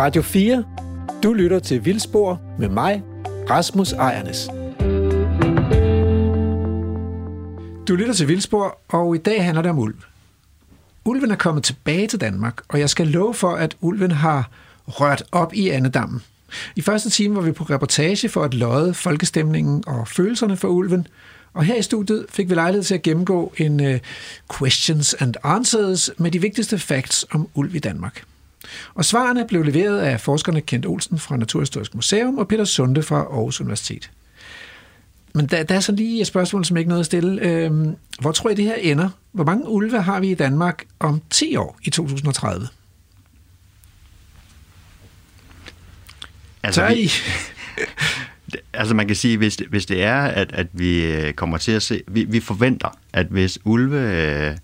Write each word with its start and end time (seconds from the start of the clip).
Radio 0.00 0.22
4. 0.22 0.64
Du 1.22 1.32
lytter 1.32 1.58
til 1.58 1.84
Vildspor 1.84 2.40
med 2.58 2.68
mig, 2.68 3.02
Rasmus 3.50 3.92
Ejernes. 3.92 4.48
Du 7.88 7.94
lytter 7.94 8.14
til 8.14 8.28
Vildspor, 8.28 8.78
og 8.88 9.14
i 9.14 9.18
dag 9.18 9.44
handler 9.44 9.62
det 9.62 9.70
om 9.70 9.78
ulv. 9.78 9.94
Ulven 11.04 11.30
er 11.30 11.36
kommet 11.36 11.64
tilbage 11.64 12.06
til 12.06 12.20
Danmark, 12.20 12.60
og 12.68 12.80
jeg 12.80 12.90
skal 12.90 13.06
love 13.06 13.34
for, 13.34 13.50
at 13.50 13.76
ulven 13.80 14.10
har 14.10 14.50
rørt 14.86 15.22
op 15.32 15.54
i 15.54 15.68
andedammen. 15.68 16.22
I 16.76 16.80
første 16.80 17.10
time 17.10 17.36
var 17.36 17.42
vi 17.42 17.52
på 17.52 17.64
reportage 17.64 18.28
for 18.28 18.42
at 18.42 18.54
lodde 18.54 18.94
folkestemningen 18.94 19.84
og 19.86 20.08
følelserne 20.08 20.56
for 20.56 20.68
ulven, 20.68 21.06
og 21.54 21.64
her 21.64 21.74
i 21.74 21.82
studiet 21.82 22.26
fik 22.28 22.50
vi 22.50 22.54
lejlighed 22.54 22.84
til 22.84 22.94
at 22.94 23.02
gennemgå 23.02 23.52
en 23.56 23.80
uh, 23.80 23.94
questions 24.58 25.14
and 25.14 25.34
answers 25.44 26.10
med 26.18 26.30
de 26.30 26.40
vigtigste 26.40 26.78
facts 26.78 27.26
om 27.30 27.48
ulv 27.54 27.74
i 27.74 27.78
Danmark. 27.78 28.24
Og 28.94 29.04
svarene 29.04 29.46
blev 29.48 29.62
leveret 29.62 29.98
af 29.98 30.20
forskerne 30.20 30.60
Kent 30.60 30.86
Olsen 30.86 31.18
fra 31.18 31.36
Naturhistorisk 31.36 31.94
Museum 31.94 32.38
og 32.38 32.48
Peter 32.48 32.64
Sunde 32.64 33.02
fra 33.02 33.16
Aarhus 33.16 33.60
Universitet. 33.60 34.10
Men 35.34 35.46
der, 35.46 35.62
der 35.62 35.74
er 35.74 35.80
så 35.80 35.92
lige 35.92 36.20
et 36.20 36.26
spørgsmål, 36.26 36.64
som 36.64 36.76
jeg 36.76 36.80
ikke 36.80 36.88
nåede 36.88 37.00
at 37.00 37.06
stille. 37.06 37.42
Øhm, 37.42 37.96
hvor 38.20 38.32
tror 38.32 38.50
I, 38.50 38.54
det 38.54 38.64
her 38.64 38.74
ender? 38.74 39.08
Hvor 39.32 39.44
mange 39.44 39.68
ulve 39.68 40.02
har 40.02 40.20
vi 40.20 40.30
i 40.30 40.34
Danmark 40.34 40.84
om 40.98 41.22
10 41.30 41.56
år 41.56 41.78
i 41.82 41.90
2030? 41.90 42.68
Altså, 46.62 46.80
Tør 46.80 46.88
vi, 46.88 47.00
I? 47.00 47.10
altså 48.72 48.94
man 48.94 49.06
kan 49.06 49.16
sige, 49.16 49.36
hvis 49.36 49.56
det, 49.56 49.66
hvis 49.66 49.86
det 49.86 50.02
er, 50.02 50.20
at, 50.22 50.52
at 50.52 50.66
vi 50.72 51.04
øh, 51.04 51.32
kommer 51.32 51.58
til 51.58 51.72
at 51.72 51.82
se, 51.82 52.02
vi, 52.08 52.24
vi 52.24 52.40
forventer, 52.40 52.98
at 53.12 53.26
hvis 53.26 53.58
ulve 53.64 53.98
øh, 53.98 54.56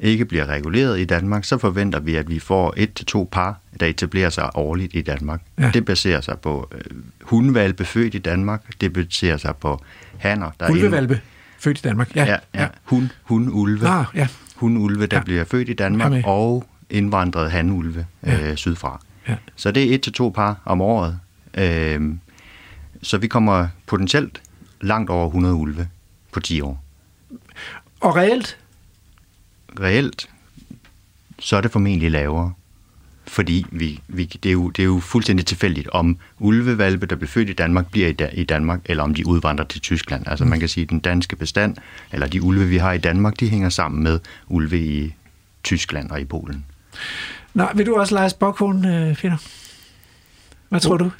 ikke 0.00 0.24
bliver 0.24 0.46
reguleret 0.46 1.00
i 1.00 1.04
Danmark, 1.04 1.44
så 1.44 1.58
forventer 1.58 2.00
vi, 2.00 2.16
at 2.16 2.28
vi 2.28 2.38
får 2.38 2.74
et 2.76 2.94
til 2.94 3.06
to 3.06 3.28
par, 3.32 3.58
der 3.80 3.86
etablerer 3.86 4.30
sig 4.30 4.50
årligt 4.54 4.94
i 4.94 5.00
Danmark. 5.02 5.42
Ja. 5.58 5.64
Ja. 5.64 5.70
Det 5.70 5.84
baserer 5.84 6.20
sig 6.20 6.38
på 6.38 6.68
øh, 6.74 6.80
hundvalpe 7.22 7.84
født 7.84 8.14
i 8.14 8.18
Danmark, 8.18 8.62
det 8.80 8.92
baserer 8.92 9.36
sig 9.36 9.56
på 9.56 9.84
hanner, 10.18 10.50
der 10.60 10.66
er 10.66 10.70
Ulvevalpe, 10.70 11.20
født 11.58 11.78
i 11.78 11.82
Danmark. 11.82 12.16
Ja, 12.16 12.24
Ja, 12.24 12.36
ja. 12.54 12.68
Hund, 12.84 13.08
hundulve. 13.22 13.86
Ah, 13.88 14.04
ja. 14.14 14.28
Hundulve, 14.56 15.06
der 15.06 15.16
Ja. 15.16 15.18
ja. 15.20 15.24
bliver 15.24 15.44
født 15.44 15.68
i 15.68 15.72
Danmark, 15.74 16.12
og 16.24 16.64
indvandrede 16.90 17.50
hanulve 17.50 18.06
Ja. 18.26 18.50
øh, 18.50 18.56
sydfra. 18.56 19.00
Ja. 19.28 19.36
Så 19.56 19.70
det 19.70 19.90
er 19.90 19.94
et 19.94 20.02
til 20.02 20.12
to 20.12 20.28
par 20.34 20.60
om 20.64 20.80
året. 20.80 21.18
Øh, 21.54 22.14
så 23.02 23.18
vi 23.18 23.26
kommer 23.28 23.68
potentielt 23.86 24.42
langt 24.80 25.10
over 25.10 25.26
100 25.26 25.54
ulve 25.54 25.88
på 26.32 26.40
10 26.40 26.60
år. 26.60 26.84
Og 28.00 28.16
reelt, 28.16 28.58
Reelt, 29.80 30.28
så 31.38 31.56
er 31.56 31.60
det 31.60 31.70
formentlig 31.70 32.10
lavere. 32.10 32.52
Fordi 33.26 33.66
vi, 33.70 34.00
vi, 34.08 34.24
det, 34.24 34.48
er 34.48 34.52
jo, 34.52 34.70
det 34.70 34.82
er 34.82 34.86
jo 34.86 35.00
fuldstændig 35.00 35.46
tilfældigt, 35.46 35.88
om 35.88 36.18
ulvevalpe, 36.38 37.06
der 37.06 37.16
bliver 37.16 37.28
født 37.28 37.50
i 37.50 37.52
Danmark, 37.52 37.90
bliver 37.90 38.08
i, 38.08 38.12
da, 38.12 38.30
i 38.32 38.44
Danmark, 38.44 38.80
eller 38.84 39.02
om 39.02 39.14
de 39.14 39.26
udvandrer 39.26 39.64
til 39.64 39.80
Tyskland. 39.80 40.28
Altså 40.28 40.44
man 40.44 40.60
kan 40.60 40.68
sige, 40.68 40.84
at 40.84 40.90
den 40.90 41.00
danske 41.00 41.36
bestand, 41.36 41.76
eller 42.12 42.26
de 42.26 42.42
ulve, 42.42 42.66
vi 42.66 42.76
har 42.76 42.92
i 42.92 42.98
Danmark, 42.98 43.40
de 43.40 43.48
hænger 43.48 43.68
sammen 43.68 44.02
med 44.02 44.20
ulve 44.48 44.80
i 44.80 45.14
Tyskland 45.62 46.10
og 46.10 46.20
i 46.20 46.24
Polen. 46.24 46.64
Nå, 47.54 47.66
vil 47.74 47.86
du 47.86 47.96
også 47.96 48.14
lege 48.14 48.30
spokhorn, 48.30 48.86
øh, 48.86 49.16
Peter? 49.16 49.36
Hvad 50.68 50.80
tror 50.80 50.96
du? 50.96 51.10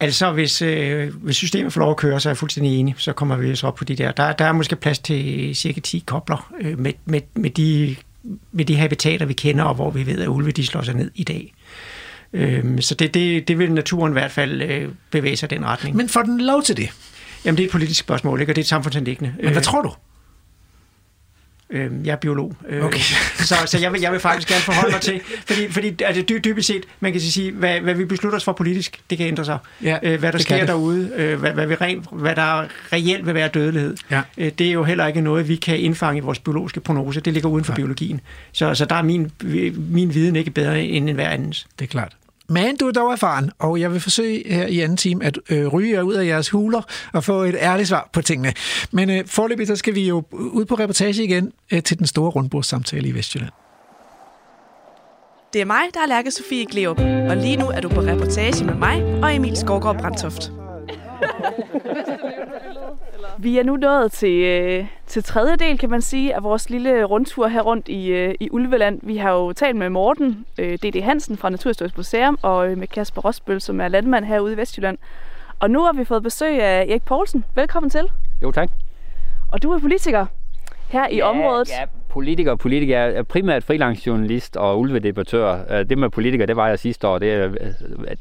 Altså, 0.00 0.32
hvis, 0.32 0.62
øh, 0.62 1.14
hvis 1.14 1.36
systemet 1.36 1.72
får 1.72 1.80
lov 1.80 1.90
at 1.90 1.96
køre, 1.96 2.20
så 2.20 2.28
er 2.28 2.30
jeg 2.30 2.36
fuldstændig 2.36 2.78
enig. 2.78 2.94
Så 2.98 3.12
kommer 3.12 3.36
vi 3.36 3.56
så 3.56 3.66
op 3.66 3.74
på 3.74 3.84
de 3.84 3.96
der. 3.96 4.12
Der, 4.12 4.32
der 4.32 4.44
er 4.44 4.52
måske 4.52 4.76
plads 4.76 4.98
til 4.98 5.54
cirka 5.56 5.80
10 5.80 6.04
kobler 6.06 6.52
øh, 6.60 6.78
med, 6.78 6.92
med, 7.04 7.20
med, 7.34 7.50
de, 7.50 7.96
med 8.52 8.64
de 8.64 8.76
habitater, 8.76 9.26
vi 9.26 9.32
kender, 9.32 9.64
og 9.64 9.74
hvor 9.74 9.90
vi 9.90 10.06
ved, 10.06 10.20
at 10.20 10.28
ulve 10.28 10.50
de 10.50 10.66
slår 10.66 10.82
sig 10.82 10.94
ned 10.94 11.10
i 11.14 11.24
dag. 11.24 11.54
Øh, 12.32 12.80
så 12.80 12.94
det, 12.94 13.14
det, 13.14 13.48
det 13.48 13.58
vil 13.58 13.72
naturen 13.72 14.12
i 14.12 14.18
hvert 14.18 14.30
fald 14.30 14.62
øh, 14.62 14.88
bevæge 15.10 15.36
sig 15.36 15.52
i 15.52 15.54
den 15.54 15.64
retning. 15.64 15.96
Men, 15.96 16.08
får 16.08 16.22
den 16.22 16.40
lov 16.40 16.62
til 16.62 16.76
det? 16.76 16.90
Jamen, 17.44 17.56
det 17.56 17.62
er 17.62 17.66
et 17.66 17.72
politisk 17.72 18.00
spørgsmål, 18.00 18.40
ikke? 18.40 18.52
og 18.52 18.56
det 18.56 18.62
er 18.62 18.64
et 18.64 18.68
samfundsanlæggende. 18.68 19.34
Men 19.42 19.52
hvad 19.52 19.62
tror 19.62 19.82
du? 19.82 19.92
Øh, 21.70 21.90
jeg 22.04 22.12
er 22.12 22.16
biolog, 22.16 22.56
øh, 22.68 22.84
Okay. 22.84 22.98
så, 23.48 23.54
så 23.66 23.78
jeg, 23.78 23.92
vil, 23.92 24.00
jeg 24.00 24.12
vil 24.12 24.20
faktisk 24.20 24.48
gerne 24.48 24.60
forholde 24.62 24.92
mig 24.92 25.00
til, 25.00 25.20
fordi, 25.46 25.72
fordi 25.72 25.94
altså, 26.04 26.22
dy, 26.28 26.40
dybest 26.44 26.66
set, 26.66 26.84
man 27.00 27.12
kan 27.12 27.20
sige, 27.20 27.52
hvad, 27.52 27.80
hvad 27.80 27.94
vi 27.94 28.04
beslutter 28.04 28.36
os 28.36 28.44
for 28.44 28.52
politisk, 28.52 29.00
det 29.10 29.18
kan 29.18 29.26
ændre 29.26 29.44
sig. 29.44 29.58
Ja, 29.82 29.98
øh, 30.02 30.18
hvad 30.20 30.32
der 30.32 30.38
sker 30.38 30.58
det. 30.58 30.68
derude, 30.68 31.10
øh, 31.16 31.38
hvad, 31.40 31.52
hvad, 31.52 31.66
vi 31.66 31.74
rent, 31.74 32.06
hvad 32.12 32.36
der 32.36 32.64
reelt 32.92 33.26
vil 33.26 33.34
være 33.34 33.48
dødelighed, 33.48 33.96
Ja. 34.10 34.20
øh, 34.38 34.52
det 34.58 34.66
er 34.66 34.72
jo 34.72 34.84
heller 34.84 35.06
ikke 35.06 35.20
noget, 35.20 35.48
vi 35.48 35.56
kan 35.56 35.78
indfange 35.80 36.18
i 36.18 36.20
vores 36.20 36.38
biologiske 36.38 36.80
prognose. 36.80 37.20
Det 37.20 37.32
ligger 37.32 37.48
uden 37.48 37.64
for 37.64 37.72
Nej. 37.72 37.76
biologien. 37.76 38.20
Så, 38.52 38.74
så 38.74 38.84
der 38.84 38.94
er 38.94 39.02
min, 39.02 39.30
min 39.90 40.14
viden 40.14 40.36
ikke 40.36 40.50
bedre 40.50 40.82
end 40.84 41.08
enhver 41.08 41.28
andens. 41.28 41.66
Det 41.78 41.84
er 41.84 41.88
klart. 41.88 42.16
Men 42.48 42.76
du 42.76 42.88
er 42.88 42.92
dog 42.92 43.12
erfaren, 43.12 43.50
og 43.58 43.80
jeg 43.80 43.92
vil 43.92 44.00
forsøge 44.00 44.52
her 44.52 44.66
i 44.66 44.80
anden 44.80 44.96
time 44.96 45.24
at 45.24 45.38
øh, 45.50 45.66
ryge 45.66 45.92
jer 45.92 46.02
ud 46.02 46.14
af 46.14 46.26
jeres 46.26 46.50
huler 46.50 46.82
og 47.12 47.24
få 47.24 47.42
et 47.42 47.56
ærligt 47.60 47.88
svar 47.88 48.08
på 48.12 48.22
tingene. 48.22 48.52
Men 48.92 49.10
øh, 49.10 49.26
forløbig 49.26 49.66
så 49.66 49.76
skal 49.76 49.94
vi 49.94 50.08
jo 50.08 50.24
ud 50.32 50.64
på 50.64 50.74
reportage 50.74 51.24
igen 51.24 51.52
øh, 51.72 51.82
til 51.82 51.98
den 51.98 52.06
store 52.06 52.30
rundbordssamtale 52.30 53.08
i 53.08 53.14
Vestjylland. 53.14 53.52
Det 55.52 55.60
er 55.60 55.66
mig, 55.66 55.82
der 55.94 56.00
er 56.00 56.06
Lærke 56.06 56.30
Sofie 56.30 56.66
Gleup, 56.66 57.00
og 57.00 57.36
lige 57.36 57.56
nu 57.56 57.66
er 57.66 57.80
du 57.80 57.88
på 57.88 58.00
reportage 58.00 58.64
med 58.64 58.74
mig 58.74 59.04
og 59.22 59.34
Emil 59.34 59.56
Skovgaard 59.56 59.98
Brandtoft. 59.98 60.50
Vi 63.38 63.58
er 63.58 63.62
nu 63.62 63.76
nået 63.76 64.12
til, 64.12 64.42
øh, 64.42 64.86
til 65.06 65.24
tredje 65.24 65.56
del, 65.56 65.78
kan 65.78 65.90
man 65.90 66.02
sige, 66.02 66.34
af 66.34 66.42
vores 66.42 66.70
lille 66.70 67.04
rundtur 67.04 67.48
her 67.48 67.60
rundt 67.62 67.88
i, 67.88 68.08
øh, 68.08 68.34
i 68.40 68.48
Ulveland. 68.52 69.00
Vi 69.02 69.16
har 69.16 69.32
jo 69.32 69.52
talt 69.52 69.76
med 69.76 69.90
Morten 69.90 70.46
øh, 70.58 70.78
D.D. 70.78 71.02
Hansen 71.02 71.36
fra 71.36 71.50
Naturhistorisk 71.50 71.96
Museum 71.96 72.38
og 72.42 72.70
øh, 72.70 72.78
med 72.78 72.86
Kasper 72.86 73.22
Rosbøl, 73.22 73.60
som 73.60 73.80
er 73.80 73.88
landmand 73.88 74.24
herude 74.24 74.52
i 74.52 74.56
Vestjylland. 74.56 74.98
Og 75.60 75.70
nu 75.70 75.82
har 75.82 75.92
vi 75.92 76.04
fået 76.04 76.22
besøg 76.22 76.62
af 76.62 76.86
Erik 76.88 77.02
Poulsen. 77.02 77.44
Velkommen 77.54 77.90
til. 77.90 78.10
Jo, 78.42 78.52
tak. 78.52 78.68
Og 79.52 79.62
du 79.62 79.72
er 79.72 79.78
politiker 79.78 80.26
her 80.88 81.08
i 81.08 81.16
ja, 81.16 81.24
området. 81.24 81.68
Ja, 81.70 81.84
politiker 82.08 82.50
og 82.50 82.58
politiker. 82.58 82.98
Jeg 82.98 83.14
er 83.16 83.22
primært 83.22 83.64
freelance-journalist 83.64 84.56
og 84.56 84.80
ulvedebattør. 84.80 85.58
Øh, 85.70 85.88
Det 85.88 85.98
med 85.98 86.10
politiker, 86.10 86.46
det 86.46 86.56
var 86.56 86.68
jeg 86.68 86.78
sidste 86.78 87.08
år. 87.08 87.18
Det 87.18 87.32
er, 87.32 87.48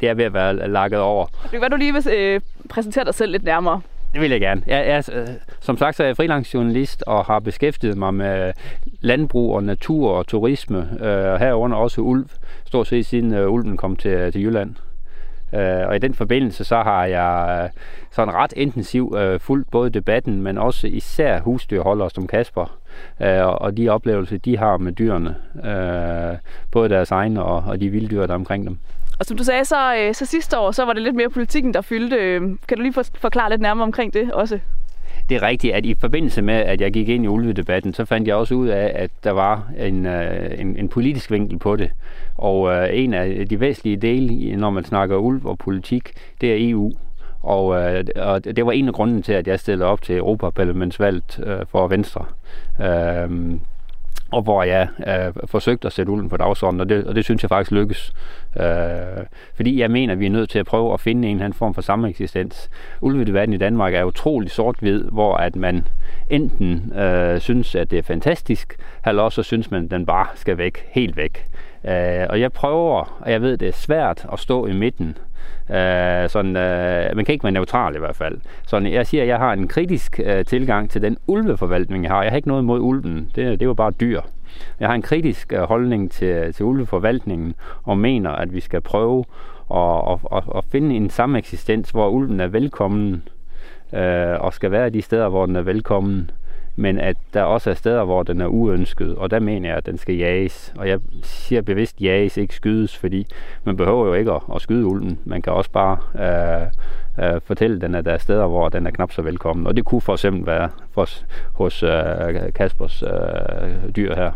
det 0.02 0.10
er 0.10 0.14
ved 0.14 0.26
at 0.26 0.34
være 0.34 0.68
lakket 0.68 1.00
over. 1.00 1.26
Det 1.26 1.52
kan 1.52 1.62
være, 1.62 1.70
du 1.70 1.76
lige 1.76 1.94
vil 1.94 2.08
øh, 2.14 2.42
præsentere 2.70 3.06
dig 3.06 3.14
selv 3.14 3.32
lidt 3.32 3.44
nærmere. 3.44 3.82
Det 4.16 4.22
vil 4.22 4.32
jeg 4.32 4.40
gerne. 4.40 4.62
Jeg 4.68 4.90
er, 4.90 5.10
øh, 5.14 5.28
som 5.60 5.78
sagt 5.78 5.96
så 5.96 6.04
er 6.04 6.08
jeg 6.08 6.16
freelance-journalist 6.16 7.04
og 7.08 7.26
har 7.26 7.40
beskæftiget 7.40 7.98
mig 7.98 8.14
med 8.14 8.54
landbrug 9.02 9.56
og 9.56 9.64
natur 9.64 10.12
og 10.12 10.28
turisme. 10.28 10.90
Øh, 11.02 11.40
herunder 11.40 11.78
også 11.78 12.02
ulv, 12.02 12.26
stort 12.66 12.88
set 12.88 13.06
siden 13.06 13.34
øh, 13.34 13.52
ulven 13.52 13.78
kom 13.78 13.96
til, 13.96 14.32
til 14.32 14.44
Jylland. 14.44 14.76
Øh, 15.54 15.88
og 15.88 15.96
i 15.96 16.00
den 16.00 16.14
forbindelse 16.14 16.64
så 16.64 16.76
har 16.76 17.06
jeg 17.06 17.62
øh, 17.64 17.70
sådan 18.12 18.34
ret 18.34 18.54
intensivt 18.56 19.18
øh, 19.18 19.40
fulgt 19.40 19.72
både 19.72 19.90
debatten, 19.90 20.42
men 20.42 20.58
også 20.58 20.88
især 20.88 21.40
husdyrholdere 21.40 22.10
som 22.10 22.28
Kasper, 22.28 22.78
øh, 23.22 23.46
og 23.46 23.78
de 23.78 23.90
oplevelser, 23.90 24.38
de 24.38 24.58
har 24.58 24.78
med 24.78 24.92
dyrene. 24.92 25.36
Øh, 25.66 26.38
både 26.72 26.90
deres 26.90 27.12
egne 27.12 27.44
og, 27.44 27.64
og 27.68 27.82
de 27.82 27.90
vilde 27.90 28.08
dyr, 28.08 28.26
der 28.26 28.34
er 28.34 28.38
omkring 28.38 28.68
dem. 28.68 28.78
Og 29.20 29.26
som 29.26 29.38
du 29.38 29.44
sagde, 29.44 29.66
så, 29.66 29.96
øh, 29.98 30.14
så 30.14 30.26
sidste 30.26 30.60
år, 30.60 30.72
så 30.72 30.86
var 30.86 30.94
det 30.94 31.02
lidt 31.02 31.16
mere 31.16 31.30
politikken, 31.30 31.74
der 31.74 31.82
fyldte. 31.82 32.16
Øh, 32.16 32.42
Kan 32.68 32.78
du 32.78 32.84
lige 32.84 32.94
forklare 33.16 33.50
lidt 33.50 33.62
nærmere 33.62 33.84
omkring 33.84 34.14
det 34.14 34.32
også? 34.32 34.60
Det 35.30 35.36
er 35.36 35.42
rigtigt, 35.42 35.74
at 35.74 35.86
i 35.86 35.96
forbindelse 36.00 36.42
med, 36.42 36.54
at 36.54 36.82
jeg 36.82 36.94
gik 36.94 37.10
ind 37.10 37.24
i 37.24 37.28
ulvedebatten, 37.28 37.94
så 37.94 38.06
fandt 38.06 38.28
jeg 38.28 38.36
også 38.36 38.56
ud 38.56 38.68
af, 38.68 38.92
at 38.96 39.12
der 39.24 39.32
var 39.32 39.72
en, 39.78 40.06
øh, 40.06 40.60
en, 40.60 40.78
en 40.78 40.90
politisk 40.90 41.32
vinkel 41.32 41.60
på 41.60 41.76
det. 41.76 41.92
Og 42.36 42.72
øh, 42.74 42.90
en 42.92 43.14
af 43.14 43.48
de 43.50 43.60
væsentlige 43.60 43.98
dele, 43.98 44.56
når 44.56 44.70
man 44.70 44.84
snakker 44.84 45.18
ulv 45.18 45.46
og 45.46 45.58
politik, 45.58 46.12
det 46.42 46.52
er 46.52 46.70
EU. 46.70 46.92
Og, 47.42 47.82
øh, 47.82 48.04
og 48.16 48.46
det 48.46 48.66
var 48.66 48.72
en 48.72 48.88
af 48.88 48.94
grunden 48.94 49.24
til, 49.24 49.34
at 49.34 49.48
jeg 49.48 49.60
stillede 49.60 49.90
op 49.90 50.02
til 50.02 50.18
Europaparlamentsvalget 50.18 51.40
øh, 51.46 51.66
for 51.72 51.88
Venstre. 51.88 52.26
Øh, 52.82 53.30
og 54.36 54.42
hvor 54.42 54.64
jeg 54.64 54.88
øh, 55.08 55.34
forsøgte 55.46 55.86
at 55.86 55.94
sætte 55.94 56.12
ulden 56.12 56.30
på 56.30 56.38
dagsordenen, 56.38 56.82
og 56.82 56.90
det, 56.90 57.04
og 57.04 57.16
det 57.16 57.24
synes 57.24 57.44
jeg 57.44 57.50
faktisk 57.50 57.72
lykkes. 57.72 58.14
Øh, 58.60 59.26
fordi 59.56 59.80
jeg 59.80 59.92
mener, 59.92 60.14
at 60.14 60.20
vi 60.20 60.26
er 60.26 60.30
nødt 60.30 60.50
til 60.50 60.60
at 60.60 60.66
prøve 60.66 60.94
at 60.94 61.00
finde 61.00 61.28
en 61.28 61.36
eller 61.36 61.46
anden 61.46 61.58
form 61.58 61.74
for 61.74 61.82
sameksistens. 61.82 62.70
Ulvedebatten 63.02 63.54
i 63.54 63.58
Danmark 63.58 63.94
er 63.94 64.04
utrolig 64.04 64.52
sort-hvid, 64.52 65.04
hvor 65.04 65.36
at 65.36 65.56
man 65.56 65.88
enten 66.30 66.94
øh, 66.98 67.40
synes, 67.40 67.76
at 67.76 67.92
det 67.92 68.00
er 68.00 68.04
fantastisk, 68.04 68.78
eller 69.08 69.24
også 69.24 69.44
så 69.44 69.48
synes 69.48 69.72
man, 69.72 69.86
at 69.86 69.92
den 69.92 70.06
bare 70.06 70.28
skal 70.36 70.58
væk, 70.58 70.86
helt 70.92 71.18
væk. 71.18 71.46
Øh, 71.88 72.26
og 72.30 72.40
jeg 72.40 72.52
prøver, 72.52 73.18
og 73.20 73.32
jeg 73.32 73.42
ved, 73.42 73.58
det 73.58 73.68
er 73.68 73.74
svært 73.74 74.26
at 74.34 74.40
stå 74.40 74.66
i 74.66 74.74
midten. 74.74 75.18
Øh, 75.70 76.30
sådan, 76.30 76.56
øh, 76.56 77.16
man 77.16 77.26
kan 77.26 77.34
ikke 77.34 77.44
være 77.44 77.52
neutral 77.52 77.96
i 77.96 78.00
hvert 78.00 78.16
fald. 78.16 78.38
Så 78.68 78.78
jeg 78.78 79.08
siger, 79.08 79.24
at 79.24 79.30
jeg 79.30 79.38
har 79.38 79.54
en 79.54 79.68
kritisk 79.68 80.20
øh, 80.24 80.46
tilgang 80.46 80.90
til 80.90 81.02
den 81.02 81.18
ulveforvaltning, 81.28 82.04
jeg 82.04 82.12
har. 82.12 82.24
Jeg 82.24 82.32
har 82.32 82.36
ikke 82.36 82.48
noget 82.48 82.62
imod 82.62 82.80
ulven. 82.80 83.32
Det, 83.36 83.36
det 83.36 83.62
er 83.62 83.66
jo 83.66 83.74
bare 83.74 83.92
dyr. 83.92 84.22
Jeg 84.80 84.88
har 84.88 84.96
en 84.96 85.02
kritisk 85.02 85.54
øh, 85.54 85.60
holdning 85.60 86.12
til, 86.12 86.54
til 86.54 86.66
ulveforvaltningen 86.66 87.56
og 87.84 87.98
mener, 87.98 88.30
at 88.30 88.54
vi 88.54 88.60
skal 88.60 88.82
prøve 88.82 89.26
at, 89.72 90.12
at, 90.12 90.20
at, 90.32 90.44
at 90.56 90.64
finde 90.72 90.96
en 90.96 91.10
sameksistens, 91.10 91.90
hvor 91.90 92.10
ulven 92.10 92.40
er 92.40 92.48
velkommen 92.48 93.24
øh, 93.94 94.40
og 94.40 94.54
skal 94.54 94.72
være 94.72 94.90
de 94.90 95.02
steder, 95.02 95.30
hvor 95.30 95.46
den 95.46 95.56
er 95.56 95.62
velkommen 95.62 96.32
men 96.76 97.00
at 97.00 97.18
der 97.34 97.44
også 97.44 97.70
er 97.70 97.74
steder, 97.74 98.04
hvor 98.04 98.24
den 98.24 98.42
er 98.42 98.48
uønsket, 98.48 99.16
og 99.16 99.32
der 99.32 99.40
mener 99.40 99.70
jeg, 99.70 99.78
at 99.78 99.86
den 99.86 99.98
skal 99.98 100.16
jages. 100.16 100.74
Og 100.78 100.88
jeg 100.88 101.00
siger 101.24 101.62
bevidst 101.62 102.02
jages, 102.02 102.38
ikke 102.38 102.56
skydes, 102.56 102.98
fordi 102.98 103.28
man 103.64 103.78
behøver 103.78 104.06
jo 104.06 104.14
ikke 104.14 104.32
at, 104.32 104.42
at 104.56 104.62
skyde 104.62 104.86
ulven. 104.86 105.20
Man 105.26 105.42
kan 105.42 105.54
også 105.54 105.72
bare 105.72 105.98
øh, 106.20 106.68
øh, 107.26 107.42
fortælle 107.46 107.82
den, 107.82 107.96
at 107.96 108.06
der 108.06 108.12
er 108.12 108.18
steder, 108.18 108.48
hvor 108.48 108.70
den 108.70 108.88
er 108.88 108.92
knap 108.92 109.12
så 109.12 109.22
velkommen. 109.22 109.68
Og 109.68 109.76
det 109.76 109.86
kunne 109.86 110.02
for 110.02 110.14
eksempel 110.14 110.46
være 110.46 110.70
for, 110.92 111.10
hos 111.54 111.84
øh, 111.84 112.54
Kaspers 112.56 113.04
øh, 113.04 113.96
dyr 113.96 114.16
her. 114.16 114.32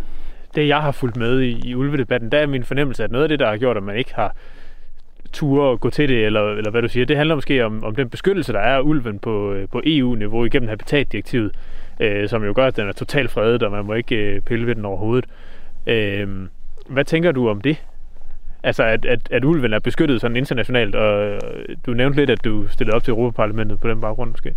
Det, 0.56 0.68
jeg 0.68 0.82
har 0.82 0.92
fulgt 0.92 1.18
med 1.18 1.42
i, 1.42 1.62
i 1.66 1.76
ulvedebatten, 1.76 2.32
der 2.32 2.38
er 2.38 2.48
min 2.48 2.64
fornemmelse, 2.64 3.04
at 3.04 3.12
noget 3.12 3.24
af 3.24 3.30
det, 3.30 3.40
der 3.40 3.50
har 3.50 3.58
gjort, 3.58 3.78
at 3.78 3.84
man 3.84 3.98
ikke 3.98 4.16
har 4.16 4.36
ture 5.34 5.72
at 5.72 5.80
gå 5.80 5.90
til 5.90 6.10
det, 6.10 6.26
eller, 6.26 6.42
eller 6.42 6.72
hvad 6.72 6.82
du 6.82 6.88
siger, 6.88 7.06
det 7.06 7.18
handler 7.18 7.36
måske 7.36 7.66
om, 7.66 7.84
om 7.84 7.96
den 7.96 8.10
beskyttelse, 8.10 8.54
der 8.54 8.60
er 8.60 8.78
af 8.78 8.82
ulven 8.82 9.20
på, 9.20 9.54
øh, 9.54 9.68
på 9.70 9.82
EU-niveau 9.86 10.46
igennem 10.46 10.70
habitatdirektivet 10.70 11.52
øh, 12.00 12.30
som 12.30 12.44
jo 12.44 12.54
gør, 12.56 12.68
at 12.68 12.78
den 12.78 12.88
er 12.88 12.92
totalt 12.92 13.32
fredet, 13.32 13.64
og 13.64 13.72
man 13.72 13.86
må 13.86 13.94
ikke 13.94 14.16
øh, 14.16 14.42
pille 14.42 14.68
ved 14.68 14.76
den 14.76 14.86
overhovedet. 14.86 15.26
Øh, 15.88 16.48
hvad 16.90 17.06
tænker 17.06 17.32
du 17.32 17.50
om 17.50 17.62
det? 17.62 17.84
Altså, 18.64 18.84
at, 18.84 19.06
at, 19.06 19.20
at 19.32 19.46
ulven 19.46 19.74
er 19.74 19.80
beskyttet 19.80 20.22
sådan 20.22 20.38
internationalt, 20.38 20.96
og 20.96 21.26
øh, 21.26 21.40
du 21.86 21.94
nævnte 21.94 22.20
lidt, 22.20 22.30
at 22.30 22.44
du 22.44 22.68
stillede 22.68 22.96
op 22.96 23.04
til 23.04 23.12
Europaparlamentet 23.12 23.80
på 23.80 23.90
den 23.90 24.02
baggrund 24.02 24.30
måske. 24.30 24.56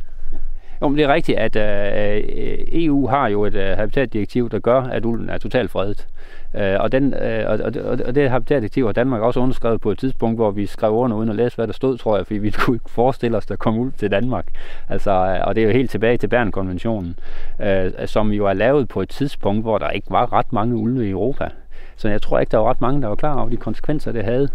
Jo, 0.83 0.89
men 0.89 0.99
det 0.99 1.05
er 1.05 1.15
rigtigt, 1.15 1.39
at 1.39 1.57
øh, 1.57 2.17
øh 2.37 2.59
EU 2.73 3.07
har 3.07 3.29
jo 3.29 3.45
et 3.45 3.55
øh, 3.55 3.77
habitatdirektiv, 3.77 4.51
der 4.51 4.59
gør, 4.59 4.81
at 4.81 5.05
ulven 5.05 5.31
er 5.31 5.39
totalt 5.39 5.71
fredet. 5.71 6.07
Øh, 6.55 6.77
og, 6.81 6.93
den, 6.93 7.15
øh, 7.15 7.51
og, 7.51 7.59
og, 7.65 7.99
og 8.07 8.15
det 8.15 8.31
habitatdirektiv 8.31 8.87
har 8.87 8.93
Danmark 8.93 9.23
også 9.23 9.41
underskrevet 9.41 9.81
på 9.81 9.91
et 9.91 9.99
tidspunkt, 9.99 10.39
hvor 10.39 10.51
vi 10.51 10.67
skrev 10.67 10.93
under 10.93 11.17
uden 11.17 11.29
at 11.29 11.37
læse, 11.37 11.57
hvad 11.57 11.67
der 11.67 11.73
stod, 11.73 11.99
tror 11.99 12.17
jeg, 12.17 12.27
fordi 12.27 12.39
vi 12.39 12.51
kunne 12.59 12.77
ikke 12.77 12.91
forestille 12.91 13.37
os, 13.37 13.47
der 13.47 13.57
kom 13.57 13.79
ud 13.79 13.91
til 13.91 14.11
Danmark. 14.11 14.47
Altså, 14.89 15.11
øh, 15.11 15.41
og 15.47 15.55
det 15.55 15.63
er 15.63 15.67
jo 15.67 15.73
helt 15.73 15.91
tilbage 15.91 16.17
til 16.17 16.29
Bernkonventionen, 16.29 17.17
øh, 17.63 17.91
som 18.07 18.33
jo 18.33 18.47
er 18.47 18.53
lavet 18.53 18.89
på 18.89 19.01
et 19.01 19.09
tidspunkt, 19.09 19.63
hvor 19.63 19.79
der 19.79 19.91
ikke 19.91 20.11
var 20.11 20.33
ret 20.33 20.53
mange 20.53 20.77
ulve 20.77 21.07
i 21.07 21.11
Europa. 21.11 21.49
Så 21.97 22.09
jeg 22.09 22.23
tror 22.23 22.39
ikke, 22.39 22.51
der 22.51 22.59
var 22.59 22.71
ret 22.71 22.81
mange, 22.81 23.03
der 23.03 23.09
var 23.09 23.15
klar 23.15 23.39
over 23.41 23.49
de 23.49 23.57
konsekvenser, 23.57 24.13
det 24.13 24.25
havde. 24.25 24.49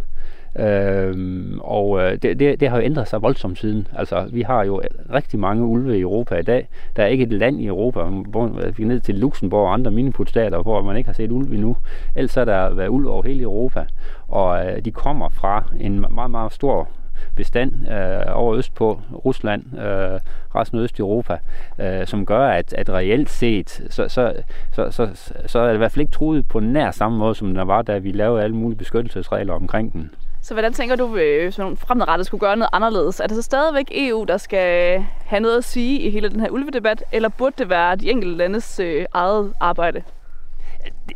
Øhm, 0.59 1.59
og 1.63 2.01
øh, 2.01 2.11
det, 2.11 2.39
det, 2.39 2.59
det 2.59 2.69
har 2.69 2.77
jo 2.77 2.83
ændret 2.83 3.07
sig 3.07 3.21
voldsomt 3.21 3.59
siden. 3.59 3.87
Altså, 3.97 4.29
vi 4.31 4.41
har 4.41 4.63
jo 4.63 4.81
rigtig 5.13 5.39
mange 5.39 5.65
ulve 5.65 5.97
i 5.97 6.01
Europa 6.01 6.35
i 6.35 6.41
dag. 6.41 6.67
Der 6.95 7.03
er 7.03 7.07
ikke 7.07 7.23
et 7.23 7.31
land 7.31 7.61
i 7.61 7.67
Europa, 7.67 8.03
hvor 8.03 8.71
vi 8.77 8.83
ned 8.83 8.99
til 8.99 9.15
Luxembourg 9.15 9.67
og 9.67 9.73
andre 9.73 9.91
miniputstater, 9.91 10.61
hvor 10.61 10.81
man 10.81 10.97
ikke 10.97 11.07
har 11.07 11.13
set 11.13 11.31
ulve 11.31 11.55
endnu. 11.55 11.77
Ellers 12.15 12.37
er 12.37 12.45
der 12.45 12.73
været 12.73 12.87
ulve 12.87 13.11
over 13.11 13.23
hele 13.23 13.43
Europa, 13.43 13.85
og 14.27 14.65
øh, 14.65 14.85
de 14.85 14.91
kommer 14.91 15.29
fra 15.29 15.63
en 15.79 16.05
meget, 16.11 16.31
meget 16.31 16.53
stor 16.53 16.89
bestand 17.35 17.73
øh, 17.91 18.37
over 18.37 18.55
øst 18.55 18.75
på 18.75 19.01
Rusland, 19.25 19.63
øh, 19.79 20.19
resten 20.55 20.79
af 20.79 20.83
Østeuropa, 20.83 21.37
øh, 21.79 22.07
som 22.07 22.25
gør, 22.25 22.47
at, 22.47 22.73
at 22.73 22.89
reelt 22.89 23.29
set, 23.29 23.69
så, 23.89 24.07
så, 24.07 24.33
så, 24.71 24.91
så, 24.91 25.07
så 25.45 25.59
er 25.59 25.67
det 25.67 25.73
i 25.73 25.77
hvert 25.77 25.91
fald 25.91 26.01
ikke 26.01 26.11
truet 26.11 26.47
på 26.47 26.59
nær 26.59 26.91
samme 26.91 27.17
måde, 27.17 27.35
som 27.35 27.53
der 27.53 27.63
var, 27.63 27.81
da 27.81 27.97
vi 27.97 28.11
lavede 28.11 28.43
alle 28.43 28.55
mulige 28.55 28.77
beskyttelsesregler 28.77 29.53
omkring 29.53 29.93
den. 29.93 30.11
Så 30.47 30.53
hvordan 30.53 30.73
tænker 30.73 30.95
du, 30.95 31.15
øh, 31.15 31.43
hvis 31.43 31.57
man 31.57 31.77
fremadrettet 31.77 32.27
skulle 32.27 32.39
gøre 32.39 32.55
noget 32.57 32.69
anderledes? 32.73 33.19
Er 33.19 33.27
det 33.27 33.35
så 33.35 33.41
stadigvæk 33.41 33.85
EU, 33.91 34.23
der 34.23 34.37
skal 34.37 35.05
have 35.25 35.39
noget 35.39 35.57
at 35.57 35.63
sige 35.63 35.99
i 35.99 36.09
hele 36.09 36.29
den 36.29 36.39
her 36.39 36.49
ulvedebat, 36.49 37.03
eller 37.11 37.29
burde 37.29 37.55
det 37.57 37.69
være 37.69 37.95
de 37.95 38.11
enkelte 38.11 38.37
landes 38.37 38.79
øh, 38.79 39.05
eget 39.13 39.53
arbejde? 39.59 40.03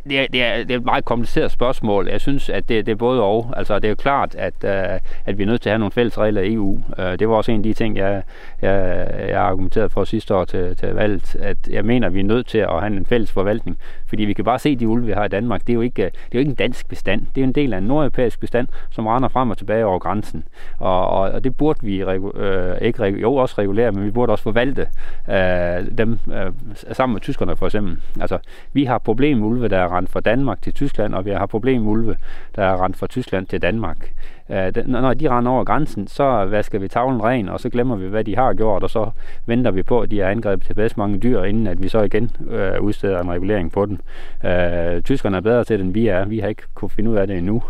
Det, 0.08 0.20
er, 0.20 0.26
det, 0.32 0.42
er, 0.42 0.56
det 0.56 0.70
er 0.70 0.78
et 0.78 0.84
meget 0.84 1.04
kompliceret 1.04 1.50
spørgsmål. 1.50 2.08
Jeg 2.08 2.20
synes, 2.20 2.48
at 2.48 2.68
det, 2.68 2.86
det 2.86 2.92
er 2.92 2.96
både 2.96 3.22
og. 3.22 3.54
Altså, 3.56 3.74
det 3.74 3.84
er 3.84 3.88
jo 3.88 3.94
klart, 3.94 4.34
at, 4.34 4.54
uh, 4.64 5.00
at 5.26 5.38
vi 5.38 5.42
er 5.42 5.46
nødt 5.46 5.60
til 5.60 5.68
at 5.68 5.72
have 5.72 5.78
nogle 5.78 5.92
fælles 5.92 6.18
regler 6.18 6.40
i 6.42 6.54
EU. 6.54 6.70
Uh, 6.98 7.04
øh, 7.04 7.18
det 7.18 7.28
var 7.28 7.34
også 7.34 7.52
en 7.52 7.58
af 7.58 7.62
de 7.62 7.72
ting, 7.72 7.96
jeg, 7.96 8.22
jeg, 8.62 9.06
jeg 9.28 9.40
argumenterede 9.40 9.88
for 9.88 10.04
sidste 10.04 10.34
år 10.34 10.44
til, 10.44 10.76
til 10.76 10.88
valget, 10.88 11.36
at 11.36 11.56
jeg 11.70 11.84
mener, 11.84 12.06
at 12.06 12.14
vi 12.14 12.20
er 12.20 12.24
nødt 12.24 12.46
til 12.46 12.58
at 12.58 12.80
have 12.80 12.86
en 12.86 13.06
fælles 13.06 13.32
forvaltning. 13.32 13.78
Fordi 14.06 14.24
vi 14.24 14.32
kan 14.32 14.44
bare 14.44 14.58
se 14.58 14.76
de 14.76 14.88
ulve, 14.88 15.06
vi 15.06 15.12
har 15.12 15.24
i 15.24 15.28
Danmark. 15.28 15.60
Det 15.60 15.68
er 15.68 15.74
jo 15.74 15.80
ikke, 15.80 16.02
øh, 16.02 16.10
det 16.10 16.16
er 16.16 16.28
jo 16.34 16.38
ikke 16.38 16.50
en 16.50 16.54
dansk 16.54 16.88
bestand. 16.88 17.26
Det 17.34 17.40
er 17.40 17.44
en 17.44 17.52
del 17.52 17.72
af 17.72 17.78
en 17.78 17.84
nordeuropæisk 17.84 18.40
bestand, 18.40 18.68
som 18.90 19.06
render 19.06 19.28
frem 19.28 19.50
og 19.50 19.58
tilbage 19.58 19.86
over 19.86 19.98
grænsen. 19.98 20.44
Og, 20.78 21.08
og, 21.08 21.20
og 21.20 21.44
det 21.44 21.56
burde 21.56 21.78
vi 21.82 22.02
regu- 22.02 22.40
øh, 22.40 22.80
ikke 22.80 23.08
regu- 23.08 23.20
jo 23.20 23.34
også 23.34 23.54
regulere, 23.58 23.92
men 23.92 24.04
vi 24.04 24.10
burde 24.10 24.32
også 24.32 24.42
forvalte 24.42 24.86
øh, 25.30 25.98
dem 25.98 26.18
øh, 26.34 26.52
sammen 26.92 27.14
med 27.14 27.20
tyskerne 27.20 27.56
for 27.56 27.66
eksempel. 27.66 27.96
Altså, 28.20 28.38
vi 28.72 28.84
har 28.84 28.98
problemer 28.98 29.40
med 29.40 29.48
ulve, 29.48 29.68
der 29.68 29.81
er 29.82 29.96
rendt 29.96 30.10
fra 30.10 30.20
Danmark 30.20 30.62
til 30.62 30.74
Tyskland, 30.74 31.14
og 31.14 31.24
vi 31.24 31.30
har 31.30 31.46
problemer 31.46 31.84
med 31.84 31.92
ulve, 31.92 32.16
der 32.56 32.64
er 32.64 32.84
rendt 32.84 32.96
fra 32.96 33.06
Tyskland 33.06 33.46
til 33.46 33.62
Danmark. 33.62 34.12
Øh, 34.50 34.72
når 34.86 35.14
de 35.14 35.28
render 35.28 35.52
over 35.52 35.64
grænsen, 35.64 36.06
så 36.06 36.44
vasker 36.44 36.78
vi 36.78 36.88
tavlen 36.88 37.22
ren, 37.24 37.48
og 37.48 37.60
så 37.60 37.70
glemmer 37.70 37.96
vi, 37.96 38.08
hvad 38.08 38.24
de 38.24 38.36
har 38.36 38.52
gjort, 38.54 38.82
og 38.82 38.90
så 38.90 39.10
venter 39.46 39.70
vi 39.70 39.82
på, 39.82 40.00
at 40.00 40.10
de 40.10 40.18
har 40.18 40.26
angrebet 40.26 40.66
til 40.66 40.74
bedst 40.74 40.98
mange 40.98 41.18
dyr, 41.18 41.42
inden 41.42 41.66
at 41.66 41.82
vi 41.82 41.88
så 41.88 42.02
igen 42.02 42.30
øh, 42.50 42.80
udsteder 42.80 43.20
en 43.20 43.30
regulering 43.30 43.72
på 43.72 43.86
den. 43.86 44.00
Øh, 44.44 45.02
tyskerne 45.02 45.36
er 45.36 45.40
bedre 45.40 45.64
til 45.64 45.78
det, 45.78 45.84
end 45.84 45.94
vi 45.94 46.08
er. 46.08 46.24
Vi 46.24 46.38
har 46.38 46.48
ikke 46.48 46.62
kunne 46.74 46.90
finde 46.90 47.10
ud 47.10 47.16
af 47.16 47.26
det 47.26 47.38
endnu. 47.38 47.62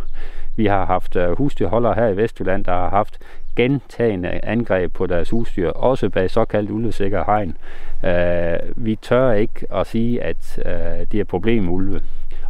Vi 0.56 0.66
har 0.66 0.86
haft 0.86 1.16
øh, 1.16 1.38
husdyrholdere 1.38 1.94
her 1.94 2.08
i 2.08 2.16
Vestjylland, 2.16 2.64
der 2.64 2.72
har 2.72 2.90
haft 2.90 3.18
gentagende 3.56 4.40
angreb 4.44 4.92
på 4.92 5.06
deres 5.06 5.30
husdyr, 5.30 5.68
også 5.68 6.08
bag 6.08 6.30
såkaldt 6.30 6.70
ulvesikker 6.70 7.24
hegn. 7.26 7.56
Øh, 8.04 8.84
vi 8.84 8.96
tør 8.96 9.32
ikke 9.32 9.66
at 9.74 9.86
sige, 9.86 10.22
at 10.22 10.58
øh, 10.66 11.06
det 11.12 11.20
er 11.20 11.24
problem 11.24 11.68
ulve. 11.68 12.00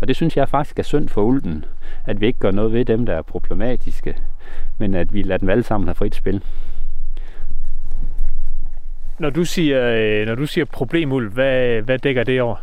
Og 0.00 0.08
det 0.08 0.16
synes 0.16 0.36
jeg 0.36 0.48
faktisk 0.48 0.78
er 0.78 0.82
synd 0.82 1.08
for 1.08 1.22
ulden, 1.22 1.64
at 2.06 2.20
vi 2.20 2.26
ikke 2.26 2.38
gør 2.38 2.50
noget 2.50 2.72
ved 2.72 2.84
dem, 2.84 3.06
der 3.06 3.14
er 3.14 3.22
problematiske, 3.22 4.16
men 4.78 4.94
at 4.94 5.14
vi 5.14 5.22
lader 5.22 5.38
dem 5.38 5.48
alle 5.48 5.62
sammen 5.62 5.88
have 5.88 5.94
frit 5.94 6.14
spil. 6.14 6.42
Når 9.18 9.30
du 9.30 9.44
siger, 9.44 9.94
øh, 9.96 10.26
når 10.26 10.34
du 10.34 10.46
siger 10.46 10.64
problemulv, 10.64 11.32
hvad, 11.32 11.82
hvad 11.82 11.98
dækker 11.98 12.24
det 12.24 12.42
over? 12.42 12.56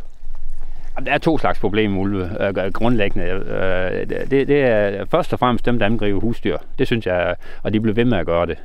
Der 1.04 1.12
er 1.12 1.18
to 1.18 1.38
slags 1.38 1.58
problemer 1.58 2.00
ulve, 2.00 2.30
øh, 2.40 2.72
grundlæggende. 2.72 3.26
Øh, 3.26 4.08
det, 4.30 4.48
det 4.48 4.62
er 4.62 5.04
først 5.04 5.32
og 5.32 5.38
fremmest 5.38 5.66
dem, 5.66 5.78
der 5.78 5.86
angriber 5.86 6.20
husdyr. 6.20 6.56
Det 6.78 6.86
synes 6.86 7.06
jeg, 7.06 7.34
og 7.62 7.72
de 7.72 7.80
bliver 7.80 7.94
ved 7.94 8.04
med 8.04 8.18
at 8.18 8.26
gøre 8.26 8.46
det. 8.46 8.58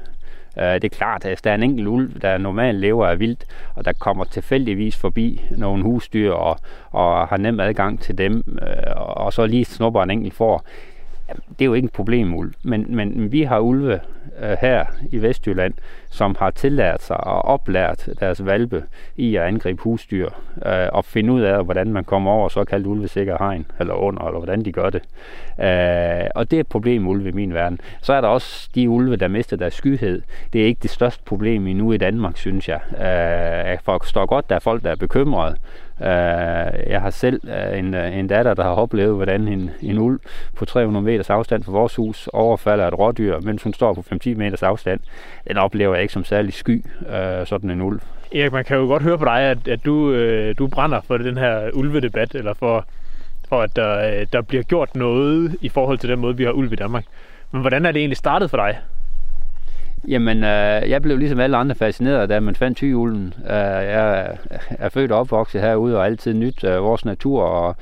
Øh, 0.60 0.74
det 0.74 0.83
er 0.83 0.98
klart, 0.98 1.25
at 1.25 1.30
hvis 1.30 1.42
der 1.42 1.51
er 1.51 1.56
en 1.56 1.63
enkelt 1.63 1.88
ulv, 1.88 2.22
der 2.22 2.38
normalt 2.38 2.80
lever 2.80 3.07
af 3.07 3.19
vildt, 3.19 3.45
og 3.75 3.86
der 3.86 3.94
kommer 3.94 4.24
tilfældigvis 4.24 4.98
forbi 4.98 5.42
nogle 5.51 5.83
husdyr 5.83 6.31
og, 6.31 6.57
og 6.92 7.27
har 7.27 7.38
nem 7.38 7.60
adgang 7.60 8.01
til 8.01 8.18
dem, 8.18 8.44
øh, 8.62 8.68
og 8.95 9.33
så 9.33 9.45
lige 9.45 9.66
snupper 9.66 10.04
en 10.04 10.12
enkelt 10.12 10.33
får, 10.33 10.66
det 11.27 11.62
er 11.62 11.66
jo 11.66 11.74
ikke 11.74 11.86
et 11.86 11.94
problem, 11.94 12.36
ulv. 12.36 12.54
Men, 12.63 12.95
men 12.95 13.31
vi 13.31 13.44
har 13.44 13.60
ulve 13.60 14.00
øh, 14.42 14.57
her 14.62 14.86
i 15.12 15.22
Vestjylland, 15.22 15.74
som 16.10 16.36
har 16.39 16.51
tillært 16.51 17.01
sig 17.04 17.18
og 17.18 17.45
oplært 17.45 18.10
deres 18.19 18.45
valpe 18.45 18.83
i 19.16 19.36
at 19.36 19.44
angribe 19.44 19.81
husdyr 19.81 20.30
øh, 20.66 20.88
og 20.92 21.06
finde 21.06 21.33
ud 21.33 21.42
af, 21.42 21.63
hvordan 21.63 21.94
man 21.94 22.04
kommer 22.04 22.31
over 22.31 22.50
såkaldt 22.50 22.88
ulvesikker 22.88 23.38
hegn, 23.39 23.66
eller 23.80 23.94
under, 23.94 24.25
eller 24.25 24.39
hvordan 24.39 24.66
de 24.66 24.72
gør 24.72 24.89
det. 24.89 25.01
Øh, 25.60 26.30
og 26.36 26.51
det 26.51 26.57
er 26.57 26.60
et 26.60 26.68
problem, 26.68 27.07
ulve 27.07 27.30
i 27.30 27.31
min 27.31 27.54
verden. 27.54 27.80
Så 28.01 28.13
er 28.13 28.22
der 28.22 28.27
også 28.27 28.70
de 28.75 28.89
ulve, 28.89 29.15
der 29.15 29.27
mister 29.27 29.58
deres 29.58 29.74
skyhed. 29.74 30.22
Det 30.53 30.62
er 30.62 30.65
ikke 30.65 30.79
det 30.84 30.91
største 30.91 31.24
problem 31.24 31.67
endnu 31.67 31.91
i 31.91 31.98
Danmark, 31.98 32.38
synes 32.38 32.70
jeg. 32.70 32.79
Øh, 32.91 33.70
jeg 33.70 33.79
forstår 33.84 34.25
godt, 34.25 34.50
der 34.50 34.55
er 34.55 34.60
folk, 34.60 34.84
der 34.84 34.91
er 34.91 34.96
bekymrede, 34.96 35.55
Øh, 36.02 36.90
jeg 36.90 37.02
har 37.02 37.10
selv 37.10 37.42
øh, 37.48 37.80
en, 37.80 37.94
øh, 37.94 38.18
en 38.18 38.28
datter, 38.28 38.54
der 38.54 38.64
har 38.64 38.72
oplevet, 38.72 39.16
hvordan 39.16 39.48
en, 39.48 39.72
en 39.82 39.98
ulv 39.98 40.20
på 40.56 40.66
300 40.66 41.06
meters 41.06 41.30
afstand 41.30 41.64
fra 41.64 41.72
vores 41.72 41.96
hus 41.96 42.30
overfalder 42.34 42.88
et 42.88 43.00
rådyr, 43.00 43.40
mens 43.40 43.64
hun 43.64 43.74
står 43.74 43.94
på 43.94 44.04
5-10 44.12 44.36
meters 44.36 44.64
afstand. 44.64 45.00
Den 45.48 45.58
oplever 45.58 45.94
jeg 45.94 46.02
ikke 46.02 46.14
som 46.14 46.24
særlig 46.24 46.54
sky, 46.54 46.86
øh, 47.10 47.48
sådan 47.48 47.70
en 47.70 47.82
ulv. 47.82 48.00
Erik, 48.36 48.52
man 48.52 48.66
kan 48.66 48.78
jo 48.78 48.86
godt 48.86 49.04
høre 49.04 49.18
på 49.18 49.25
dig, 49.25 49.42
at, 49.42 49.68
at 49.68 49.86
du, 49.86 50.16
du 50.54 50.68
brænder 50.68 51.02
for 51.02 51.18
den 51.18 51.38
her 51.38 51.70
ulvedebat, 51.74 52.36
eller 52.36 52.54
for, 52.54 52.86
for 53.50 53.62
at 53.62 53.75
der, 53.75 54.25
der 54.25 54.42
bliver 54.42 54.64
gjort 54.64 54.96
noget 54.96 55.56
i 55.62 55.70
forhold 55.70 55.98
til 55.98 56.10
den 56.10 56.20
måde, 56.20 56.38
vi 56.38 56.44
har 56.44 56.52
ulve 56.52 56.74
i 56.74 56.75
Danmark. 56.75 57.06
Men 57.52 57.62
hvordan 57.62 57.86
er 57.86 57.92
det 57.92 58.00
egentlig 58.00 58.18
startet 58.18 58.50
for 58.50 58.58
dig? 58.58 58.78
Jamen, 60.08 60.38
øh, 60.38 60.90
jeg 60.90 61.02
blev 61.02 61.18
ligesom 61.18 61.40
alle 61.40 61.58
andre 61.58 61.76
fascineret, 61.76 62.30
da 62.30 62.40
man 62.40 62.56
fandt 62.56 62.78
tyulven. 62.78 63.34
Øh, 63.46 63.52
jeg 63.52 64.38
er 64.70 64.90
født 64.90 65.12
og 65.12 65.20
opvokset 65.20 65.62
herude 65.62 65.98
og 65.98 66.06
altid 66.06 66.34
nyt 66.34 66.64
øh, 66.64 66.84
vores 66.84 67.06
natur 67.06 67.44
og 67.44 67.76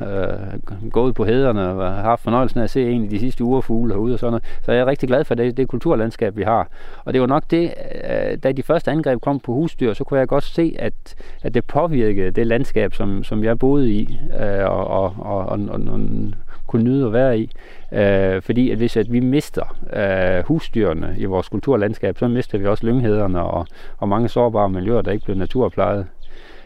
øh, 0.00 0.90
gået 0.90 1.14
på 1.14 1.24
hederne 1.24 1.68
og 1.68 1.92
har 1.92 2.02
haft 2.02 2.22
fornøjelsen 2.22 2.60
af 2.60 2.64
at 2.64 2.70
se 2.70 2.90
en 2.90 3.04
af 3.04 3.10
de 3.10 3.18
sidste 3.18 3.44
uger 3.44 3.60
fugle 3.60 3.94
herude 3.94 4.14
og 4.14 4.18
sådan 4.18 4.30
noget. 4.30 4.44
Så 4.62 4.72
jeg 4.72 4.80
er 4.80 4.86
rigtig 4.86 5.08
glad 5.08 5.24
for 5.24 5.34
det, 5.34 5.56
det 5.56 5.68
kulturlandskab, 5.68 6.36
vi 6.36 6.42
har. 6.42 6.68
Og 7.04 7.12
det 7.12 7.20
var 7.20 7.26
nok 7.26 7.44
det, 7.50 7.74
øh, 8.10 8.38
da 8.42 8.52
de 8.52 8.62
første 8.62 8.90
angreb 8.90 9.20
kom 9.20 9.40
på 9.40 9.52
husdyr, 9.52 9.92
så 9.92 10.04
kunne 10.04 10.20
jeg 10.20 10.28
godt 10.28 10.44
se, 10.44 10.76
at, 10.78 10.94
at 11.42 11.54
det 11.54 11.64
påvirkede 11.64 12.30
det 12.30 12.46
landskab, 12.46 12.94
som, 12.94 13.24
som 13.24 13.44
jeg 13.44 13.58
boede 13.58 13.90
i 13.90 14.18
øh, 14.40 14.64
og, 14.64 14.86
og, 14.86 15.14
og, 15.18 15.46
og, 15.46 15.58
og 15.88 16.00
kunne 16.68 16.84
nyde 16.84 17.06
at 17.06 17.12
være 17.12 17.38
i. 17.38 17.50
Øh, 17.92 18.42
fordi 18.42 18.70
at 18.70 18.78
hvis 18.78 18.96
at 18.96 19.12
vi 19.12 19.20
mister 19.20 19.76
øh, 19.92 20.44
husdyrene 20.46 21.14
i 21.18 21.24
vores 21.24 21.48
kulturlandskab, 21.48 22.18
så 22.18 22.28
mister 22.28 22.58
vi 22.58 22.66
også 22.66 22.86
lynghederne 22.86 23.42
og, 23.42 23.66
og 23.98 24.08
mange 24.08 24.28
sårbare 24.28 24.68
miljøer, 24.68 25.02
der 25.02 25.12
ikke 25.12 25.24
bliver 25.24 25.38
naturplejet. 25.38 26.06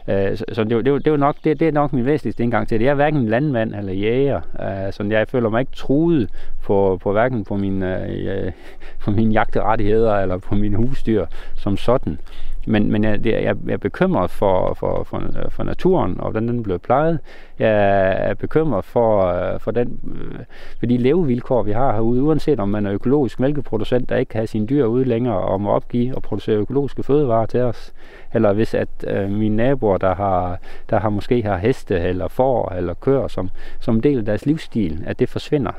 Øh, 0.09 0.37
så, 0.37 0.45
så 0.53 0.65
det, 0.65 0.85
det, 0.85 1.05
det, 1.05 1.13
var 1.13 1.19
nok, 1.19 1.37
det, 1.45 1.61
det 1.61 1.69
er 1.69 1.73
nok 1.73 1.93
min 1.93 2.05
væsentligste 2.07 2.43
indgang 2.43 2.69
til 2.69 2.79
det. 2.79 2.85
Jeg 2.85 2.91
er 2.91 2.95
hverken 2.95 3.29
landmand 3.29 3.75
eller 3.75 3.93
jæger, 3.93 4.37
øh, 4.37 4.93
så 4.93 5.07
jeg 5.11 5.29
føler 5.29 5.49
mig 5.49 5.61
ikke 5.61 5.73
truet 5.73 6.31
på, 6.63 6.99
på 7.03 7.13
hverken 7.13 7.45
på 7.45 7.57
mine, 7.57 8.07
øh, 8.09 8.47
øh, 8.47 8.53
på 9.01 9.11
mine 9.11 9.33
jagterettigheder 9.33 10.17
eller 10.17 10.39
på 10.39 10.55
mine 10.55 10.77
husdyr 10.77 11.27
som 11.57 11.77
sådan. 11.77 12.19
Men, 12.67 12.93
men 12.93 13.05
jeg, 13.05 13.27
jeg, 13.27 13.57
jeg 13.67 13.73
er 13.73 13.77
bekymret 13.77 14.31
for, 14.31 14.75
for, 14.75 15.05
for, 15.05 15.23
for 15.49 15.63
naturen, 15.63 16.21
og 16.21 16.31
hvordan 16.31 16.49
den 16.49 16.63
bliver 16.63 16.79
plejet. 16.79 17.19
Jeg 17.59 18.29
er 18.31 18.35
bekymret 18.35 18.85
for, 18.85 19.27
øh, 19.27 19.61
for, 19.61 19.71
den, 19.71 20.01
øh, 20.05 20.39
for 20.79 20.87
de 20.87 20.97
levevilkår, 20.97 21.63
vi 21.63 21.73
har 21.73 21.93
herude, 21.93 22.23
uanset 22.23 22.61
om 22.61 22.69
man 22.69 22.87
er 22.87 22.93
økologisk 22.93 23.41
mælkeproducent, 23.41 24.09
der 24.09 24.17
ikke 24.17 24.31
kan 24.31 24.39
have 24.39 24.47
sine 24.47 24.67
dyr 24.67 24.85
ude 24.85 25.05
længere 25.05 25.39
og 25.39 25.61
må 25.61 25.71
opgive 25.71 26.15
og 26.15 26.23
producere 26.23 26.57
økologiske 26.57 27.03
fødevarer 27.03 27.47
til 27.47 27.61
os. 27.61 27.93
Eller 28.35 28.53
hvis 28.53 28.75
at 28.75 28.89
øh, 29.07 29.31
mine 29.31 29.57
naboer, 29.57 29.99
der 29.99 30.15
har, 30.15 30.59
der 30.91 31.01
har 31.01 31.11
måske 31.11 31.43
har 31.43 31.57
heste 31.57 32.01
eller 32.01 32.29
får 32.29 32.73
eller 32.77 32.95
køer 32.95 33.29
som, 33.29 33.51
som 33.81 34.01
del 34.01 34.19
af 34.19 34.25
deres 34.25 34.47
livsstil, 34.47 35.05
at 35.07 35.19
det 35.19 35.29
forsvinder. 35.29 35.73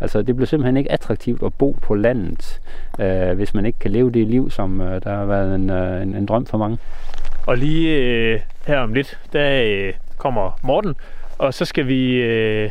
Altså, 0.00 0.22
det 0.22 0.36
bliver 0.36 0.46
simpelthen 0.46 0.76
ikke 0.76 0.92
attraktivt 0.92 1.42
at 1.42 1.54
bo 1.54 1.76
på 1.82 1.94
landet, 1.94 2.60
øh, 3.00 3.36
hvis 3.36 3.54
man 3.54 3.66
ikke 3.66 3.78
kan 3.78 3.90
leve 3.90 4.10
det 4.10 4.26
liv, 4.26 4.50
som 4.50 4.80
øh, 4.80 5.02
der 5.02 5.14
har 5.14 5.24
været 5.24 5.54
en, 5.54 5.70
øh, 5.70 6.02
en, 6.02 6.14
en 6.14 6.26
drøm 6.26 6.46
for 6.46 6.58
mange. 6.58 6.78
Og 7.46 7.56
lige 7.56 7.96
øh, 7.96 8.40
her 8.66 8.78
om 8.78 8.94
lidt, 8.94 9.18
der 9.32 9.62
øh, 9.64 9.92
kommer 10.18 10.58
Morten, 10.62 10.94
og 11.38 11.54
så 11.54 11.64
skal 11.64 11.86
vi 11.86 12.12
øh, 12.12 12.70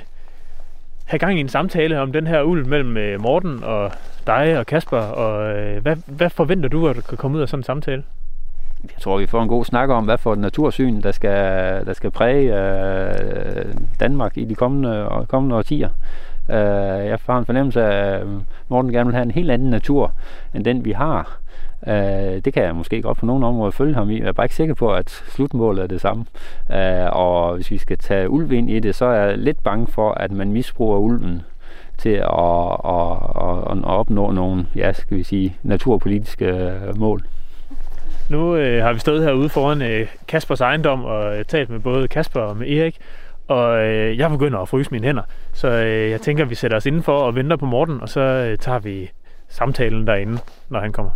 have 1.06 1.20
gang 1.20 1.38
i 1.38 1.40
en 1.40 1.50
samtale 1.50 2.02
om 2.02 2.12
den 2.12 2.28
her 2.28 2.42
ulv 2.42 2.68
mellem 2.68 2.98
øh, 2.98 3.22
Morten 3.22 3.64
og 3.64 3.92
dig 4.28 4.58
og 4.58 4.66
Kasper. 4.66 4.98
Og 4.98 5.58
øh, 5.58 5.82
hvad, 5.82 5.96
hvad 6.06 6.30
forventer 6.30 6.70
du, 6.70 6.88
at 6.88 6.96
der 6.96 7.02
kan 7.02 7.18
komme 7.18 7.38
ud 7.38 7.42
af 7.42 7.50
sådan 7.50 7.60
en 7.60 7.64
samtale? 7.64 8.04
Jeg 8.84 9.02
tror, 9.02 9.18
vi 9.18 9.26
får 9.26 9.42
en 9.42 9.48
god 9.48 9.66
snak 9.66 9.90
om, 9.90 10.06
hvad 10.06 10.18
for 10.18 10.34
et 10.34 10.40
natursyn, 10.40 11.02
der 11.02 11.12
skal, 11.12 11.86
der 11.86 11.94
skal 11.94 12.12
præge 12.12 12.60
øh, 12.60 13.74
Danmark 14.00 14.38
i 14.38 14.46
de 14.46 14.56
kommende, 14.56 15.26
kommende 15.28 15.56
årtier. 15.56 15.90
Øh, 16.50 17.08
jeg 17.08 17.18
har 17.26 17.38
en 17.38 17.46
fornemmelse 17.46 17.84
af, 17.84 18.20
at 18.20 18.28
Morten 18.68 18.92
gerne 18.92 19.06
vil 19.06 19.16
have 19.16 19.26
en 19.26 19.32
helt 19.32 19.52
anden 19.52 19.70
natur, 19.70 20.12
end 20.54 20.66
den 20.66 20.86
vi 20.86 20.92
har. 20.92 21.40
Øh, 21.88 22.42
det 22.46 22.54
kan 22.54 22.64
jeg 22.64 22.76
måske 22.76 23.02
godt 23.02 23.18
på 23.18 23.26
nogle 23.26 23.46
områder 23.46 23.72
følge 23.72 23.96
ham 23.96 24.10
i. 24.10 24.20
Jeg 24.20 24.28
er 24.28 24.32
bare 24.32 24.46
ikke 24.46 24.56
sikker 24.56 24.74
på, 24.74 24.94
at 24.94 25.10
slutmålet 25.10 25.84
er 25.84 25.88
det 25.88 26.02
samme. 26.02 26.26
Øh, 26.72 27.10
og 27.12 27.56
hvis 27.56 27.72
vi 27.72 27.78
skal 27.78 27.98
tage 27.98 28.30
ulv 28.30 28.52
ind 28.52 28.70
i 28.70 28.80
det, 28.80 28.96
så 28.96 29.06
er 29.06 29.26
jeg 29.26 29.38
lidt 29.38 29.64
bange 29.64 29.88
for, 29.88 30.12
at 30.12 30.32
man 30.32 30.52
misbruger 30.52 30.98
ulven 30.98 31.42
til 31.98 32.10
at, 32.10 32.24
at, 32.86 33.18
at, 33.36 33.78
at 33.78 33.86
opnå 33.86 34.32
nogle, 34.32 34.66
ja, 34.76 34.94
skal 34.94 35.18
vi 35.18 35.24
sige, 35.24 35.58
naturpolitiske 35.64 36.46
øh, 36.46 37.00
mål. 37.00 37.22
Nu 38.30 38.56
øh, 38.56 38.84
har 38.84 38.94
vi 38.94 39.00
stået 39.00 39.24
herude 39.24 39.50
foran 39.50 39.82
øh, 39.82 40.08
Kaspers 40.28 40.62
ejendom 40.62 41.04
og 41.04 41.38
øh, 41.38 41.46
talt 41.46 41.70
med 41.70 41.80
både 41.80 42.08
Kasper 42.08 42.42
og 42.42 42.58
med 42.58 42.68
Erik, 42.68 42.98
og 43.48 43.86
øh, 43.86 44.18
jeg 44.18 44.30
begynder 44.30 44.60
at 44.60 44.70
fryse 44.70 44.92
mine 44.92 45.06
hænder. 45.06 45.24
Så 45.54 45.68
øh, 45.68 46.10
jeg 46.12 46.22
tænker, 46.22 46.44
at 46.44 46.50
vi 46.50 46.56
sætter 46.56 46.78
os 46.78 46.86
indenfor 46.86 47.18
og 47.18 47.36
venter 47.36 47.56
på 47.58 47.66
Morten, 47.66 48.02
og 48.02 48.10
så 48.10 48.22
øh, 48.22 48.58
tager 48.58 48.80
vi 48.80 49.12
samtalen 49.50 50.08
derinde, 50.08 50.38
når 50.70 50.80
han 50.80 50.92
kommer. 50.92 51.12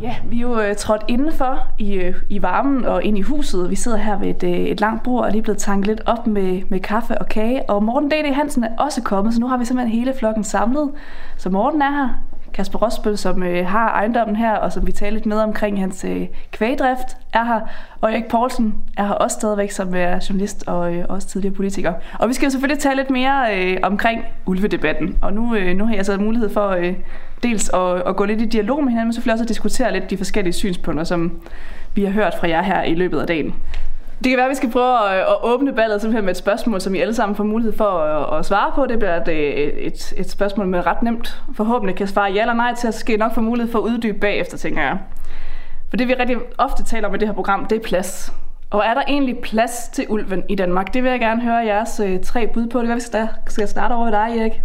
Ja, 0.00 0.16
vi 0.24 0.36
er 0.36 0.40
jo 0.40 0.60
øh, 0.60 0.76
trådt 0.76 1.04
indenfor 1.08 1.58
i, 1.78 1.94
øh, 1.94 2.14
i 2.28 2.42
varmen 2.42 2.84
og 2.84 3.04
ind 3.04 3.18
i 3.18 3.20
huset. 3.20 3.70
Vi 3.70 3.74
sidder 3.74 3.98
her 3.98 4.18
ved 4.18 4.28
et, 4.28 4.42
øh, 4.42 4.50
et 4.50 4.80
langt 4.80 5.02
bord 5.02 5.20
og 5.20 5.28
er 5.28 5.32
lige 5.32 5.42
blevet 5.42 5.58
tanket 5.58 5.86
lidt 5.86 6.00
op 6.06 6.26
med, 6.26 6.62
med 6.68 6.80
kaffe 6.80 7.18
og 7.18 7.28
kage. 7.28 7.70
Og 7.70 7.82
Morten 7.82 8.10
D.D. 8.10 8.34
Hansen 8.34 8.64
er 8.64 8.76
også 8.78 9.02
kommet, 9.02 9.34
så 9.34 9.40
nu 9.40 9.48
har 9.48 9.56
vi 9.56 9.64
simpelthen 9.64 9.98
hele 9.98 10.14
flokken 10.18 10.44
samlet. 10.44 10.90
Så 11.36 11.50
Morten 11.50 11.82
er 11.82 11.90
her. 11.90 12.08
Kasper 12.54 12.78
Rosbøl, 12.78 13.18
som 13.18 13.42
øh, 13.42 13.66
har 13.66 13.88
ejendommen 13.88 14.36
her, 14.36 14.54
og 14.54 14.72
som 14.72 14.86
vi 14.86 14.92
taler 14.92 15.12
lidt 15.12 15.26
med 15.26 15.36
omkring 15.36 15.80
hans 15.80 16.04
øh, 16.04 16.26
kvægdrift, 16.52 17.16
er 17.32 17.44
her. 17.44 17.60
Og 18.00 18.12
Erik 18.12 18.24
Poulsen 18.24 18.74
er 18.96 19.06
her 19.06 19.14
også 19.14 19.34
stadigvæk, 19.34 19.70
som 19.70 19.94
øh, 19.94 20.00
er 20.00 20.26
journalist 20.28 20.64
og 20.66 20.94
øh, 20.94 21.04
også 21.08 21.28
tidligere 21.28 21.54
politiker. 21.54 21.92
Og 22.18 22.28
vi 22.28 22.34
skal 22.34 22.46
jo 22.46 22.50
selvfølgelig 22.50 22.82
tale 22.82 22.96
lidt 22.96 23.10
mere 23.10 23.58
øh, 23.58 23.76
omkring 23.82 24.24
ulvedebatten. 24.46 25.18
Og 25.22 25.32
nu, 25.32 25.54
øh, 25.54 25.76
nu 25.76 25.86
har 25.86 25.94
jeg 25.94 26.06
så 26.06 26.16
mulighed 26.16 26.48
for 26.48 26.68
øh, 26.68 26.94
dels 27.42 27.68
at, 27.68 28.02
at 28.08 28.16
gå 28.16 28.24
lidt 28.24 28.40
i 28.40 28.44
dialog 28.44 28.84
med 28.84 28.88
hinanden, 28.88 29.06
men 29.06 29.12
selvfølgelig 29.12 29.32
også 29.32 29.44
at 29.44 29.48
diskutere 29.48 29.92
lidt 29.92 30.10
de 30.10 30.16
forskellige 30.16 30.52
synspunkter, 30.52 31.04
som 31.04 31.40
vi 31.94 32.04
har 32.04 32.12
hørt 32.12 32.34
fra 32.40 32.48
jer 32.48 32.62
her 32.62 32.82
i 32.82 32.94
løbet 32.94 33.20
af 33.20 33.26
dagen. 33.26 33.54
Det 34.24 34.30
kan 34.30 34.36
være, 34.36 34.46
at 34.46 34.50
vi 34.50 34.54
skal 34.54 34.70
prøve 34.70 35.10
at, 35.10 35.20
at 35.20 35.36
åbne 35.42 35.72
ballet 35.72 36.00
simpelthen 36.00 36.24
med 36.24 36.30
et 36.30 36.36
spørgsmål, 36.36 36.80
som 36.80 36.94
I 36.94 36.98
alle 36.98 37.14
sammen 37.14 37.36
får 37.36 37.44
mulighed 37.44 37.76
for 37.76 37.84
at, 37.84 38.38
at 38.38 38.44
svare 38.44 38.72
på. 38.74 38.86
Det 38.86 38.98
bliver 38.98 39.16
et, 39.16 39.86
et, 39.86 40.12
et 40.16 40.30
spørgsmål, 40.30 40.66
med 40.66 40.86
ret 40.86 41.02
nemt 41.02 41.42
forhåbentlig 41.54 41.96
kan 41.96 42.06
svare 42.06 42.32
ja 42.32 42.40
eller 42.40 42.54
nej 42.54 42.74
til, 42.74 42.88
at 42.88 42.94
skal 42.94 43.14
I 43.14 43.18
nok 43.18 43.34
få 43.34 43.40
mulighed 43.40 43.72
for 43.72 43.78
at 43.78 43.82
uddybe 43.82 44.18
bagefter, 44.18 44.56
tænker 44.56 44.82
jeg. 44.82 44.98
For 45.88 45.96
det 45.96 46.08
vi 46.08 46.14
rigtig 46.14 46.36
ofte 46.58 46.84
taler 46.84 47.08
om 47.08 47.14
i 47.14 47.18
det 47.18 47.28
her 47.28 47.34
program, 47.34 47.66
det 47.66 47.76
er 47.76 47.82
plads. 47.84 48.32
Og 48.70 48.82
er 48.86 48.94
der 48.94 49.02
egentlig 49.08 49.38
plads 49.38 49.88
til 49.92 50.06
ulven 50.08 50.42
i 50.48 50.54
Danmark? 50.54 50.94
Det 50.94 51.02
vil 51.02 51.10
jeg 51.10 51.20
gerne 51.20 51.42
høre 51.42 51.56
jeres 51.56 52.00
øh, 52.00 52.20
tre 52.20 52.46
bud 52.46 52.66
på. 52.66 52.80
Det 52.80 52.90
er, 52.90 52.94
vi 52.94 53.00
skal, 53.00 53.28
skal 53.48 53.68
starte 53.68 53.92
over 53.92 54.08
i 54.08 54.10
dig, 54.10 54.40
Erik. 54.40 54.62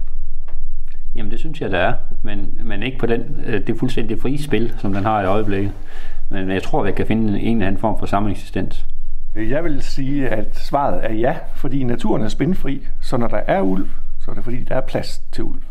Jamen 1.15 1.31
det 1.31 1.39
synes 1.39 1.61
jeg, 1.61 1.71
der 1.71 1.77
er, 1.77 1.93
men, 2.23 2.57
men 2.63 2.83
ikke 2.83 2.97
på 2.97 3.05
den, 3.05 3.43
øh, 3.45 3.67
det 3.67 3.79
fuldstændig 3.79 4.19
frie 4.19 4.43
spil, 4.43 4.73
som 4.77 4.93
den 4.93 5.03
har 5.03 5.21
i 5.21 5.25
øjeblikket. 5.25 5.71
Men 6.29 6.51
jeg 6.51 6.63
tror, 6.63 6.79
at 6.79 6.87
vi 6.87 6.91
kan 6.91 7.05
finde 7.05 7.39
en 7.39 7.57
eller 7.57 7.67
anden 7.67 7.81
form 7.81 7.99
for 7.99 8.05
sameksistens. 8.05 8.85
Jeg 9.35 9.63
vil 9.63 9.81
sige, 9.81 10.29
at 10.29 10.55
svaret 10.55 11.05
er 11.05 11.13
ja, 11.13 11.37
fordi 11.55 11.83
naturen 11.83 12.21
er 12.21 12.27
spændfri, 12.27 12.87
så 13.01 13.17
når 13.17 13.27
der 13.27 13.41
er 13.47 13.61
ulv, 13.61 13.87
så 14.19 14.31
er 14.31 14.35
det 14.35 14.43
fordi, 14.43 14.63
der 14.63 14.75
er 14.75 14.81
plads 14.81 15.19
til 15.31 15.43
ulv. 15.43 15.61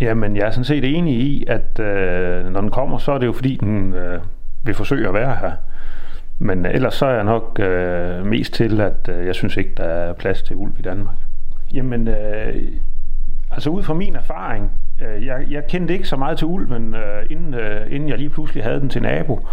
Jamen, 0.00 0.36
jeg 0.36 0.46
er 0.46 0.50
sådan 0.50 0.64
set 0.64 0.96
enig 0.96 1.14
i, 1.14 1.44
at 1.48 1.78
øh, 1.80 2.52
når 2.52 2.60
den 2.60 2.70
kommer, 2.70 2.98
så 2.98 3.12
er 3.12 3.18
det 3.18 3.26
jo 3.26 3.32
fordi, 3.32 3.56
den 3.56 3.94
øh, 3.94 4.20
vil 4.64 4.74
forsøge 4.74 5.08
at 5.08 5.14
være 5.14 5.36
her. 5.36 5.52
Men 6.38 6.66
øh, 6.66 6.74
ellers 6.74 6.94
så 6.94 7.06
er 7.06 7.14
jeg 7.14 7.24
nok 7.24 7.60
øh, 7.60 8.26
mest 8.26 8.52
til, 8.54 8.80
at 8.80 9.08
øh, 9.08 9.26
jeg 9.26 9.34
synes 9.34 9.56
ikke, 9.56 9.70
der 9.76 9.84
er 9.84 10.12
plads 10.12 10.42
til 10.42 10.56
ulv 10.56 10.72
i 10.78 10.82
Danmark. 10.82 11.16
Jamen, 11.74 12.08
øh, 12.08 12.54
altså 13.50 13.70
ud 13.70 13.82
fra 13.82 13.94
min 13.94 14.16
erfaring, 14.16 14.72
øh, 15.02 15.26
jeg, 15.26 15.46
jeg 15.50 15.66
kendte 15.68 15.94
ikke 15.94 16.08
så 16.08 16.16
meget 16.16 16.38
til 16.38 16.46
ulven, 16.46 16.94
øh, 16.94 17.26
inden, 17.30 17.54
øh, 17.54 17.86
inden 17.90 18.08
jeg 18.08 18.18
lige 18.18 18.30
pludselig 18.30 18.64
havde 18.64 18.80
den 18.80 18.88
til 18.88 19.02
nabo. 19.02 19.46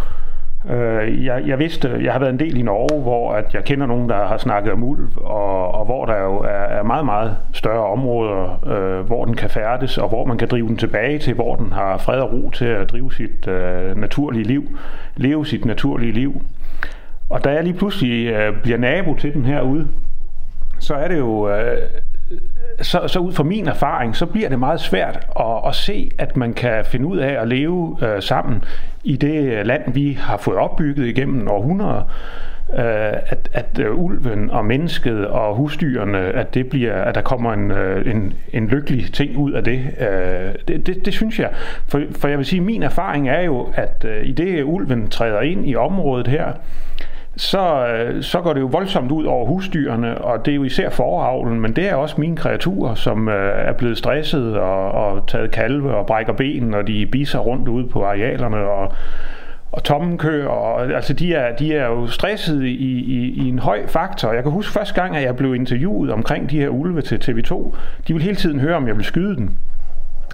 Øh, 0.70 1.24
jeg, 1.24 1.42
jeg 1.46 1.58
vidste, 1.58 1.98
jeg 2.02 2.12
har 2.12 2.20
været 2.20 2.32
en 2.32 2.38
del 2.38 2.56
i 2.56 2.62
Norge, 2.62 3.02
hvor 3.02 3.32
at 3.32 3.54
jeg 3.54 3.64
kender 3.64 3.86
nogen, 3.86 4.08
der 4.08 4.26
har 4.26 4.36
snakket 4.36 4.72
om 4.72 4.82
ulv, 4.82 5.08
og, 5.16 5.74
og 5.74 5.84
hvor 5.84 6.04
der 6.04 6.22
jo 6.22 6.36
er, 6.38 6.64
er 6.78 6.82
meget, 6.82 7.04
meget 7.04 7.36
større 7.52 7.86
områder, 7.86 8.66
øh, 8.66 9.06
hvor 9.06 9.24
den 9.24 9.36
kan 9.36 9.50
færdes, 9.50 9.98
og 9.98 10.08
hvor 10.08 10.24
man 10.24 10.38
kan 10.38 10.48
drive 10.48 10.68
den 10.68 10.76
tilbage 10.76 11.18
til, 11.18 11.34
hvor 11.34 11.56
den 11.56 11.72
har 11.72 11.98
fred 11.98 12.20
og 12.20 12.32
ro 12.32 12.50
til 12.50 12.64
at 12.64 12.90
drive 12.90 13.12
sit 13.12 13.48
øh, 13.48 13.96
naturlige 13.96 14.44
liv, 14.44 14.78
leve 15.16 15.46
sit 15.46 15.64
naturlige 15.64 16.12
liv. 16.12 16.42
Og 17.30 17.44
da 17.44 17.50
jeg 17.50 17.64
lige 17.64 17.78
pludselig 17.78 18.26
øh, 18.26 18.62
bliver 18.62 18.78
nabo 18.78 19.14
til 19.14 19.34
den 19.34 19.44
herude, 19.44 19.88
så 20.78 20.94
er 20.94 21.08
det 21.08 21.18
jo 21.18 21.48
øh, 21.48 21.76
så, 22.80 23.00
så 23.06 23.18
ud 23.18 23.32
fra 23.32 23.42
min 23.42 23.68
erfaring, 23.68 24.16
så 24.16 24.26
bliver 24.26 24.48
det 24.48 24.58
meget 24.58 24.80
svært 24.80 25.26
at, 25.40 25.68
at 25.68 25.74
se, 25.74 26.10
at 26.18 26.36
man 26.36 26.52
kan 26.54 26.84
finde 26.84 27.06
ud 27.06 27.18
af 27.18 27.40
at 27.42 27.48
leve 27.48 27.98
øh, 28.02 28.22
sammen 28.22 28.64
i 29.04 29.16
det 29.16 29.42
øh, 29.42 29.66
land, 29.66 29.92
vi 29.92 30.18
har 30.20 30.36
fået 30.36 30.58
opbygget 30.58 31.06
igennem 31.06 31.48
århundreder. 31.48 32.02
Øh, 32.74 33.12
at, 33.26 33.48
at 33.52 33.78
øh, 33.80 33.98
ulven 33.98 34.50
og 34.50 34.64
mennesket 34.64 35.26
og 35.26 35.56
husdyrene, 35.56 36.18
at 36.18 36.54
det 36.54 36.68
bliver, 36.68 37.02
at 37.02 37.14
der 37.14 37.20
kommer 37.20 37.52
en, 37.52 37.70
øh, 37.70 38.10
en, 38.14 38.34
en 38.52 38.68
lykkelig 38.68 39.12
ting 39.12 39.36
ud 39.36 39.52
af 39.52 39.64
det. 39.64 39.80
Øh, 40.00 40.54
det, 40.68 40.86
det, 40.86 41.04
det 41.04 41.14
synes 41.14 41.38
jeg. 41.38 41.50
For, 41.88 42.02
for 42.18 42.28
jeg 42.28 42.38
vil 42.38 42.46
sige, 42.46 42.60
min 42.60 42.82
erfaring 42.82 43.28
er 43.28 43.40
jo, 43.40 43.68
at 43.74 44.04
øh, 44.08 44.26
i 44.26 44.32
det 44.32 44.62
ulven 44.62 45.08
træder 45.08 45.40
ind 45.40 45.68
i 45.68 45.76
området 45.76 46.26
her, 46.26 46.48
øh, 46.48 46.54
så 47.36 47.86
øh, 47.86 48.22
så 48.22 48.40
går 48.40 48.52
det 48.52 48.60
jo 48.60 48.66
voldsomt 48.66 49.10
ud 49.12 49.24
over 49.24 49.46
husdyrene, 49.46 50.18
og 50.18 50.46
det 50.46 50.50
er 50.50 50.56
jo 50.56 50.64
især 50.64 50.90
foravlen, 50.90 51.60
men 51.60 51.76
det 51.76 51.88
er 51.88 51.94
også 51.94 52.14
mine 52.18 52.36
kreaturer, 52.36 52.94
som 52.94 53.28
øh, 53.28 53.68
er 53.68 53.72
blevet 53.72 53.98
stresset 53.98 54.56
og, 54.56 54.92
og 54.92 55.26
taget 55.28 55.50
kalve 55.50 55.94
og 55.94 56.06
brækker 56.06 56.32
ben, 56.32 56.62
når 56.62 56.82
de 56.82 57.06
biser 57.06 57.38
rundt 57.38 57.68
ude 57.68 57.88
på 57.88 58.04
arealerne 58.04 58.56
og, 58.56 58.92
og 59.72 59.84
tommenkø, 59.84 60.46
og 60.46 60.92
altså 60.92 61.12
de 61.12 61.34
er, 61.34 61.56
de 61.56 61.74
er 61.74 61.86
jo 61.86 62.06
stresset 62.06 62.62
i, 62.62 62.74
i, 62.74 63.44
i 63.44 63.48
en 63.48 63.58
høj 63.58 63.86
faktor. 63.86 64.32
Jeg 64.32 64.42
kan 64.42 64.52
huske 64.52 64.72
første 64.72 64.94
gang, 65.02 65.16
at 65.16 65.22
jeg 65.22 65.36
blev 65.36 65.54
interviewet 65.54 66.10
omkring 66.10 66.50
de 66.50 66.58
her 66.58 66.68
ulve 66.68 67.02
til 67.02 67.16
TV2, 67.16 67.76
de 68.08 68.12
ville 68.12 68.24
hele 68.24 68.36
tiden 68.36 68.60
høre, 68.60 68.76
om 68.76 68.86
jeg 68.86 68.94
ville 68.94 69.06
skyde 69.06 69.36
den. 69.36 69.58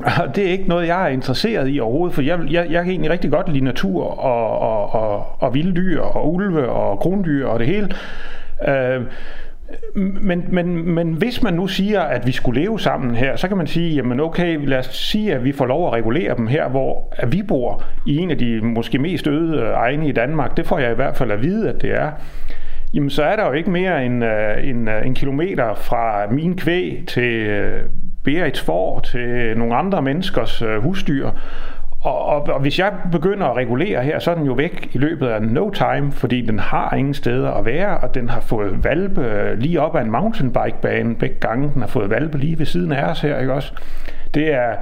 Det 0.35 0.47
er 0.47 0.50
ikke 0.50 0.69
noget, 0.69 0.87
jeg 0.87 1.04
er 1.04 1.09
interesseret 1.09 1.69
i 1.75 1.80
overhovedet, 1.80 2.14
for 2.14 2.23
jeg, 2.23 2.38
jeg, 2.50 2.66
jeg 2.71 2.83
kan 2.83 2.90
egentlig 2.90 3.11
rigtig 3.11 3.30
godt 3.30 3.52
lide 3.52 3.64
natur 3.64 4.04
og, 4.04 4.59
og, 4.59 4.95
og, 4.95 5.26
og 5.42 5.54
vilde 5.54 5.76
dyr 5.76 6.00
og 6.00 6.35
ulve 6.35 6.69
og 6.69 6.99
krondyr 6.99 7.47
og 7.47 7.59
det 7.59 7.66
hele. 7.66 7.88
Øh, 8.69 9.02
men, 9.95 10.45
men, 10.49 10.95
men 10.95 11.12
hvis 11.12 11.42
man 11.42 11.54
nu 11.54 11.66
siger, 11.66 12.00
at 12.00 12.26
vi 12.26 12.33
skulle 12.33 12.61
leve 12.61 12.80
sammen 12.80 13.14
her, 13.14 13.37
så 13.37 13.49
kan 13.49 13.57
man 13.57 13.66
sige, 13.66 13.95
jamen 13.95 14.21
okay, 14.21 14.66
lad 14.66 14.78
os 14.78 14.87
sige, 14.87 15.35
at 15.35 15.45
vi 15.45 15.52
får 15.52 15.66
lov 15.66 15.87
at 15.87 15.92
regulere 15.92 16.37
dem 16.37 16.47
her, 16.47 16.69
hvor 16.69 17.14
at 17.16 17.33
vi 17.33 17.42
bor 17.42 17.85
i 18.07 18.16
en 18.16 18.30
af 18.30 18.38
de 18.38 18.61
måske 18.61 18.99
mest 18.99 19.26
øde 19.26 19.59
øh, 19.59 19.73
egne 19.75 20.09
i 20.09 20.12
Danmark. 20.12 20.57
Det 20.57 20.66
får 20.66 20.78
jeg 20.78 20.92
i 20.92 20.95
hvert 20.95 21.16
fald 21.16 21.30
at 21.30 21.42
vide, 21.42 21.69
at 21.69 21.83
det 21.83 21.90
er. 21.90 22.11
Jamen 22.95 23.11
så 23.11 23.23
er 23.23 23.37
der 23.37 23.47
jo 23.47 23.52
ikke 23.52 23.71
mere 23.71 24.07
end 24.07 24.25
øh, 24.25 24.69
en, 24.69 24.88
øh, 24.88 25.07
en 25.07 25.14
kilometer 25.14 25.75
fra 25.75 26.26
min 26.30 26.57
kvæg 26.57 27.04
til 27.07 27.49
øh, 28.27 28.35
Berits 28.35 28.61
får, 28.61 29.00
til 29.00 29.59
nogle 29.59 29.77
andre 29.77 30.03
menneskers 30.03 30.62
øh, 30.62 30.83
husdyr. 30.83 31.31
Og, 32.00 32.25
og, 32.27 32.43
og 32.43 32.61
hvis 32.61 32.79
jeg 32.79 32.93
begynder 33.12 33.47
at 33.47 33.57
regulere 33.57 34.03
her, 34.03 34.19
så 34.19 34.31
er 34.31 34.35
den 34.35 34.47
jo 34.47 34.53
væk 34.53 34.91
i 34.93 34.99
løbet 34.99 35.27
af 35.27 35.43
no 35.43 35.71
time, 35.71 36.12
fordi 36.12 36.41
den 36.41 36.59
har 36.59 36.95
ingen 36.95 37.15
steder 37.15 37.50
at 37.50 37.65
være, 37.65 37.99
og 37.99 38.15
den 38.15 38.29
har 38.29 38.41
fået 38.41 38.85
valpe 38.85 39.21
øh, 39.21 39.59
lige 39.59 39.81
op 39.81 39.97
ad 39.97 40.00
en 40.03 40.11
mountainbikebane 40.11 41.15
begge 41.15 41.37
gange. 41.41 41.71
Den 41.75 41.81
har 41.81 41.89
fået 41.89 42.11
valpe 42.11 42.39
lige 42.39 42.59
ved 42.59 42.67
siden 42.67 42.93
af 42.93 43.11
os 43.11 43.21
her, 43.21 43.39
ikke 43.39 43.53
også? 43.53 43.73
Det 44.35 44.55
er, 44.55 44.75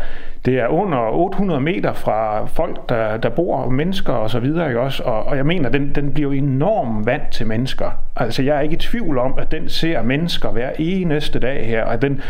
det 0.45 0.59
er 0.59 0.67
under 0.67 0.99
800 0.99 1.61
meter 1.61 1.93
fra 1.93 2.47
folk, 2.47 2.89
der, 2.89 3.17
der 3.17 3.29
bor, 3.29 3.69
mennesker 3.71 4.13
og 4.13 4.31
så 4.31 4.41
videre, 4.41 4.69
ikke 4.69 4.81
også? 4.81 5.03
Og, 5.03 5.27
og 5.27 5.37
jeg 5.37 5.47
mener, 5.47 5.69
den, 5.69 5.95
den 5.95 6.13
bliver 6.13 6.35
jo 6.35 6.39
enormt 6.39 7.07
vant 7.07 7.31
til 7.33 7.47
mennesker. 7.47 7.91
Altså, 8.17 8.43
jeg 8.43 8.57
er 8.57 8.61
ikke 8.61 8.75
i 8.75 8.79
tvivl 8.79 9.19
om, 9.19 9.35
at 9.39 9.53
den 9.53 9.69
ser 9.69 10.03
mennesker 10.03 10.51
hver 10.51 10.71
eneste 10.79 11.39
dag 11.39 11.67
her, 11.67 11.85
og 11.85 12.03
den, 12.03 12.21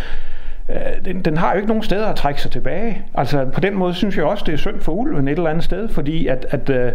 Øh, 0.68 1.04
den, 1.04 1.22
den 1.22 1.36
har 1.36 1.52
jo 1.52 1.56
ikke 1.56 1.68
nogen 1.68 1.82
steder 1.82 2.06
at 2.06 2.16
trække 2.16 2.42
sig 2.42 2.50
tilbage. 2.50 3.02
Altså 3.14 3.44
på 3.44 3.60
den 3.60 3.74
måde 3.74 3.94
synes 3.94 4.16
jeg 4.16 4.24
også, 4.24 4.44
det 4.46 4.52
er 4.52 4.58
synd 4.58 4.80
for 4.80 4.92
ulven 4.92 5.28
et 5.28 5.32
eller 5.32 5.50
andet 5.50 5.64
sted, 5.64 5.88
fordi 5.88 6.26
at, 6.26 6.46
at, 6.50 6.70
øh, 6.70 6.92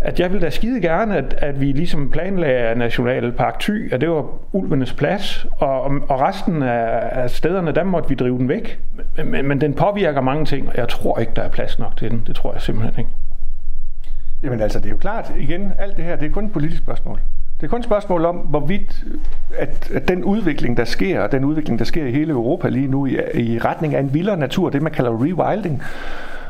at 0.00 0.20
jeg 0.20 0.32
vil 0.32 0.42
da 0.42 0.50
skide 0.50 0.80
gerne, 0.80 1.16
at, 1.16 1.34
at 1.38 1.60
vi 1.60 1.72
ligesom 1.72 2.10
planlagde 2.10 2.78
Nationalpark 2.78 3.60
Thy, 3.60 3.92
at 3.92 4.00
det 4.00 4.10
var 4.10 4.26
ulvenes 4.52 4.92
plads, 4.92 5.46
og, 5.58 5.84
og 5.84 6.20
resten 6.20 6.62
af, 6.62 7.08
af 7.12 7.30
stederne, 7.30 7.72
der 7.72 7.84
måtte 7.84 8.08
vi 8.08 8.14
drive 8.14 8.38
den 8.38 8.48
væk. 8.48 8.80
Men, 9.16 9.30
men, 9.30 9.48
men 9.48 9.60
den 9.60 9.74
påvirker 9.74 10.20
mange 10.20 10.44
ting, 10.44 10.68
og 10.68 10.76
jeg 10.76 10.88
tror 10.88 11.18
ikke, 11.18 11.32
der 11.36 11.42
er 11.42 11.48
plads 11.48 11.78
nok 11.78 11.96
til 11.96 12.10
den. 12.10 12.22
Det 12.26 12.36
tror 12.36 12.52
jeg 12.52 12.62
simpelthen 12.62 12.98
ikke. 12.98 13.10
Jamen 14.42 14.60
altså, 14.60 14.78
det 14.78 14.86
er 14.86 14.90
jo 14.90 14.96
klart, 14.96 15.32
igen, 15.38 15.72
alt 15.78 15.96
det 15.96 16.04
her, 16.04 16.16
det 16.16 16.26
er 16.26 16.32
kun 16.32 16.44
et 16.44 16.52
politisk 16.52 16.82
spørgsmål. 16.82 17.20
Det 17.60 17.66
er 17.66 17.70
kun 17.70 17.78
et 17.78 17.84
spørgsmål 17.84 18.24
om, 18.24 18.36
hvorvidt 18.36 19.04
at, 19.58 19.90
at 19.94 20.08
den 20.08 20.24
udvikling, 20.24 20.76
der 20.76 20.84
sker, 20.84 21.26
den 21.26 21.44
udvikling, 21.44 21.78
der 21.78 21.84
sker 21.84 22.04
i 22.04 22.10
hele 22.10 22.32
Europa 22.32 22.68
lige 22.68 22.88
nu, 22.88 23.06
i, 23.06 23.18
i 23.34 23.58
retning 23.58 23.94
af 23.94 24.00
en 24.00 24.14
vildere 24.14 24.36
natur, 24.36 24.70
det 24.70 24.82
man 24.82 24.92
kalder 24.92 25.10
rewilding, 25.10 25.82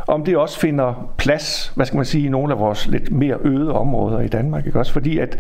om 0.09 0.25
det 0.25 0.37
også 0.37 0.59
finder 0.61 1.13
plads, 1.19 1.73
hvad 1.75 1.87
skal 1.87 1.97
man 1.97 2.05
sige, 2.05 2.27
i 2.27 2.29
nogle 2.29 2.53
af 2.53 2.59
vores 2.59 2.87
lidt 2.87 3.13
mere 3.13 3.37
øde 3.45 3.73
områder 3.73 4.21
i 4.21 4.29
Danmark. 4.29 4.67
Ikke 4.67 4.79
også? 4.79 4.93
Fordi 4.93 5.19
at, 5.19 5.39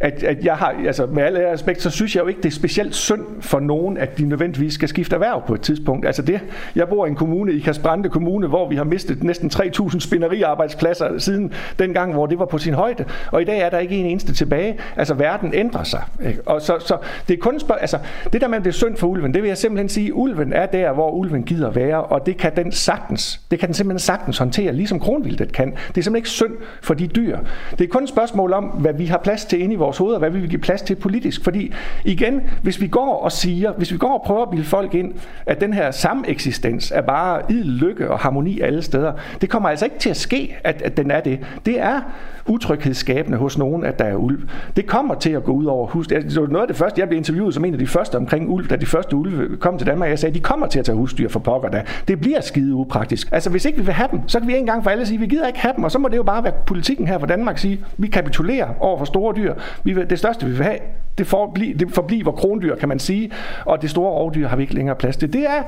at, 0.00 0.22
at 0.22 0.44
jeg 0.44 0.56
har, 0.56 0.74
altså 0.86 1.06
med 1.06 1.22
alle 1.22 1.52
respekt, 1.52 1.82
så 1.82 1.90
synes 1.90 2.16
jeg 2.16 2.22
jo 2.22 2.28
ikke, 2.28 2.40
det 2.42 2.48
er 2.48 2.54
specielt 2.54 2.94
synd 2.94 3.22
for 3.40 3.60
nogen, 3.60 3.98
at 3.98 4.18
de 4.18 4.24
nødvendigvis 4.26 4.74
skal 4.74 4.88
skifte 4.88 5.14
erhverv 5.14 5.42
på 5.46 5.54
et 5.54 5.60
tidspunkt. 5.60 6.06
Altså 6.06 6.22
det, 6.22 6.40
jeg 6.76 6.88
bor 6.88 7.06
i 7.06 7.08
en 7.08 7.14
kommune, 7.14 7.52
i 7.52 7.58
Kasbrande 7.58 8.08
Kommune, 8.08 8.46
hvor 8.46 8.68
vi 8.68 8.76
har 8.76 8.84
mistet 8.84 9.22
næsten 9.24 9.50
3.000 9.54 10.00
spinneriarbejdspladser 10.00 11.18
siden 11.18 11.52
dengang, 11.78 12.12
hvor 12.12 12.26
det 12.26 12.38
var 12.38 12.44
på 12.46 12.58
sin 12.58 12.74
højde. 12.74 13.04
Og 13.32 13.42
i 13.42 13.44
dag 13.44 13.60
er 13.60 13.70
der 13.70 13.78
ikke 13.78 13.96
en 13.96 14.06
eneste 14.06 14.34
tilbage. 14.34 14.78
Altså 14.96 15.14
verden 15.14 15.50
ændrer 15.54 15.82
sig. 15.82 16.02
Ikke? 16.26 16.40
Og 16.46 16.62
så, 16.62 16.76
så 16.78 16.96
det 17.28 17.34
er 17.34 17.38
kun 17.40 17.60
spørg- 17.60 17.78
altså 17.80 17.98
det 18.32 18.40
der 18.40 18.48
med, 18.48 18.58
at 18.58 18.64
det 18.64 18.70
er 18.70 18.74
synd 18.74 18.96
for 18.96 19.06
ulven, 19.06 19.34
det 19.34 19.42
vil 19.42 19.48
jeg 19.48 19.58
simpelthen 19.58 19.88
sige, 19.88 20.14
ulven 20.14 20.52
er 20.52 20.66
der, 20.66 20.92
hvor 20.92 21.10
ulven 21.10 21.42
gider 21.42 21.70
være, 21.70 22.02
og 22.02 22.26
det 22.26 22.36
kan 22.36 22.56
den 22.56 22.72
sagtens. 22.72 23.40
Det 23.50 23.58
kan 23.58 23.68
den 23.68 23.74
simpelthen 23.74 23.98
sagtens 24.08 24.38
håndtere, 24.38 24.72
ligesom 24.72 25.00
kronvildet 25.00 25.52
kan. 25.52 25.70
Det 25.70 25.76
er 25.78 25.82
simpelthen 25.84 26.16
ikke 26.16 26.28
synd 26.28 26.52
for 26.82 26.94
de 26.94 27.06
dyr. 27.06 27.38
Det 27.78 27.84
er 27.84 27.88
kun 27.88 28.02
et 28.02 28.08
spørgsmål 28.08 28.52
om, 28.52 28.64
hvad 28.64 28.94
vi 28.94 29.06
har 29.06 29.18
plads 29.18 29.44
til 29.44 29.60
inde 29.60 29.74
i 29.74 29.76
vores 29.76 29.98
hoveder, 29.98 30.18
hvad 30.18 30.30
vi 30.30 30.40
vil 30.40 30.48
give 30.48 30.60
plads 30.60 30.82
til 30.82 30.94
politisk. 30.94 31.44
Fordi 31.44 31.72
igen, 32.04 32.40
hvis 32.62 32.80
vi 32.80 32.88
går 32.88 33.16
og 33.16 33.32
siger, 33.32 33.72
hvis 33.72 33.92
vi 33.92 33.98
går 33.98 34.18
og 34.18 34.22
prøver 34.26 34.42
at 34.42 34.50
bilde 34.50 34.64
folk 34.64 34.94
ind, 34.94 35.14
at 35.46 35.60
den 35.60 35.72
her 35.72 35.90
sameksistens 35.90 36.90
er 36.90 37.00
bare 37.00 37.42
idel 37.48 37.66
lykke 37.66 38.10
og 38.10 38.18
harmoni 38.18 38.60
alle 38.60 38.82
steder, 38.82 39.12
det 39.40 39.50
kommer 39.50 39.68
altså 39.68 39.84
ikke 39.84 39.98
til 39.98 40.10
at 40.10 40.16
ske, 40.16 40.56
at, 40.64 40.82
at 40.82 40.96
den 40.96 41.10
er 41.10 41.20
det. 41.20 41.40
Det 41.66 41.80
er 41.80 42.00
utryghedsskabende 42.48 43.38
hos 43.38 43.58
nogen, 43.58 43.84
at 43.84 43.98
der 43.98 44.04
er 44.04 44.14
ulv. 44.14 44.48
Det 44.76 44.86
kommer 44.86 45.14
til 45.14 45.30
at 45.30 45.44
gå 45.44 45.52
ud 45.52 45.64
over 45.64 45.86
hus. 45.86 46.12
Altså, 46.12 46.40
det 46.40 46.46
var 46.46 46.52
noget 46.52 46.62
af 46.62 46.68
det 46.68 46.76
første, 46.76 47.00
jeg 47.00 47.08
blev 47.08 47.18
interviewet 47.18 47.54
som 47.54 47.64
en 47.64 47.72
af 47.72 47.78
de 47.78 47.86
første 47.86 48.16
omkring 48.16 48.48
ulv, 48.48 48.68
da 48.68 48.76
de 48.76 48.86
første 48.86 49.16
ulve 49.16 49.56
kom 49.56 49.78
til 49.78 49.86
Danmark. 49.86 50.10
Jeg 50.10 50.18
sagde, 50.18 50.34
de 50.34 50.40
kommer 50.40 50.66
til 50.66 50.78
at 50.78 50.84
tage 50.84 50.96
husdyr 50.96 51.28
for 51.28 51.40
pokker 51.40 51.68
da. 51.68 51.82
Det 52.08 52.20
bliver 52.20 52.40
skide 52.40 52.74
upraktisk. 52.74 53.28
Altså 53.32 53.50
hvis 53.50 53.64
ikke 53.64 53.78
vi 53.78 53.84
vil 53.84 53.94
have 53.94 54.08
dem, 54.12 54.20
så 54.26 54.38
kan 54.38 54.48
vi 54.48 54.56
en 54.56 54.66
gang 54.66 54.84
for 54.84 54.90
alle 54.90 55.06
sige, 55.06 55.18
vi 55.18 55.26
gider 55.26 55.46
ikke 55.46 55.58
have 55.58 55.72
dem, 55.76 55.84
og 55.84 55.90
så 55.90 55.98
må 55.98 56.08
det 56.08 56.16
jo 56.16 56.22
bare 56.22 56.44
være 56.44 56.52
politikken 56.66 57.06
her 57.06 57.18
fra 57.18 57.26
Danmark 57.26 57.58
sige, 57.58 57.84
vi 57.96 58.06
kapitulerer 58.06 58.68
over 58.80 58.98
for 58.98 59.04
store 59.04 59.34
dyr. 59.36 59.54
Vi 59.84 59.92
vil, 59.92 60.10
det 60.10 60.18
største 60.18 60.46
vi 60.46 60.52
vil 60.52 60.64
have, 60.64 60.78
det, 61.18 61.26
forbliver, 61.26 61.78
det 61.78 61.90
forbliver 61.94 62.32
krondyr, 62.32 62.76
kan 62.76 62.88
man 62.88 62.98
sige, 62.98 63.30
og 63.64 63.82
det 63.82 63.90
store 63.90 64.10
rovdyr 64.10 64.48
har 64.48 64.56
vi 64.56 64.62
ikke 64.62 64.74
længere 64.74 64.96
plads 64.96 65.16
til. 65.16 65.32
Det 65.32 65.40
er, 65.42 65.62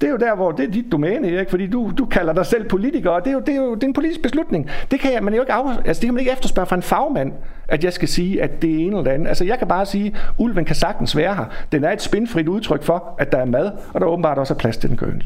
det 0.00 0.06
er 0.06 0.10
jo 0.10 0.16
der, 0.16 0.34
hvor 0.34 0.52
det 0.52 0.68
er 0.68 0.70
dit 0.70 0.92
domæne, 0.92 1.30
ikke? 1.30 1.50
fordi 1.50 1.66
du, 1.66 1.92
du 1.98 2.06
kalder 2.06 2.32
dig 2.32 2.46
selv 2.46 2.68
politiker, 2.68 3.10
og 3.10 3.24
det 3.24 3.30
er 3.30 3.34
jo, 3.34 3.40
det 3.40 3.54
er 3.54 3.56
jo 3.56 3.74
det 3.74 3.82
er 3.82 3.86
en 3.86 3.92
politisk 3.92 4.22
beslutning. 4.22 4.70
Det 4.90 5.00
kan, 5.00 5.12
jeg, 5.12 5.22
man 5.22 5.34
jo 5.34 5.40
ikke 5.40 5.52
af, 5.52 5.76
altså, 5.84 6.00
det 6.00 6.06
kan 6.06 6.14
man 6.14 6.20
ikke 6.20 6.32
efterspørge 6.32 6.66
fra 6.66 6.76
en 6.76 6.82
fagmand, 6.82 7.32
at 7.68 7.84
jeg 7.84 7.92
skal 7.92 8.08
sige, 8.08 8.42
at 8.42 8.62
det 8.62 8.70
er 8.70 8.78
en 8.86 8.96
eller 8.96 9.10
anden. 9.10 9.28
Altså 9.28 9.44
jeg 9.44 9.58
kan 9.58 9.68
bare 9.68 9.86
sige, 9.86 10.06
at 10.06 10.34
ulven 10.38 10.64
kan 10.64 10.76
sagtens 10.76 11.16
være 11.16 11.34
her. 11.34 11.44
Den 11.72 11.84
er 11.84 11.92
et 11.92 12.02
spindfrit 12.02 12.48
udtryk 12.48 12.82
for, 12.82 13.14
at 13.18 13.32
der 13.32 13.38
er 13.38 13.44
mad, 13.44 13.70
og 13.94 14.00
der 14.00 14.06
åbenbart 14.06 14.38
også 14.38 14.54
er 14.54 14.58
plads 14.58 14.76
til 14.76 14.88
den 14.88 14.96
gønge. 14.96 15.22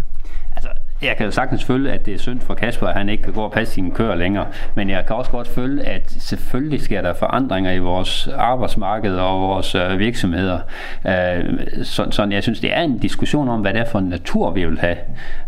Jeg 1.03 1.17
kan 1.17 1.27
jo 1.27 1.33
sagtens 1.33 1.65
følge, 1.65 1.93
at 1.93 2.07
det 2.07 2.15
er 2.15 2.19
synd 2.19 2.41
for 2.41 2.55
Kasper, 2.55 2.87
at 2.87 2.95
han 2.95 3.09
ikke 3.09 3.23
kan 3.23 3.33
gå 3.33 3.41
og 3.41 3.53
passe 3.53 3.75
sine 3.75 3.91
køer 3.91 4.15
længere. 4.15 4.47
Men 4.75 4.91
jeg 4.91 5.07
kan 5.07 5.17
også 5.17 5.31
godt 5.31 5.49
følge, 5.49 5.83
at 5.83 6.11
selvfølgelig 6.11 6.81
sker 6.81 7.03
der 7.03 7.15
forandringer 7.15 7.73
i 7.73 7.79
vores 7.79 8.29
arbejdsmarked 8.37 9.17
og 9.17 9.41
vores 9.41 9.75
øh, 9.75 9.99
virksomheder. 9.99 10.59
Øh, 11.07 11.45
så, 11.83 12.07
sådan, 12.11 12.33
jeg 12.33 12.43
synes, 12.43 12.61
det 12.61 12.73
er 12.73 12.83
en 12.83 12.99
diskussion 12.99 13.49
om, 13.49 13.61
hvad 13.61 13.73
det 13.73 13.81
er 13.81 13.85
for 13.85 13.99
en 13.99 14.09
natur, 14.09 14.51
vi 14.51 14.65
vil 14.65 14.79
have. 14.79 14.97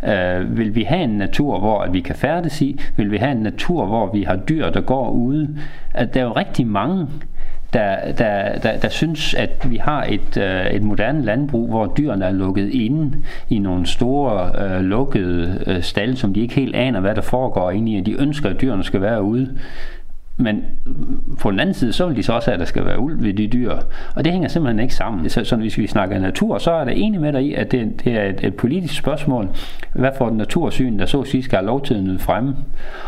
Øh, 0.05 0.59
vil 0.59 0.75
vi 0.75 0.83
have 0.83 1.03
en 1.03 1.19
natur, 1.19 1.59
hvor 1.59 1.87
vi 1.91 2.01
kan 2.01 2.17
færdes 2.17 2.63
i? 2.63 2.81
Vil 2.97 3.11
vi 3.11 3.17
have 3.17 3.33
en 3.33 3.43
natur, 3.43 3.87
hvor 3.87 4.13
vi 4.13 4.23
har 4.23 4.37
dyr, 4.37 4.71
der 4.71 4.81
går 4.81 5.11
ude? 5.11 5.59
At 5.95 6.15
der 6.15 6.21
er 6.21 6.25
jo 6.25 6.33
rigtig 6.33 6.67
mange 6.67 7.09
der, 7.73 8.13
der, 8.13 8.59
der, 8.59 8.79
der 8.79 8.89
synes, 8.89 9.35
at 9.35 9.67
vi 9.71 9.77
har 9.77 10.05
et, 10.09 10.37
øh, 10.37 10.67
et 10.67 10.83
moderne 10.83 11.25
landbrug, 11.25 11.69
hvor 11.69 11.87
dyrene 11.87 12.25
er 12.25 12.33
lukket 12.33 12.75
inde 12.75 13.17
i 13.51 13.59
nogle 13.59 13.87
store 13.87 14.51
øh, 14.65 14.81
lukkede 14.81 15.65
øh, 15.67 15.83
stalle, 15.83 16.17
som 16.17 16.35
de 16.35 16.41
ikke 16.41 16.55
helt 16.55 16.77
aner, 16.77 17.01
hvad 17.01 17.15
der 17.15 17.21
foregår 17.21 17.71
inde 17.71 17.93
i, 17.93 18.01
og 18.01 18.07
de 18.07 18.23
ønsker, 18.23 18.51
at 18.51 18.61
dyrene 18.61 18.85
skal 18.85 19.01
være 19.01 19.23
ude. 19.23 19.59
Men 20.39 20.65
på 21.41 21.51
den 21.51 21.61
anden 21.61 21.75
side, 21.75 21.93
så 21.93 22.07
vil 22.07 22.17
de 22.17 22.23
så 22.23 22.33
også 22.33 22.51
have, 22.51 22.55
at 22.55 22.61
der 22.61 22.67
skal 22.67 22.85
være 22.85 22.99
ulv 22.99 23.23
ved 23.23 23.35
de 23.35 23.47
dyr. 23.47 23.73
Og 24.15 24.25
det 24.25 24.33
hænger 24.33 24.49
simpelthen 24.49 24.81
ikke 24.81 24.95
sammen. 24.95 25.29
Så, 25.29 25.45
så 25.45 25.57
hvis 25.57 25.79
vi 25.79 25.87
snakker 25.87 26.19
natur, 26.19 26.59
så 26.59 26.73
er 26.73 26.85
der 26.85 26.93
enig 26.93 27.21
med 27.21 27.33
dig 27.33 27.43
i, 27.43 27.55
at 27.55 27.73
det, 27.73 28.05
det 28.05 28.13
er 28.13 28.23
et, 28.23 28.45
et 28.45 28.55
politisk 28.55 28.97
spørgsmål. 28.97 29.49
Hvad 29.93 30.11
for 30.19 30.29
den 30.29 30.37
natursyn, 30.37 30.99
der 30.99 31.07
så 31.07 31.21
at 31.21 31.27
sige 31.27 31.43
skal 31.43 31.59
have 31.59 31.67
lov 31.67 31.85
til 31.85 31.95
at 31.95 32.03
nyde 32.03 32.19
fremme? 32.19 32.57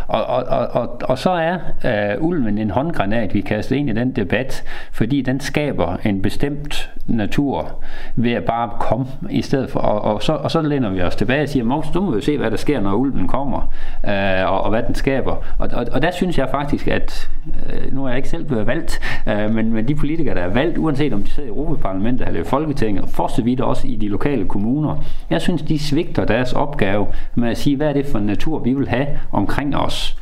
Og, 0.07 0.27
og, 0.27 0.45
og, 0.45 0.69
og, 0.69 1.01
og 1.05 1.19
så 1.19 1.31
er 1.31 1.59
øh, 1.85 2.25
ulven 2.25 2.59
en 2.59 2.71
håndgranat, 2.71 3.35
vi 3.35 3.41
kaster 3.41 3.77
ind 3.77 3.91
i 3.91 3.93
den 3.93 4.13
debat, 4.13 4.65
fordi 4.93 5.23
den 5.23 5.41
skaber 5.41 5.97
en 6.05 6.23
bestemt 6.23 6.91
natur 7.07 7.85
ved 8.17 8.33
at 8.33 8.45
bare 8.45 8.71
komme 8.81 9.07
i 9.31 9.43
stedet 9.43 9.71
for. 9.71 9.81
Og, 9.81 10.15
og, 10.15 10.23
så, 10.23 10.33
og 10.33 10.51
så 10.51 10.63
læner 10.63 10.91
vi 10.91 11.03
os 11.03 11.17
tilbage 11.17 11.43
og 11.43 11.49
siger, 11.49 11.65
Mogens, 11.65 11.91
du 11.95 12.01
må 12.01 12.15
jo 12.15 12.21
se, 12.21 12.39
hvad 12.39 12.51
der 12.51 12.57
sker, 12.57 12.81
når 12.81 12.95
ulven 12.95 13.29
kommer, 13.29 13.73
øh, 14.09 14.53
og, 14.53 14.61
og 14.61 14.71
hvad 14.71 14.83
den 14.83 14.95
skaber. 14.95 15.37
Og, 15.59 15.69
og, 15.73 15.87
og 15.93 16.03
der 16.03 16.11
synes 16.11 16.39
jeg 16.39 16.49
faktisk, 16.51 16.89
at 16.89 17.18
øh, 17.67 17.95
nu 17.95 18.05
er 18.05 18.09
jeg 18.09 18.17
ikke 18.17 18.29
selv 18.29 18.45
blevet 18.45 18.67
valgt, 18.67 19.01
øh, 19.29 19.55
men, 19.55 19.73
men 19.73 19.89
de 19.89 19.95
politikere, 19.95 20.35
der 20.35 20.41
er 20.41 20.53
valgt, 20.53 20.79
uanset 20.79 21.13
om 21.13 21.23
de 21.23 21.31
sidder 21.31 21.49
i 21.49 21.53
Europaparlamentet 21.53 22.27
eller 22.27 22.41
i 22.41 22.45
Folketinget, 22.45 23.03
og 23.05 23.09
for 23.09 23.29
så 23.29 23.43
vidt 23.43 23.61
også 23.61 23.87
i 23.87 23.97
de 23.97 24.09
lokale 24.09 24.45
kommuner, 24.45 25.05
jeg 25.31 25.41
synes, 25.41 25.63
de 25.63 25.79
svigter 25.79 26.25
deres 26.25 26.53
opgave 26.53 27.07
med 27.35 27.49
at 27.49 27.59
sige, 27.59 27.77
hvad 27.77 27.89
er 27.89 27.93
det 27.93 28.07
for 28.07 28.19
en 28.19 28.27
natur, 28.27 28.59
vi 28.59 28.73
vil 28.73 28.89
have 28.89 29.07
omkring 29.33 29.77
os. 29.77 30.19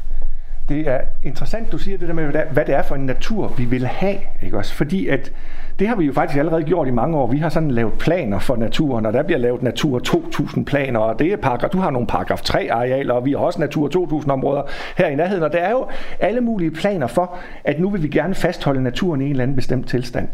Det 0.69 0.89
er 0.89 1.01
interessant, 1.23 1.73
du 1.73 1.79
siger 1.79 1.99
det 1.99 2.09
der 2.09 2.15
med, 2.15 2.33
hvad 2.53 2.65
det 2.65 2.75
er 2.75 2.83
for 2.83 2.95
en 2.95 3.07
natur, 3.07 3.55
vi 3.57 3.65
vil 3.65 3.87
have. 3.87 4.17
Ikke 4.43 4.59
også? 4.59 4.75
Fordi 4.75 5.09
at 5.09 5.33
det 5.79 5.89
har 5.89 5.97
vi 5.97 6.05
jo 6.05 6.13
faktisk 6.13 6.39
allerede 6.39 6.63
gjort 6.63 6.89
i 6.89 6.91
mange 6.91 7.17
år. 7.17 7.27
Vi 7.27 7.39
har 7.39 7.49
sådan 7.49 7.71
lavet 7.71 7.93
planer 7.93 8.39
for 8.39 8.57
naturen, 8.57 9.07
og 9.07 9.13
der 9.13 9.23
bliver 9.23 9.39
lavet 9.39 9.63
Natur 9.63 9.99
2000 9.99 10.67
planer, 10.67 11.01
og 11.01 11.19
det 11.19 11.33
er 11.33 11.37
paragraf, 11.37 11.71
du 11.71 11.79
har 11.79 11.91
nogle 11.91 12.07
paragraf 12.07 12.41
3 12.41 12.69
arealer, 12.73 13.15
og 13.15 13.25
vi 13.25 13.31
har 13.31 13.39
også 13.39 13.61
Natur 13.61 13.89
2000 13.89 14.33
områder 14.33 14.63
her 14.97 15.07
i 15.07 15.15
nærheden, 15.15 15.43
og 15.43 15.53
der 15.53 15.59
er 15.59 15.71
jo 15.71 15.87
alle 16.21 16.41
mulige 16.41 16.71
planer 16.71 17.07
for, 17.07 17.37
at 17.65 17.81
nu 17.81 17.91
vil 17.91 18.03
vi 18.03 18.09
gerne 18.09 18.35
fastholde 18.35 18.83
naturen 18.83 19.21
i 19.21 19.25
en 19.25 19.31
eller 19.31 19.43
anden 19.43 19.57
bestemt 19.57 19.89
tilstand. 19.89 20.29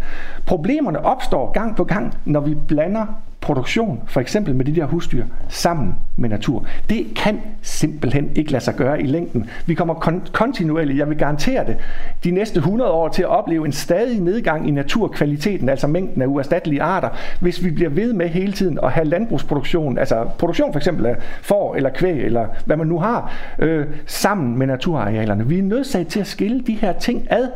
Problemerne 0.47 1.05
opstår 1.05 1.53
gang 1.53 1.77
på 1.77 1.85
gang, 1.85 2.19
når 2.25 2.41
vi 2.41 2.55
blander 2.55 3.07
produktion, 3.43 4.01
for 4.07 4.21
eksempel 4.21 4.55
med 4.55 4.65
de 4.65 4.75
der 4.77 4.85
husdyr, 4.85 5.25
sammen 5.49 5.95
med 6.17 6.29
natur. 6.29 6.67
Det 6.91 7.07
kan 7.17 7.41
simpelthen 7.63 8.31
ikke 8.35 8.53
lade 8.53 8.65
sig 8.65 8.75
gøre 8.75 9.03
i 9.03 9.07
længden. 9.07 9.51
Vi 9.67 9.75
kommer 9.75 9.95
kon- 9.95 10.31
kontinuerligt, 10.33 10.99
jeg 10.99 11.09
vil 11.09 11.19
garantere 11.19 11.67
det, 11.67 11.77
de 12.25 12.31
næste 12.31 12.59
100 12.59 12.91
år 12.91 13.09
til 13.09 13.23
at 13.23 13.29
opleve 13.29 13.67
en 13.67 13.73
stadig 13.73 14.21
nedgang 14.21 14.69
i 14.69 14.71
naturkvaliteten, 14.71 15.69
altså 15.69 15.87
mængden 15.87 16.23
af 16.23 16.27
uerstattelige 16.27 16.83
arter, 16.83 17.09
hvis 17.41 17.65
vi 17.65 17.71
bliver 17.71 17.91
ved 17.91 18.13
med 18.13 18.29
hele 18.29 18.53
tiden 18.53 18.79
at 18.83 18.93
have 18.93 19.07
landbrugsproduktion, 19.07 19.99
altså 19.99 20.25
produktion 20.39 20.73
for 20.73 20.79
eksempel 20.79 21.07
af 21.07 21.17
får 21.43 21.75
eller 21.75 21.91
kvæg, 21.91 22.25
eller 22.25 22.47
hvad 22.67 22.77
man 22.77 22.87
nu 22.87 22.99
har, 22.99 23.33
øh, 23.59 23.87
sammen 24.07 24.59
med 24.59 24.67
naturarealerne. 24.67 25.49
Vi 25.49 25.59
er 25.59 25.63
nødsaget 25.63 26.07
til 26.07 26.21
at 26.21 26.27
skille 26.27 26.61
de 26.61 26.75
her 26.75 26.93
ting 26.93 27.27
ad, 27.31 27.47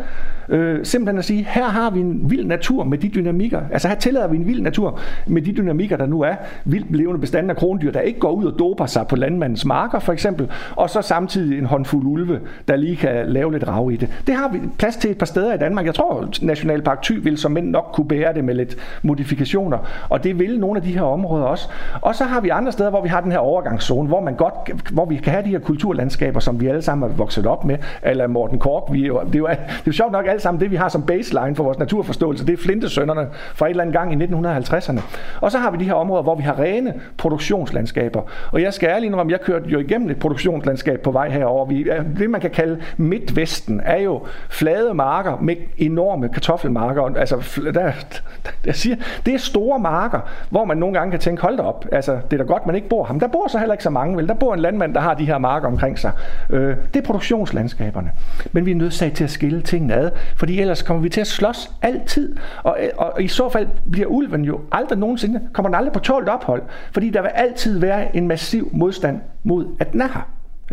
Øh, 0.48 0.84
simpelthen 0.84 1.18
at 1.18 1.24
sige, 1.24 1.46
her 1.50 1.64
har 1.64 1.90
vi 1.90 2.00
en 2.00 2.30
vild 2.30 2.44
natur 2.44 2.84
med 2.84 2.98
de 2.98 3.08
dynamikker. 3.08 3.60
Altså 3.72 3.88
her 3.88 3.94
tillader 3.94 4.28
vi 4.28 4.36
en 4.36 4.46
vild 4.46 4.60
natur 4.60 5.00
med 5.26 5.42
de 5.42 5.52
dynamikker, 5.52 5.96
der 5.96 6.06
nu 6.06 6.20
er. 6.20 6.34
Vildt 6.64 6.96
levende 6.96 7.20
bestanden 7.20 7.50
af 7.50 7.56
krondyr, 7.56 7.92
der 7.92 8.00
ikke 8.00 8.20
går 8.20 8.30
ud 8.30 8.44
og 8.44 8.58
doper 8.58 8.86
sig 8.86 9.06
på 9.06 9.16
landmandens 9.16 9.64
marker 9.64 9.98
for 9.98 10.12
eksempel. 10.12 10.48
Og 10.76 10.90
så 10.90 11.02
samtidig 11.02 11.58
en 11.58 11.66
håndfuld 11.66 12.06
ulve, 12.06 12.40
der 12.68 12.76
lige 12.76 12.96
kan 12.96 13.26
lave 13.26 13.52
lidt 13.52 13.68
rav 13.68 13.90
i 13.92 13.96
det. 13.96 14.22
Det 14.26 14.34
har 14.34 14.48
vi 14.48 14.60
plads 14.78 14.96
til 14.96 15.10
et 15.10 15.18
par 15.18 15.26
steder 15.26 15.54
i 15.54 15.58
Danmark. 15.58 15.86
Jeg 15.86 15.94
tror, 15.94 16.28
Nationalpark 16.42 17.02
Thy 17.02 17.12
vil 17.22 17.38
som 17.38 17.52
mænd 17.52 17.70
nok 17.70 17.90
kunne 17.92 18.08
bære 18.08 18.34
det 18.34 18.44
med 18.44 18.54
lidt 18.54 18.76
modifikationer. 19.02 19.78
Og 20.08 20.24
det 20.24 20.38
vil 20.38 20.60
nogle 20.60 20.76
af 20.76 20.82
de 20.82 20.92
her 20.92 21.02
områder 21.02 21.44
også. 21.44 21.68
Og 22.00 22.14
så 22.14 22.24
har 22.24 22.40
vi 22.40 22.48
andre 22.48 22.72
steder, 22.72 22.90
hvor 22.90 23.02
vi 23.02 23.08
har 23.08 23.20
den 23.20 23.32
her 23.32 23.38
overgangszone, 23.38 24.08
hvor, 24.08 24.20
man 24.20 24.34
godt, 24.34 24.54
hvor 24.92 25.04
vi 25.04 25.16
kan 25.16 25.32
have 25.32 25.44
de 25.44 25.50
her 25.50 25.58
kulturlandskaber, 25.58 26.40
som 26.40 26.60
vi 26.60 26.66
alle 26.66 26.82
sammen 26.82 27.10
er 27.10 27.14
vokset 27.14 27.46
op 27.46 27.64
med. 27.64 27.78
Eller 28.02 28.26
Morten 28.26 28.58
Kork. 28.58 28.92
Vi, 28.92 28.98
det, 28.98 29.04
er 29.04 29.08
jo, 29.08 29.20
det 29.28 29.38
er 29.38 29.56
jo 29.86 29.92
sjovt 29.92 30.12
nok, 30.12 30.26
alt 30.36 30.42
sammen 30.42 30.60
det, 30.60 30.70
vi 30.70 30.76
har 30.76 30.88
som 30.88 31.02
baseline 31.02 31.56
for 31.56 31.64
vores 31.64 31.78
naturforståelse. 31.78 32.46
Det 32.46 32.52
er 32.52 32.62
flintesønderne 32.62 33.28
fra 33.54 33.66
et 33.66 33.70
eller 33.70 33.82
andet 33.82 33.96
gang 33.96 34.22
i 34.22 34.26
1950'erne. 34.26 35.00
Og 35.40 35.52
så 35.52 35.58
har 35.58 35.70
vi 35.70 35.78
de 35.78 35.84
her 35.84 35.94
områder, 35.94 36.22
hvor 36.22 36.34
vi 36.34 36.42
har 36.42 36.60
rene 36.60 36.94
produktionslandskaber. 37.16 38.22
Og 38.52 38.62
jeg 38.62 38.74
skal 38.74 38.88
ærligt 38.88 39.06
indrømme, 39.06 39.32
jeg 39.32 39.40
kørte 39.40 39.68
jo 39.68 39.78
igennem 39.78 40.10
et 40.10 40.18
produktionslandskab 40.18 41.00
på 41.00 41.10
vej 41.10 41.28
herover. 41.28 41.66
Vi, 41.66 41.88
det, 42.18 42.30
man 42.30 42.40
kan 42.40 42.50
kalde 42.50 42.80
Midtvesten, 42.96 43.80
er 43.84 44.00
jo 44.00 44.26
flade 44.48 44.94
marker 44.94 45.38
med 45.40 45.56
enorme 45.78 46.28
kartoffelmarker. 46.28 47.02
Altså, 47.02 47.60
der, 47.74 47.92
jeg 48.66 48.74
siger, 48.74 48.96
det 49.26 49.34
er 49.34 49.38
store 49.38 49.78
marker, 49.78 50.20
hvor 50.50 50.64
man 50.64 50.76
nogle 50.76 50.98
gange 50.98 51.10
kan 51.10 51.20
tænke, 51.20 51.42
hold 51.42 51.56
da 51.56 51.62
op, 51.62 51.86
altså, 51.92 52.18
det 52.30 52.40
er 52.40 52.44
da 52.44 52.52
godt, 52.52 52.66
man 52.66 52.74
ikke 52.74 52.88
bor 52.88 53.04
ham. 53.04 53.20
Der 53.20 53.28
bor 53.28 53.48
så 53.48 53.58
heller 53.58 53.74
ikke 53.74 53.84
så 53.84 53.90
mange, 53.90 54.16
vel? 54.16 54.28
Der 54.28 54.34
bor 54.34 54.54
en 54.54 54.60
landmand, 54.60 54.94
der 54.94 55.00
har 55.00 55.14
de 55.14 55.24
her 55.24 55.38
marker 55.38 55.68
omkring 55.68 55.98
sig. 55.98 56.12
Øh, 56.50 56.76
det 56.94 57.00
er 57.00 57.06
produktionslandskaberne. 57.06 58.10
Men 58.52 58.66
vi 58.66 58.70
er 58.70 58.74
nødt 58.74 58.92
til 58.92 59.24
at 59.24 59.30
skille 59.30 59.62
tingene 59.62 59.94
ad, 59.94 60.10
fordi 60.36 60.60
ellers 60.60 60.82
kommer 60.82 61.02
vi 61.02 61.08
til 61.08 61.20
at 61.20 61.26
slås 61.26 61.70
altid. 61.82 62.36
Og, 62.62 62.78
og 62.96 63.22
i 63.22 63.28
så 63.28 63.48
fald 63.48 63.68
bliver 63.92 64.06
ulven 64.06 64.44
jo 64.44 64.60
aldrig 64.72 64.98
nogensinde, 64.98 65.40
kommer 65.52 65.68
den 65.68 65.74
aldrig 65.74 65.92
på 65.92 65.98
tålt 65.98 66.28
ophold, 66.28 66.62
fordi 66.92 67.10
der 67.10 67.22
vil 67.22 67.30
altid 67.34 67.78
være 67.78 68.16
en 68.16 68.28
massiv 68.28 68.68
modstand 68.72 69.20
mod, 69.44 69.66
at 69.80 69.92
den 69.92 70.00
er 70.00 70.08
her. 70.08 70.30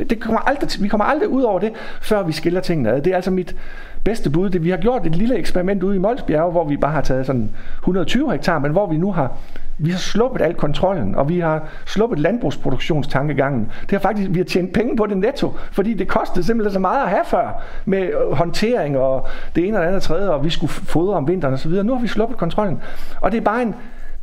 Det 0.09 0.19
kommer 0.19 0.39
aldrig, 0.39 0.69
vi 0.79 0.87
kommer 0.87 1.05
aldrig 1.05 1.29
ud 1.29 1.43
over 1.43 1.59
det, 1.59 1.71
før 2.01 2.23
vi 2.23 2.31
skiller 2.31 2.61
tingene 2.61 2.91
ad. 2.91 3.01
Det 3.01 3.11
er 3.11 3.15
altså 3.15 3.31
mit 3.31 3.55
bedste 4.03 4.29
bud. 4.29 4.49
Det, 4.49 4.63
vi 4.63 4.69
har 4.69 4.77
gjort 4.77 5.05
et 5.05 5.15
lille 5.15 5.37
eksperiment 5.37 5.83
ude 5.83 5.95
i 5.95 5.99
Molsbjerg, 5.99 6.51
hvor 6.51 6.63
vi 6.63 6.77
bare 6.77 6.91
har 6.91 7.01
taget 7.01 7.25
sådan 7.25 7.49
120 7.79 8.31
hektar, 8.31 8.59
men 8.59 8.71
hvor 8.71 8.87
vi 8.89 8.97
nu 8.97 9.11
har 9.11 9.37
vi 9.77 9.91
har 9.91 9.97
sluppet 9.97 10.41
al 10.41 10.53
kontrollen, 10.53 11.15
og 11.15 11.29
vi 11.29 11.39
har 11.39 11.67
sluppet 11.85 12.19
landbrugsproduktionstankegangen. 12.19 13.71
Det 13.81 13.91
har 13.91 13.99
faktisk, 13.99 14.29
vi 14.33 14.39
har 14.39 14.45
tjent 14.45 14.73
penge 14.73 14.97
på 14.97 15.05
det 15.05 15.17
netto, 15.17 15.53
fordi 15.71 15.93
det 15.93 16.07
kostede 16.07 16.45
simpelthen 16.45 16.73
så 16.73 16.79
meget 16.79 17.03
at 17.03 17.09
have 17.09 17.23
før, 17.25 17.61
med 17.85 18.01
øh, 18.01 18.31
håndtering 18.31 18.97
og 18.97 19.27
det 19.55 19.67
ene 19.67 19.77
og 19.77 19.81
det 19.81 19.87
andet 19.87 19.97
og 19.97 20.03
tredje, 20.03 20.29
og 20.29 20.45
vi 20.45 20.49
skulle 20.49 20.71
fodre 20.71 21.13
om 21.13 21.27
vinteren 21.27 21.53
osv. 21.53 21.71
Nu 21.71 21.93
har 21.93 22.01
vi 22.01 22.07
sluppet 22.07 22.37
kontrollen. 22.37 22.81
Og 23.21 23.31
det 23.31 23.37
er 23.37 23.41
bare 23.41 23.61
en, 23.61 23.75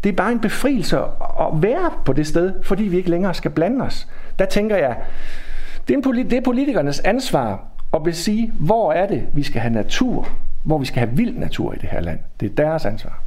det 0.05 0.13
er 0.13 0.17
bare 0.17 0.33
en 0.33 0.41
befrielse 0.41 0.99
at 1.41 1.47
være 1.53 1.91
på 2.05 2.13
det 2.13 2.27
sted, 2.27 2.53
fordi 2.63 2.83
vi 2.83 2.97
ikke 2.97 3.11
længere 3.11 3.35
skal 3.35 3.51
blande 3.51 3.85
os. 3.85 4.09
Der 4.39 4.45
tænker 4.45 4.77
jeg, 4.77 4.97
det 5.89 5.97
er, 5.97 6.01
politi- 6.03 6.29
det 6.29 6.39
er 6.39 6.43
politikernes 6.43 7.01
ansvar 7.01 7.61
at 7.95 8.17
sige, 8.17 8.53
hvor 8.61 8.93
er 8.93 9.07
det, 9.07 9.23
vi 9.33 9.43
skal 9.43 9.61
have 9.61 9.75
natur, 9.75 10.29
hvor 10.65 10.79
vi 10.79 10.87
skal 10.87 10.99
have 10.99 11.17
vild 11.17 11.39
natur 11.39 11.73
i 11.73 11.77
det 11.81 11.89
her 11.89 12.01
land. 12.01 12.19
Det 12.41 12.51
er 12.51 12.55
deres 12.55 12.87
ansvar. 12.87 13.23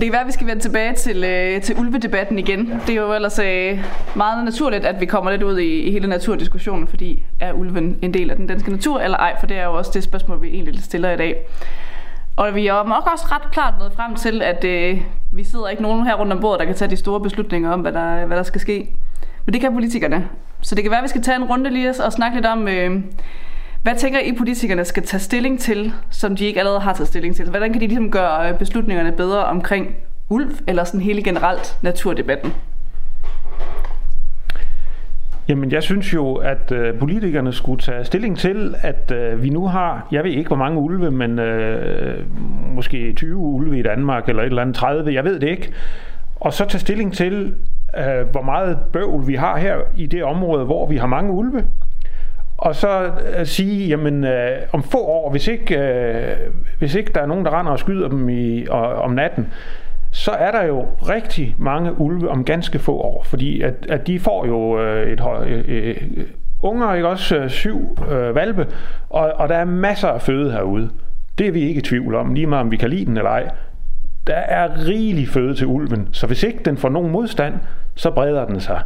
Men 0.00 0.02
det 0.02 0.10
kan 0.10 0.12
være, 0.12 0.20
at 0.20 0.26
vi 0.26 0.32
skal 0.32 0.46
vende 0.46 0.62
tilbage 0.62 0.94
til, 0.94 1.24
øh, 1.24 1.62
til 1.62 1.78
ulvedebatten 1.78 2.38
igen. 2.38 2.66
Ja. 2.66 2.78
Det 2.86 2.90
er 2.90 3.02
jo 3.02 3.14
ellers 3.14 3.38
øh, 3.38 3.84
meget 4.14 4.44
naturligt, 4.44 4.84
at 4.84 5.00
vi 5.00 5.06
kommer 5.06 5.30
lidt 5.30 5.42
ud 5.42 5.58
i, 5.58 5.80
i 5.80 5.90
hele 5.90 6.08
naturdiskussionen, 6.08 6.88
fordi 6.88 7.22
er 7.40 7.52
ulven 7.52 7.98
en 8.02 8.14
del 8.14 8.30
af 8.30 8.36
den 8.36 8.46
danske 8.46 8.70
natur 8.70 9.00
eller 9.00 9.18
ej? 9.18 9.36
For 9.40 9.46
det 9.46 9.56
er 9.56 9.64
jo 9.64 9.74
også 9.74 9.90
det 9.94 10.02
spørgsmål, 10.02 10.42
vi 10.42 10.48
egentlig 10.48 10.82
stiller 10.82 11.10
i 11.10 11.16
dag. 11.16 11.36
Og 12.36 12.54
vi 12.54 12.66
er 12.66 12.88
nok 12.88 13.08
også 13.12 13.26
ret 13.30 13.50
klart 13.52 13.74
nået 13.78 13.92
frem 13.96 14.14
til, 14.14 14.42
at 14.42 14.64
øh, 14.64 15.00
vi 15.32 15.44
sidder 15.44 15.68
ikke 15.68 15.82
nogen 15.82 16.06
her 16.06 16.14
rundt 16.14 16.32
om 16.32 16.40
bordet, 16.40 16.60
der 16.60 16.66
kan 16.66 16.74
tage 16.74 16.90
de 16.90 16.96
store 16.96 17.20
beslutninger 17.20 17.70
om, 17.70 17.80
hvad 17.80 17.92
der, 17.92 18.26
hvad 18.26 18.36
der 18.36 18.42
skal 18.42 18.60
ske. 18.60 18.96
Men 19.46 19.52
det 19.52 19.60
kan 19.60 19.72
politikerne. 19.72 20.28
Så 20.62 20.74
det 20.74 20.84
kan 20.84 20.90
være, 20.90 21.00
at 21.00 21.04
vi 21.04 21.08
skal 21.08 21.22
tage 21.22 21.36
en 21.36 21.44
runde 21.44 21.70
lige 21.70 21.94
og 22.04 22.12
snakke 22.12 22.36
lidt 22.36 22.46
om, 22.46 22.68
øh, 22.68 23.00
hvad 23.82 23.94
tænker 23.94 24.20
I 24.20 24.32
politikerne 24.32 24.84
skal 24.84 25.02
tage 25.02 25.20
stilling 25.20 25.60
til, 25.60 25.92
som 26.10 26.36
de 26.36 26.44
ikke 26.44 26.58
allerede 26.58 26.80
har 26.80 26.92
taget 26.92 27.08
stilling 27.08 27.36
til? 27.36 27.50
Hvordan 27.50 27.72
kan 27.72 27.80
de 27.80 27.86
ligesom 27.86 28.10
gøre 28.10 28.48
øh, 28.48 28.58
beslutningerne 28.58 29.12
bedre 29.12 29.44
omkring 29.44 29.96
ulv, 30.28 30.50
eller 30.66 30.84
sådan 30.84 31.00
hele 31.00 31.22
generelt 31.22 31.78
naturdebatten? 31.82 32.52
Jamen, 35.48 35.72
jeg 35.72 35.82
synes 35.82 36.14
jo, 36.14 36.34
at 36.34 36.72
øh, 36.72 36.98
politikerne 36.98 37.52
skulle 37.52 37.80
tage 37.80 38.04
stilling 38.04 38.38
til, 38.38 38.74
at 38.80 39.12
øh, 39.14 39.42
vi 39.42 39.50
nu 39.50 39.66
har, 39.66 40.08
jeg 40.12 40.24
ved 40.24 40.30
ikke, 40.30 40.48
hvor 40.48 40.56
mange 40.56 40.80
ulve, 40.80 41.10
men 41.10 41.38
øh, 41.38 42.24
måske 42.74 43.12
20 43.12 43.36
ulve 43.36 43.78
i 43.78 43.82
Danmark, 43.82 44.28
eller 44.28 44.42
et 44.42 44.46
eller 44.46 44.62
andet 44.62 44.76
30, 44.76 45.14
jeg 45.14 45.24
ved 45.24 45.40
det 45.40 45.48
ikke. 45.48 45.72
Og 46.36 46.52
så 46.52 46.64
tage 46.64 46.80
stilling 46.80 47.12
til, 47.12 47.54
øh, 47.98 48.28
hvor 48.30 48.42
meget 48.42 48.78
bøvl 48.92 49.26
vi 49.26 49.34
har 49.34 49.58
her 49.58 49.76
i 49.96 50.06
det 50.06 50.24
område, 50.24 50.64
hvor 50.64 50.86
vi 50.86 50.96
har 50.96 51.06
mange 51.06 51.32
ulve. 51.32 51.64
Og 52.60 52.74
så 52.74 53.10
at 53.24 53.48
sige, 53.48 53.88
jamen 53.88 54.24
øh, 54.24 54.58
om 54.72 54.82
få 54.82 54.98
år, 54.98 55.30
hvis 55.30 55.48
ikke, 55.48 55.78
øh, 55.78 56.36
hvis 56.78 56.94
ikke 56.94 57.12
der 57.12 57.20
er 57.20 57.26
nogen, 57.26 57.44
der 57.44 57.58
render 57.58 57.72
og 57.72 57.78
skyder 57.78 58.08
dem 58.08 58.28
i, 58.28 58.66
og, 58.70 58.94
om 58.94 59.10
natten, 59.10 59.48
så 60.10 60.30
er 60.30 60.50
der 60.50 60.64
jo 60.64 60.86
rigtig 61.08 61.54
mange 61.58 62.00
ulve 62.00 62.28
om 62.28 62.44
ganske 62.44 62.78
få 62.78 62.96
år, 62.96 63.22
fordi 63.24 63.62
at, 63.62 63.74
at 63.88 64.06
de 64.06 64.20
får 64.20 64.46
jo 64.46 64.80
øh, 64.80 65.12
et, 65.12 65.20
øh, 65.46 65.64
øh, 65.68 65.96
unger, 66.62 66.94
ikke 66.94 67.08
også 67.08 67.36
øh, 67.36 67.50
syv 67.50 67.98
øh, 68.10 68.34
valpe, 68.34 68.66
og, 69.10 69.32
og 69.34 69.48
der 69.48 69.56
er 69.56 69.64
masser 69.64 70.08
af 70.08 70.22
føde 70.22 70.52
herude. 70.52 70.90
Det 71.38 71.46
er 71.46 71.52
vi 71.52 71.60
ikke 71.60 71.78
i 71.78 71.82
tvivl 71.82 72.14
om, 72.14 72.34
lige 72.34 72.46
meget 72.46 72.64
om 72.64 72.70
vi 72.70 72.76
kan 72.76 72.90
lide 72.90 73.04
den 73.06 73.16
eller 73.16 73.30
ej. 73.30 73.48
Der 74.26 74.34
er 74.34 74.86
rigelig 74.88 75.28
føde 75.28 75.54
til 75.54 75.66
ulven, 75.66 76.08
så 76.12 76.26
hvis 76.26 76.42
ikke 76.42 76.58
den 76.64 76.76
får 76.76 76.88
nogen 76.88 77.10
modstand, 77.10 77.54
så 77.94 78.10
breder 78.10 78.44
den 78.44 78.60
sig. 78.60 78.80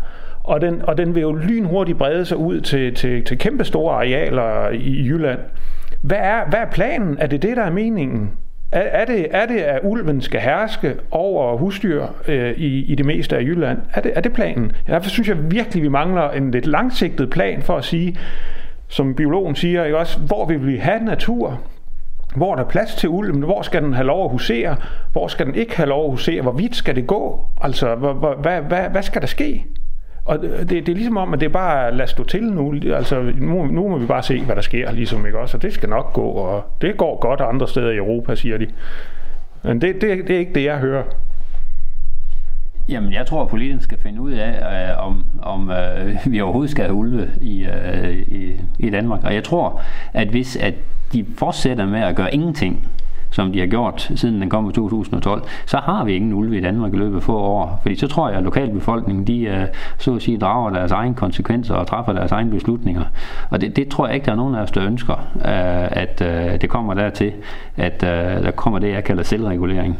Og 0.44 0.60
den, 0.60 0.82
og 0.82 0.98
den 0.98 1.14
vil 1.14 1.20
jo 1.20 1.32
lynhurtigt 1.32 1.98
brede 1.98 2.24
sig 2.24 2.36
ud 2.36 2.60
til, 2.60 2.94
til, 2.94 3.24
til 3.24 3.38
kæmpe 3.38 3.64
store 3.64 3.94
arealer 3.94 4.68
i 4.68 5.06
Jylland. 5.06 5.38
Hvad 6.00 6.18
er, 6.20 6.48
hvad 6.48 6.58
er 6.58 6.70
planen? 6.72 7.16
Er 7.18 7.26
det 7.26 7.42
det, 7.42 7.56
der 7.56 7.62
er 7.62 7.70
meningen? 7.70 8.30
Er, 8.72 8.80
er, 8.80 9.04
det, 9.04 9.26
er 9.30 9.46
det, 9.46 9.58
at 9.58 9.80
ulven 9.82 10.20
skal 10.20 10.40
herske 10.40 10.94
over 11.10 11.56
husdyr 11.56 12.06
øh, 12.28 12.50
i, 12.50 12.84
i 12.84 12.94
det 12.94 13.06
meste 13.06 13.36
af 13.36 13.42
Jylland? 13.42 13.78
Er 13.94 14.00
det, 14.00 14.12
er 14.14 14.20
det 14.20 14.32
planen? 14.32 14.72
Derfor 14.86 15.10
synes 15.10 15.28
jeg 15.28 15.50
virkelig, 15.50 15.82
vi 15.82 15.88
mangler 15.88 16.30
en 16.30 16.50
lidt 16.50 16.66
langsigtet 16.66 17.30
plan 17.30 17.62
for 17.62 17.76
at 17.76 17.84
sige, 17.84 18.18
som 18.88 19.14
biologen 19.14 19.54
siger, 19.54 19.84
ikke 19.84 19.98
også, 19.98 20.18
hvor 20.18 20.46
vil 20.46 20.66
vi 20.66 20.76
have 20.76 21.04
natur? 21.04 21.60
Hvor 22.36 22.52
er 22.52 22.56
der 22.56 22.64
plads 22.64 22.94
til 22.94 23.08
ulven? 23.08 23.42
Hvor 23.42 23.62
skal 23.62 23.82
den 23.82 23.94
have 23.94 24.06
lov 24.06 24.24
at 24.24 24.30
husere? 24.30 24.76
Hvor 25.12 25.28
skal 25.28 25.46
den 25.46 25.54
ikke 25.54 25.76
have 25.76 25.88
lov 25.88 26.04
at 26.04 26.10
husere? 26.10 26.42
Hvor 26.42 26.52
vidt 26.52 26.76
skal 26.76 26.96
det 26.96 27.06
gå? 27.06 27.40
Altså, 27.60 27.94
hvad, 27.94 28.42
hvad, 28.42 28.60
hvad, 28.60 28.90
hvad 28.90 29.02
skal 29.02 29.20
der 29.20 29.26
ske? 29.26 29.64
Og 30.24 30.38
det, 30.42 30.68
det 30.68 30.88
er 30.88 30.94
ligesom 30.94 31.16
om, 31.16 31.34
at 31.34 31.40
det 31.40 31.46
er 31.46 31.50
bare 31.52 31.94
lad 31.94 32.06
stå 32.06 32.24
til 32.24 32.42
nu. 32.42 32.74
Altså, 32.94 33.32
nu, 33.38 33.66
nu 33.66 33.88
må 33.88 33.98
vi 33.98 34.06
bare 34.06 34.22
se, 34.22 34.44
hvad 34.44 34.56
der 34.56 34.62
sker, 34.62 34.92
ligesom, 34.92 35.26
ikke 35.26 35.38
også? 35.38 35.56
Og 35.56 35.62
det 35.62 35.72
skal 35.72 35.88
nok 35.88 36.12
gå, 36.12 36.22
og 36.22 36.64
det 36.80 36.96
går 36.96 37.18
godt 37.20 37.40
andre 37.40 37.68
steder 37.68 37.90
i 37.90 37.96
Europa, 37.96 38.34
siger 38.34 38.58
de. 38.58 38.66
Men 39.62 39.80
det, 39.80 39.94
det, 39.94 40.28
det 40.28 40.30
er 40.30 40.38
ikke 40.38 40.54
det, 40.54 40.64
jeg 40.64 40.78
hører. 40.78 41.02
Jamen, 42.88 43.12
jeg 43.12 43.26
tror, 43.26 43.42
at 43.42 43.48
politikerne 43.48 43.82
skal 43.82 43.98
finde 43.98 44.20
ud 44.20 44.32
af, 44.32 44.88
øh, 44.90 45.06
om, 45.06 45.26
om 45.42 45.70
øh, 45.70 46.16
vi 46.26 46.40
overhovedet 46.40 46.70
skal 46.70 46.84
have 46.84 46.94
ulve 46.94 47.30
i, 47.40 47.64
øh, 47.64 48.18
i, 48.18 48.60
i 48.78 48.90
Danmark. 48.90 49.24
Og 49.24 49.34
jeg 49.34 49.44
tror, 49.44 49.82
at 50.12 50.28
hvis 50.28 50.56
at 50.56 50.74
de 51.12 51.26
fortsætter 51.38 51.86
med 51.86 52.00
at 52.00 52.16
gøre 52.16 52.34
ingenting, 52.34 52.88
som 53.34 53.52
de 53.52 53.60
har 53.60 53.66
gjort 53.66 54.10
siden 54.14 54.40
den 54.40 54.50
kom 54.50 54.70
i 54.70 54.72
2012, 54.72 55.42
så 55.66 55.76
har 55.76 56.04
vi 56.04 56.12
ingen 56.12 56.32
ulve 56.32 56.58
i 56.58 56.60
Danmark 56.60 56.94
i 56.94 56.96
løbet 56.96 57.16
af 57.16 57.22
få 57.22 57.38
år. 57.38 57.78
Fordi 57.82 57.96
så 57.96 58.08
tror 58.08 58.28
jeg, 58.28 58.38
at 58.38 58.44
lokalbefolkningen, 58.44 59.26
de 59.26 59.40
øh, 59.40 59.66
så 59.98 60.14
at 60.14 60.22
sige, 60.22 60.38
drager 60.38 60.70
deres 60.70 60.92
egne 60.92 61.14
konsekvenser 61.14 61.74
og 61.74 61.86
træffer 61.86 62.12
deres 62.12 62.32
egne 62.32 62.50
beslutninger. 62.50 63.02
Og 63.50 63.60
det, 63.60 63.76
det 63.76 63.88
tror 63.88 64.06
jeg 64.06 64.14
ikke, 64.14 64.24
der 64.24 64.32
er 64.32 64.36
nogen 64.36 64.54
af 64.54 64.62
os, 64.62 64.70
der 64.70 64.86
ønsker, 64.86 65.14
øh, 65.34 66.02
at 66.02 66.22
øh, 66.22 66.60
det 66.60 66.70
kommer 66.70 66.94
dertil, 66.94 67.32
at 67.76 68.00
der 68.00 68.50
kommer 68.50 68.78
det, 68.78 68.92
jeg 68.92 69.04
kalder 69.04 69.22
selvregulering. 69.22 69.98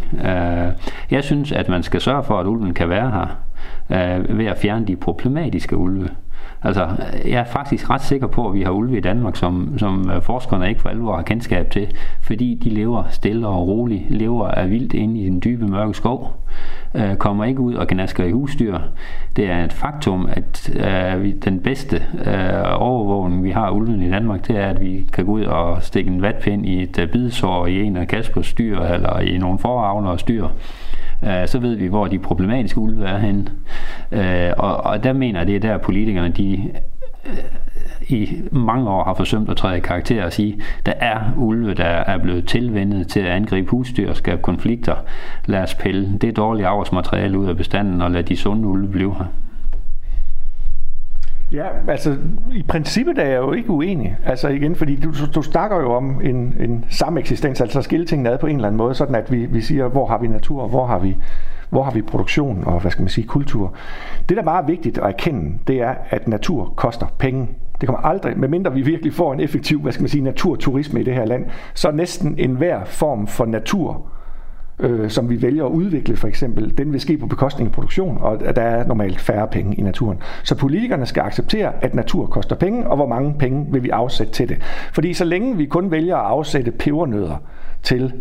Jeg 1.10 1.24
synes, 1.24 1.52
at 1.52 1.68
man 1.68 1.82
skal 1.82 2.00
sørge 2.00 2.22
for, 2.22 2.40
at 2.40 2.46
ulven 2.46 2.74
kan 2.74 2.88
være 2.88 3.10
her 3.10 3.26
ved 4.34 4.46
at 4.46 4.58
fjerne 4.58 4.86
de 4.86 4.96
problematiske 4.96 5.76
ulve. 5.76 6.08
Altså, 6.64 6.88
jeg 7.24 7.40
er 7.40 7.44
faktisk 7.44 7.90
ret 7.90 8.02
sikker 8.02 8.26
på, 8.26 8.48
at 8.48 8.54
vi 8.54 8.62
har 8.62 8.70
ulve 8.70 8.96
i 8.96 9.00
Danmark, 9.00 9.36
som, 9.36 9.78
som 9.78 10.10
øh, 10.10 10.22
forskerne 10.22 10.68
ikke 10.68 10.80
for 10.80 10.88
alvor 10.88 11.16
har 11.16 11.22
kendskab 11.22 11.70
til, 11.70 11.88
fordi 12.20 12.60
de 12.64 12.68
lever 12.70 13.04
stille 13.10 13.46
og 13.46 13.68
roligt, 13.68 14.10
lever 14.10 14.48
af 14.48 14.70
vildt 14.70 14.92
inde 14.92 15.20
i 15.20 15.24
den 15.24 15.42
dybe 15.44 15.66
mørke 15.66 15.94
skov, 15.94 16.40
øh, 16.94 17.16
kommer 17.16 17.44
ikke 17.44 17.60
ud 17.60 17.74
og 17.74 17.86
gnasker 17.86 18.24
i 18.24 18.30
husdyr. 18.30 18.78
Det 19.36 19.50
er 19.50 19.64
et 19.64 19.72
faktum, 19.72 20.28
at 20.30 20.76
øh, 20.76 21.32
den 21.44 21.60
bedste 21.60 21.96
øh, 22.26 22.62
overvågning, 22.74 23.44
vi 23.44 23.50
har 23.50 23.70
ulven 23.70 24.02
i 24.02 24.10
Danmark, 24.10 24.48
det 24.48 24.58
er, 24.58 24.66
at 24.66 24.80
vi 24.80 25.06
kan 25.12 25.24
gå 25.24 25.32
ud 25.32 25.42
og 25.42 25.82
stikke 25.82 26.10
en 26.10 26.22
vatpind 26.22 26.66
i 26.66 26.82
et 26.82 26.98
øh, 26.98 27.08
bidsår 27.08 27.66
i 27.66 27.82
en 27.82 27.96
af 27.96 28.08
Kaspers 28.08 28.52
dyr, 28.52 28.80
eller 28.80 29.18
i 29.18 29.38
nogle 29.38 29.58
og 29.64 30.20
styr, 30.20 30.48
øh, 31.26 31.48
så 31.48 31.58
ved 31.58 31.74
vi, 31.74 31.86
hvor 31.86 32.06
de 32.06 32.18
problematiske 32.18 32.80
ulve 32.80 33.06
er 33.06 33.18
henne. 33.18 33.46
Øh, 34.12 34.52
og, 34.58 34.76
og 34.76 35.04
der 35.04 35.12
mener 35.12 35.40
jeg, 35.40 35.46
det 35.46 35.56
er 35.56 35.60
der 35.60 35.78
politikerne, 35.78 36.28
de 36.28 36.70
øh, 37.26 37.34
i 38.08 38.42
mange 38.50 38.90
år 38.90 39.04
har 39.04 39.14
forsømt 39.14 39.50
at 39.50 39.56
træde 39.56 39.76
i 39.76 39.80
karakter 39.80 40.24
og 40.24 40.32
sige, 40.32 40.60
der 40.86 40.92
er 41.00 41.20
ulve, 41.36 41.74
der 41.74 41.84
er 41.84 42.18
blevet 42.18 42.46
tilvendet 42.46 43.08
til 43.08 43.20
at 43.20 43.26
angribe 43.26 43.70
husdyr 43.70 44.10
og 44.10 44.16
skabe 44.16 44.42
konflikter. 44.42 44.94
Lad 45.46 45.62
os 45.62 45.74
pille 45.74 46.18
det 46.18 46.36
dårlige 46.36 46.66
avlsmateriale 46.66 47.38
ud 47.38 47.48
af 47.48 47.56
bestanden 47.56 48.02
og 48.02 48.10
lad 48.10 48.22
de 48.22 48.36
sunde 48.36 48.68
ulve 48.68 48.88
blive 48.88 49.14
her. 49.14 49.24
Ja, 51.54 51.66
altså 51.88 52.16
i 52.52 52.62
princippet 52.68 53.18
er 53.18 53.26
jeg 53.26 53.36
jo 53.36 53.52
ikke 53.52 53.70
uenig. 53.70 54.16
Altså 54.26 54.48
igen, 54.48 54.74
fordi 54.74 54.96
du, 54.96 55.12
du 55.34 55.42
snakker 55.42 55.80
jo 55.80 55.92
om 55.92 56.20
en, 56.22 56.54
en 56.60 56.84
sameksistens, 56.90 57.60
altså 57.60 57.78
at 57.78 57.84
skille 57.84 58.06
tingene 58.06 58.30
ad 58.30 58.38
på 58.38 58.46
en 58.46 58.56
eller 58.56 58.68
anden 58.68 58.78
måde, 58.78 58.94
sådan 58.94 59.14
at 59.14 59.32
vi, 59.32 59.46
vi 59.46 59.60
siger, 59.60 59.88
hvor 59.88 60.06
har 60.06 60.18
vi 60.18 60.26
natur, 60.26 60.68
hvor 60.68 60.86
har 60.86 60.98
vi, 60.98 61.16
hvor 61.70 61.82
har 61.82 61.90
vi 61.90 62.02
produktion 62.02 62.64
og 62.66 62.80
hvad 62.80 62.90
skal 62.90 63.02
man 63.02 63.08
sige, 63.08 63.26
kultur. 63.26 63.74
Det, 64.28 64.36
der 64.36 64.42
bare 64.42 64.62
er 64.62 64.66
vigtigt 64.66 64.98
at 64.98 65.04
erkende, 65.04 65.58
det 65.66 65.80
er, 65.82 65.94
at 66.10 66.28
natur 66.28 66.72
koster 66.76 67.06
penge. 67.18 67.40
Det 67.40 67.84
det 67.84 67.88
kommer 67.88 68.08
aldrig, 68.08 68.38
medmindre 68.38 68.72
vi 68.72 68.82
virkelig 68.82 69.12
får 69.12 69.32
en 69.32 69.40
effektiv, 69.40 69.80
hvad 69.80 69.92
skal 69.92 70.02
man 70.02 70.08
sige, 70.08 70.24
naturturisme 70.24 71.00
i 71.00 71.04
det 71.04 71.14
her 71.14 71.24
land, 71.24 71.46
så 71.74 71.90
næsten 71.90 72.34
enhver 72.38 72.84
form 72.84 73.26
for 73.26 73.44
natur, 73.44 74.06
øh, 74.78 75.10
som 75.10 75.30
vi 75.30 75.42
vælger 75.42 75.64
at 75.64 75.70
udvikle 75.70 76.16
for 76.16 76.28
eksempel, 76.28 76.78
den 76.78 76.92
vil 76.92 77.00
ske 77.00 77.18
på 77.18 77.26
bekostning 77.26 77.68
af 77.68 77.72
produktion, 77.72 78.18
og 78.20 78.40
der 78.56 78.62
er 78.62 78.86
normalt 78.86 79.20
færre 79.20 79.48
penge 79.48 79.76
i 79.76 79.82
naturen. 79.82 80.18
Så 80.42 80.54
politikerne 80.54 81.06
skal 81.06 81.20
acceptere, 81.20 81.72
at 81.84 81.94
natur 81.94 82.26
koster 82.26 82.56
penge, 82.56 82.86
og 82.86 82.96
hvor 82.96 83.06
mange 83.06 83.34
penge 83.38 83.66
vil 83.72 83.82
vi 83.82 83.88
afsætte 83.88 84.32
til 84.32 84.48
det. 84.48 84.62
Fordi 84.92 85.14
så 85.14 85.24
længe 85.24 85.56
vi 85.56 85.66
kun 85.66 85.90
vælger 85.90 86.16
at 86.16 86.26
afsætte 86.26 86.70
pebernødder 86.70 87.36
til 87.82 88.12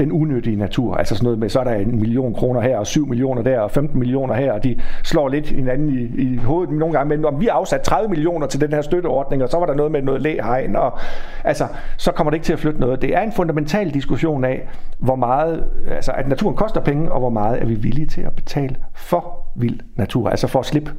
den 0.00 0.12
unødige 0.12 0.56
natur. 0.56 0.94
Altså 0.94 1.14
sådan 1.14 1.24
noget 1.24 1.38
med, 1.38 1.48
så 1.48 1.60
er 1.60 1.64
der 1.64 1.74
en 1.74 2.00
million 2.00 2.34
kroner 2.34 2.60
her, 2.60 2.78
og 2.78 2.86
7 2.86 3.06
millioner 3.06 3.42
der, 3.42 3.60
og 3.60 3.70
15 3.70 3.98
millioner 3.98 4.34
her, 4.34 4.52
og 4.52 4.64
de 4.64 4.76
slår 5.02 5.28
lidt 5.28 5.46
hinanden 5.46 5.88
i, 5.88 6.22
i 6.22 6.36
hovedet 6.36 6.74
nogle 6.74 6.94
gange, 6.98 7.16
men 7.16 7.24
om 7.24 7.40
vi 7.40 7.46
har 7.46 7.52
afsat 7.52 7.80
30 7.80 8.08
millioner 8.08 8.46
til 8.46 8.60
den 8.60 8.72
her 8.72 8.82
støtteordning, 8.82 9.42
og 9.42 9.48
så 9.48 9.58
var 9.58 9.66
der 9.66 9.74
noget 9.74 9.92
med 9.92 10.02
noget 10.02 10.22
læhegn, 10.22 10.76
og 10.76 10.98
altså, 11.44 11.66
så 11.96 12.12
kommer 12.12 12.30
det 12.30 12.36
ikke 12.36 12.44
til 12.44 12.52
at 12.52 12.58
flytte 12.58 12.80
noget. 12.80 13.02
Det 13.02 13.16
er 13.16 13.20
en 13.20 13.32
fundamental 13.32 13.90
diskussion 13.90 14.44
af, 14.44 14.68
hvor 14.98 15.16
meget, 15.16 15.64
altså 15.90 16.12
at 16.12 16.28
naturen 16.28 16.56
koster 16.56 16.80
penge, 16.80 17.12
og 17.12 17.20
hvor 17.20 17.30
meget 17.30 17.62
er 17.62 17.66
vi 17.66 17.74
villige 17.74 18.06
til 18.06 18.20
at 18.20 18.32
betale 18.32 18.76
for 18.94 19.48
vild 19.56 19.80
natur, 19.96 20.28
altså 20.28 20.46
for 20.46 20.58
at 20.58 20.66
slippe 20.66 20.92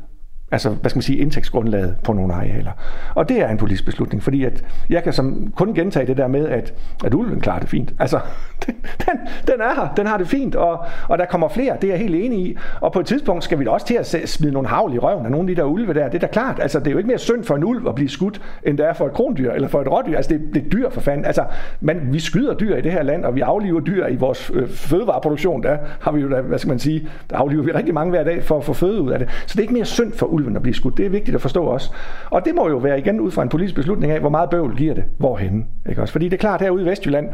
altså, 0.52 0.70
hvad 0.70 0.90
skal 0.90 0.98
man 0.98 1.04
sige, 1.04 1.18
indtægtsgrundlaget 1.18 1.96
på 2.04 2.14
nogle 2.14 2.34
arealer. 2.34 2.72
Og 3.16 3.30
det 3.30 3.42
er 3.42 3.50
en 3.50 3.58
politisk 3.58 3.86
beslutning, 3.86 4.24
fordi 4.24 4.44
at 4.44 4.64
jeg 4.90 5.04
kan 5.04 5.14
som 5.14 5.54
kun 5.56 5.74
gentage 5.74 6.08
det 6.08 6.18
der 6.18 6.28
med, 6.28 6.48
at, 6.48 6.74
at 7.06 7.14
ulven 7.14 7.42
klarer 7.42 7.60
det 7.60 7.70
fint. 7.70 7.94
Altså, 8.00 8.20
den, 8.66 8.76
den, 9.06 9.20
den 9.48 9.62
er 9.62 9.76
her, 9.76 9.94
den 9.98 10.08
har 10.08 10.18
det 10.18 10.28
fint, 10.28 10.56
og, 10.56 10.86
og 11.08 11.18
der 11.18 11.26
kommer 11.26 11.50
flere, 11.50 11.78
det 11.82 11.88
er 11.88 11.92
jeg 11.92 12.00
helt 12.00 12.16
enig 12.16 12.40
i. 12.40 12.58
Og 12.82 12.92
på 12.94 13.00
et 13.00 13.06
tidspunkt 13.06 13.44
skal 13.44 13.60
vi 13.60 13.64
da 13.64 13.70
også 13.70 13.86
til 13.86 13.96
at 13.96 14.30
smide 14.30 14.54
nogle 14.54 14.68
havl 14.68 14.94
i 14.94 14.98
røven 14.98 15.26
af 15.26 15.32
nogle 15.32 15.50
af 15.50 15.56
de 15.56 15.62
der 15.62 15.68
ulve 15.68 15.94
der. 15.94 16.06
Det 16.06 16.16
er 16.16 16.20
da 16.20 16.28
klart, 16.28 16.60
altså 16.62 16.80
det 16.80 16.88
er 16.88 16.92
jo 16.92 16.98
ikke 16.98 17.08
mere 17.08 17.18
synd 17.18 17.44
for 17.44 17.56
en 17.56 17.64
ulv 17.64 17.88
at 17.88 17.96
blive 17.96 18.10
skudt, 18.10 18.42
end 18.64 18.78
det 18.78 18.86
er 18.86 18.94
for 18.94 19.06
et 19.06 19.14
krondyr 19.14 19.52
eller 19.52 19.68
for 19.68 19.82
et 19.82 19.88
rådyr. 19.92 20.18
Altså 20.18 20.34
det, 20.34 20.42
det 20.54 20.66
er 20.66 20.70
dyr 20.70 20.90
for 20.90 21.02
fanden. 21.02 21.26
Altså, 21.26 21.46
men 21.82 22.14
vi 22.14 22.20
skyder 22.20 22.54
dyr 22.54 22.76
i 22.76 22.82
det 22.82 22.92
her 22.92 23.04
land, 23.04 23.26
og 23.26 23.36
vi 23.36 23.42
afliver 23.42 23.80
dyr 23.80 24.08
i 24.08 24.16
vores 24.16 24.52
øh, 24.54 24.70
fødevareproduktion. 24.70 25.64
Der 25.64 25.78
har 26.02 26.12
vi 26.12 26.22
jo 26.22 26.30
da, 26.30 26.42
hvad 26.42 26.60
skal 26.60 26.70
man 26.70 26.80
sige, 26.80 27.08
der 27.30 27.38
afliver 27.38 27.64
vi 27.64 27.72
rigtig 27.72 27.94
mange 27.94 28.10
hver 28.10 28.24
dag 28.24 28.44
for 28.44 28.58
at 28.58 28.64
få 28.64 28.74
føde 28.74 29.02
ud 29.02 29.12
af 29.12 29.20
det. 29.20 29.30
Så 29.30 29.54
det 29.54 29.58
er 29.58 29.62
ikke 29.62 29.74
mere 29.74 29.86
synd 29.86 30.14
for 30.14 30.26
ulven 30.42 30.56
at 30.56 30.62
blive 30.62 30.74
skudt. 30.74 30.98
Det 30.98 31.06
er 31.06 31.10
vigtigt 31.10 31.36
at 31.36 31.42
forstå 31.42 31.64
også. 31.64 31.92
Og 32.30 32.46
det 32.46 32.56
må 32.56 32.70
jo 32.70 32.78
være 32.78 33.00
igen 33.00 33.20
ud 33.20 33.32
fra 33.32 33.42
en 33.42 33.50
politisk 33.50 33.76
beslutning 33.76 34.12
af, 34.12 34.20
hvor 34.20 34.30
meget 34.30 34.50
bøvl 34.50 34.76
giver 34.76 34.94
det, 34.94 35.04
hvorhen. 35.18 35.68
Ikke 35.90 36.02
også? 36.02 36.12
Fordi 36.12 36.26
det 36.26 36.34
er 36.34 36.38
klart 36.38 36.62
herude 36.62 36.84
i 36.84 36.86
Vestjylland, 36.86 37.30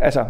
altså 0.00 0.24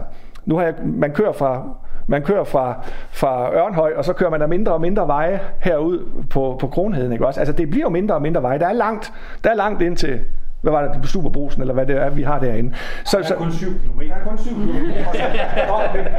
nu 0.46 0.56
har 0.56 0.64
jeg, 0.64 0.74
man 0.84 1.10
kører 1.10 1.32
fra 1.32 1.68
man 2.06 2.22
kører 2.22 2.44
fra, 2.44 2.84
fra 3.10 3.54
Ørnhøj, 3.54 3.92
og 3.96 4.04
så 4.04 4.12
kører 4.12 4.30
man 4.30 4.40
der 4.40 4.46
mindre 4.46 4.72
og 4.72 4.80
mindre 4.80 5.06
veje 5.06 5.40
herud 5.60 6.24
på, 6.30 6.56
på 6.60 6.66
Kronheden. 6.66 7.12
Ikke 7.12 7.26
også? 7.26 7.40
Altså, 7.40 7.52
det 7.52 7.70
bliver 7.70 7.84
jo 7.84 7.90
mindre 7.90 8.14
og 8.14 8.22
mindre 8.22 8.42
veje. 8.42 8.58
Der 8.58 8.66
er 8.66 8.72
langt, 8.72 9.12
der 9.44 9.50
er 9.50 9.54
langt 9.54 9.82
ind 9.82 9.96
til, 9.96 10.20
hvad 10.62 10.72
var 10.72 10.92
det, 10.92 11.02
på 11.02 11.08
Superbrusen, 11.08 11.60
eller 11.62 11.74
hvad 11.74 11.86
det 11.86 11.96
er, 11.96 12.10
vi 12.10 12.22
har 12.22 12.38
derinde. 12.38 12.74
Så, 13.04 13.18
der 13.18 13.34
er 13.34 13.38
kun 13.38 13.52
7 13.52 13.66
km. 13.66 14.00
Der 14.00 14.14
er 14.14 14.28
kun 14.28 14.38
7 14.38 14.50
km. 14.54 14.68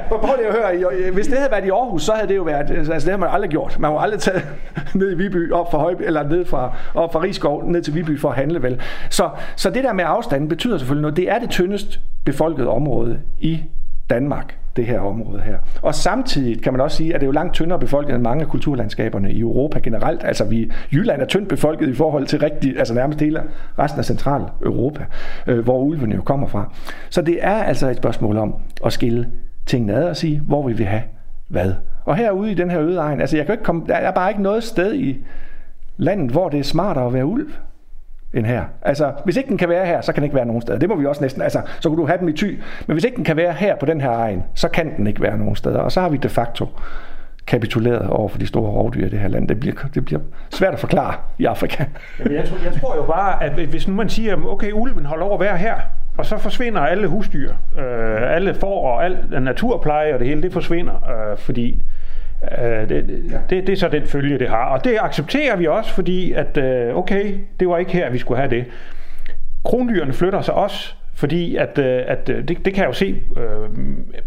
Prøv 0.25 0.35
lige 0.37 0.47
at 0.47 0.53
høre, 0.53 1.11
hvis 1.11 1.27
det 1.27 1.37
havde 1.37 1.51
været 1.51 1.65
i 1.65 1.69
Aarhus, 1.69 2.03
så 2.03 2.11
havde 2.13 2.27
det 2.27 2.35
jo 2.35 2.43
været, 2.43 2.71
altså 2.71 2.93
det 2.93 3.09
har 3.09 3.17
man 3.17 3.29
aldrig 3.31 3.49
gjort. 3.49 3.79
Man 3.79 3.91
må 3.91 3.99
aldrig 3.99 4.19
tage 4.19 4.41
ned 4.99 5.11
i 5.11 5.15
Viby, 5.15 5.51
op 5.51 5.71
fra 5.71 5.77
Højby, 5.77 6.01
eller 6.01 6.29
ned 6.29 6.45
fra, 6.45 6.75
op 6.93 7.13
fra 7.13 7.21
Rigskov, 7.21 7.63
ned 7.63 7.81
til 7.81 7.95
Viby 7.95 8.19
for 8.19 8.29
at 8.29 8.35
handle 8.35 8.63
vel. 8.63 8.81
Så, 9.09 9.29
så 9.55 9.69
det 9.69 9.83
der 9.83 9.93
med 9.93 10.03
afstanden 10.07 10.49
betyder 10.49 10.77
selvfølgelig 10.77 11.01
noget. 11.01 11.17
Det 11.17 11.31
er 11.31 11.39
det 11.39 11.49
tyndest 11.49 11.99
befolkede 12.25 12.67
område 12.67 13.19
i 13.39 13.63
Danmark, 14.13 14.57
det 14.75 14.85
her 14.85 14.99
område 14.99 15.41
her. 15.41 15.57
Og 15.81 15.95
samtidig 15.95 16.61
kan 16.63 16.73
man 16.73 16.81
også 16.81 16.97
sige, 16.97 17.13
at 17.13 17.21
det 17.21 17.25
er 17.25 17.27
jo 17.27 17.31
langt 17.31 17.53
tyndere 17.53 17.79
befolket 17.79 18.15
end 18.15 18.23
mange 18.23 18.41
af 18.41 18.49
kulturlandskaberne 18.49 19.31
i 19.31 19.39
Europa 19.39 19.79
generelt. 19.79 20.23
Altså 20.23 20.45
vi, 20.45 20.71
Jylland 20.93 21.21
er 21.21 21.25
tyndt 21.25 21.49
befolket 21.49 21.89
i 21.89 21.93
forhold 21.93 22.25
til 22.25 22.39
rigtig, 22.39 22.79
altså 22.79 22.93
nærmest 22.93 23.19
hele 23.19 23.43
resten 23.79 23.99
af 23.99 24.05
central 24.05 24.41
Europa, 24.65 25.05
øh, 25.47 25.59
hvor 25.59 25.79
ulvene 25.79 26.15
jo 26.15 26.21
kommer 26.21 26.47
fra. 26.47 26.73
Så 27.09 27.21
det 27.21 27.37
er 27.41 27.63
altså 27.63 27.89
et 27.89 27.97
spørgsmål 27.97 28.37
om 28.37 28.55
at 28.85 28.93
skille 28.93 29.31
tingene 29.65 29.93
ad 29.93 30.03
og 30.03 30.17
sige, 30.17 30.41
hvor 30.47 30.67
vi 30.67 30.73
vil 30.73 30.85
have 30.85 31.03
hvad. 31.47 31.73
Og 32.05 32.15
herude 32.15 32.51
i 32.51 32.55
den 32.55 32.71
her 32.71 32.81
øde 32.81 32.99
egen, 32.99 33.21
altså 33.21 33.37
jeg 33.37 33.45
kan 33.45 33.53
ikke 33.53 33.63
komme, 33.63 33.83
der 33.87 33.95
er 33.95 34.11
bare 34.11 34.29
ikke 34.29 34.41
noget 34.41 34.63
sted 34.63 34.95
i 34.95 35.25
landet, 35.97 36.31
hvor 36.31 36.49
det 36.49 36.59
er 36.59 36.63
smartere 36.63 37.07
at 37.07 37.13
være 37.13 37.25
ulv 37.25 37.47
end 38.33 38.45
her. 38.45 38.63
Altså, 38.81 39.11
hvis 39.25 39.37
ikke 39.37 39.49
den 39.49 39.57
kan 39.57 39.69
være 39.69 39.85
her, 39.85 40.01
så 40.01 40.13
kan 40.13 40.21
den 40.21 40.23
ikke 40.23 40.35
være 40.35 40.45
nogen 40.45 40.61
steder. 40.61 40.79
Det 40.79 40.89
må 40.89 40.95
vi 40.95 41.05
også 41.05 41.21
næsten, 41.21 41.41
altså, 41.41 41.61
så 41.79 41.89
kunne 41.89 42.01
du 42.01 42.07
have 42.07 42.17
den 42.19 42.29
i 42.29 42.33
ty. 42.33 42.55
Men 42.87 42.93
hvis 42.93 43.03
ikke 43.03 43.15
den 43.15 43.23
kan 43.23 43.37
være 43.37 43.53
her 43.53 43.75
på 43.75 43.85
den 43.85 44.01
her 44.01 44.11
egen, 44.11 44.43
så 44.53 44.67
kan 44.67 44.97
den 44.97 45.07
ikke 45.07 45.21
være 45.21 45.37
nogen 45.37 45.55
steder. 45.55 45.79
Og 45.79 45.91
så 45.91 46.01
har 46.01 46.09
vi 46.09 46.17
de 46.17 46.29
facto 46.29 46.67
kapituleret 47.47 48.09
over 48.09 48.29
for 48.29 48.37
de 48.37 48.47
store 48.47 48.71
rovdyr 48.71 49.05
i 49.05 49.09
det 49.09 49.19
her 49.19 49.27
land. 49.27 49.47
Det 49.47 49.59
bliver, 49.59 49.75
det 49.93 50.05
bliver 50.05 50.21
svært 50.49 50.73
at 50.73 50.79
forklare 50.79 51.13
i 51.37 51.45
Afrika. 51.45 51.85
Jamen, 52.19 52.33
jeg, 52.33 52.45
tror, 52.45 52.57
jeg 52.63 52.81
tror 52.81 52.95
jo 52.95 53.03
bare, 53.03 53.43
at 53.43 53.51
hvis 53.51 53.87
nu 53.87 53.93
man 53.95 54.09
siger, 54.09 54.45
okay, 54.45 54.71
ulven 54.71 55.05
holder 55.05 55.25
over 55.25 55.33
at 55.33 55.39
være 55.39 55.57
her, 55.57 55.75
og 56.17 56.25
så 56.25 56.37
forsvinder 56.37 56.81
alle 56.81 57.07
husdyr, 57.07 57.53
øh, 57.77 58.35
alle 58.35 58.53
får 58.53 58.87
og 58.87 59.05
al 59.05 59.17
naturpleje 59.41 60.13
og 60.13 60.19
det 60.19 60.27
hele, 60.27 60.41
det 60.41 60.53
forsvinder, 60.53 60.93
øh, 60.93 61.37
fordi 61.37 61.81
Øh, 62.61 62.89
det, 62.89 63.07
det, 63.49 63.67
det 63.67 63.69
er 63.69 63.77
så 63.77 63.87
den 63.87 64.07
følge, 64.07 64.39
det 64.39 64.49
har. 64.49 64.65
Og 64.65 64.83
det 64.83 64.97
accepterer 65.01 65.55
vi 65.55 65.67
også, 65.67 65.93
fordi 65.93 66.31
at, 66.31 66.57
øh, 66.57 66.97
okay, 66.97 67.35
det 67.59 67.67
var 67.67 67.77
ikke 67.77 67.91
her, 67.91 68.09
vi 68.09 68.17
skulle 68.17 68.37
have 68.37 68.49
det. 68.49 68.65
Krondyrene 69.65 70.13
flytter 70.13 70.41
sig 70.41 70.53
også, 70.53 70.95
fordi 71.15 71.55
at, 71.55 71.77
øh, 71.77 72.01
at 72.07 72.27
det, 72.27 72.47
det 72.47 72.73
kan 72.73 72.77
jeg 72.77 72.87
jo 72.87 72.93
se 72.93 73.21
øh, 73.37 73.69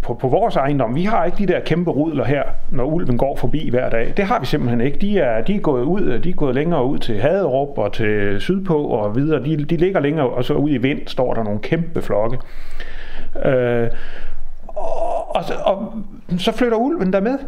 på, 0.03 0.15
på 0.15 0.29
vores 0.29 0.57
ejendom. 0.57 0.95
Vi 0.95 1.05
har 1.05 1.25
ikke 1.25 1.39
de 1.39 1.47
der 1.47 1.61
kæmpe 1.61 1.91
rudler 1.91 2.25
her, 2.25 2.43
når 2.71 2.85
ulven 2.85 3.19
går 3.19 3.37
forbi 3.37 3.71
hver 3.71 3.91
dag. 3.91 4.13
Det 4.17 4.25
har 4.25 4.41
vi 4.41 4.47
simpelthen 4.47 4.81
ikke. 4.81 4.99
De 4.99 5.19
er, 5.19 5.43
de 5.43 5.55
er 5.55 5.61
gået 5.61 5.83
ud, 5.83 6.19
de 6.19 6.31
er 6.31 6.35
gået 6.35 6.55
længere 6.55 6.85
ud 6.85 6.99
til 6.99 7.21
Haderup 7.21 7.79
og 7.79 7.93
til 7.93 8.41
sydpå 8.41 8.85
og 8.85 9.17
videre. 9.17 9.45
De, 9.45 9.65
de 9.65 9.77
ligger 9.77 10.01
længere, 10.01 10.29
og 10.29 10.45
så 10.45 10.55
ude 10.55 10.73
i 10.75 10.79
vind 10.79 11.01
står 11.07 11.35
der 11.35 11.43
nogle 11.43 11.61
kæmpe 11.61 12.03
flokke. 12.03 12.39
Øh, 13.45 13.89
og, 14.67 15.37
og, 15.37 15.45
og 15.65 15.93
så 16.39 16.53
flytter 16.53 16.77
ulven 16.77 17.13
der 17.13 17.21
med 17.21 17.39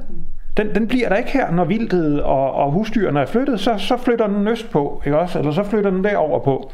den, 0.58 0.74
den 0.74 0.88
bliver 0.88 1.08
der 1.08 1.16
ikke 1.16 1.30
her, 1.30 1.50
når 1.50 1.64
vildtet 1.64 2.22
og, 2.22 2.52
og 2.52 2.70
husdyrene 2.70 3.20
er 3.20 3.26
flyttet, 3.26 3.60
så, 3.60 3.74
så 3.78 3.96
flytter 3.96 4.26
den 4.26 4.48
øst 4.48 4.70
på, 4.70 5.02
ikke 5.06 5.18
også? 5.18 5.38
Eller 5.38 5.52
så 5.52 5.62
flytter 5.62 5.90
den 5.90 6.04
derover 6.04 6.38
på. 6.38 6.70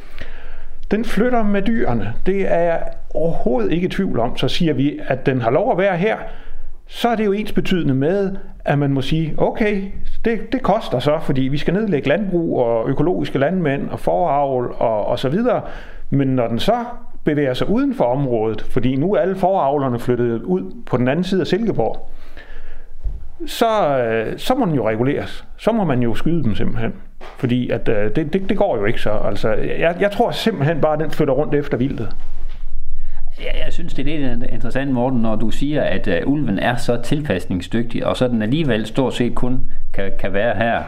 Den 0.91 1.05
flytter 1.05 1.43
med 1.43 1.63
dyrene. 1.63 2.13
Det 2.27 2.53
er 2.53 2.61
jeg 2.61 2.83
overhovedet 3.15 3.73
ikke 3.73 3.87
i 3.87 3.91
tvivl 3.91 4.21
om. 4.21 4.37
Så 4.37 4.49
siger 4.49 4.73
vi, 4.73 5.01
at 5.07 5.27
den 5.27 5.41
har 5.41 5.51
lov 5.51 5.73
at 5.73 5.79
være 5.79 5.97
her, 5.97 6.17
så 6.87 7.09
er 7.09 7.17
det 7.17 7.25
jo 7.25 7.33
ens 7.33 7.53
betydende 7.53 7.95
med, 7.95 8.37
at 8.65 8.79
man 8.79 8.91
må 8.91 9.03
sige, 9.03 9.35
okay, 9.39 9.83
det, 10.25 10.53
det 10.53 10.63
koster 10.63 10.99
så, 10.99 11.19
fordi 11.23 11.43
vi 11.43 11.59
skal 11.59 11.75
nedlægge 11.75 12.09
landbrug 12.09 12.61
og 12.61 12.89
økologiske 12.89 13.39
landmænd 13.39 13.89
og 13.89 14.01
foravl 14.01 14.75
og, 14.79 15.07
og 15.07 15.19
så 15.19 15.29
videre. 15.29 15.63
Men 16.11 16.29
når 16.29 16.49
den 16.49 16.59
så 16.59 16.85
bevæger 17.25 17.55
sig 17.55 17.69
uden 17.69 17.95
for 17.95 18.05
området, 18.05 18.63
fordi 18.63 18.97
nu 18.97 19.15
er 19.15 19.21
alle 19.21 19.37
foravlerne 19.37 19.99
flyttet 19.99 20.43
ud 20.43 20.73
på 20.87 20.97
den 20.97 21.09
anden 21.09 21.25
side 21.25 21.41
af 21.41 21.47
Silkeborg, 21.47 22.11
så, 23.47 23.99
øh, 23.99 24.39
så 24.39 24.55
må 24.55 24.67
den 24.67 24.75
jo 24.75 24.89
reguleres. 24.89 25.45
Så 25.57 25.73
må 25.73 25.85
man 25.85 26.03
jo 26.03 26.15
skyde 26.15 26.45
dem 26.45 26.55
simpelthen. 26.55 26.93
Fordi 27.39 27.71
at, 27.71 27.89
øh, 27.89 28.17
det, 28.17 28.33
det, 28.33 28.49
det 28.49 28.57
går 28.57 28.77
jo 28.77 28.85
ikke 28.85 29.01
så. 29.01 29.11
Altså, 29.11 29.53
jeg, 29.53 29.97
jeg 30.01 30.11
tror 30.11 30.31
simpelthen 30.31 30.81
bare, 30.81 30.93
at 30.93 31.01
den 31.01 31.11
flytter 31.11 31.35
rundt 31.35 31.55
efter 31.55 31.77
vildtet. 31.77 32.17
Ja, 33.41 33.65
jeg 33.65 33.73
synes, 33.73 33.95
det 33.95 34.09
er 34.09 34.35
lidt 34.35 34.51
interessant, 34.51 34.91
Morten, 34.91 35.23
når 35.23 35.37
du 35.37 35.51
siger, 35.51 35.83
at 35.83 36.09
uh, 36.09 36.33
ulven 36.33 36.59
er 36.59 36.77
så 36.77 37.03
tilpasningsdygtig, 37.03 38.07
og 38.07 38.17
så 38.17 38.29
den 38.29 38.43
alligevel 38.43 38.87
stort 38.87 39.15
set 39.15 39.35
kun 39.35 39.71
kan, 39.95 40.13
kan 40.19 40.33
være 40.33 40.57
her 40.57 40.83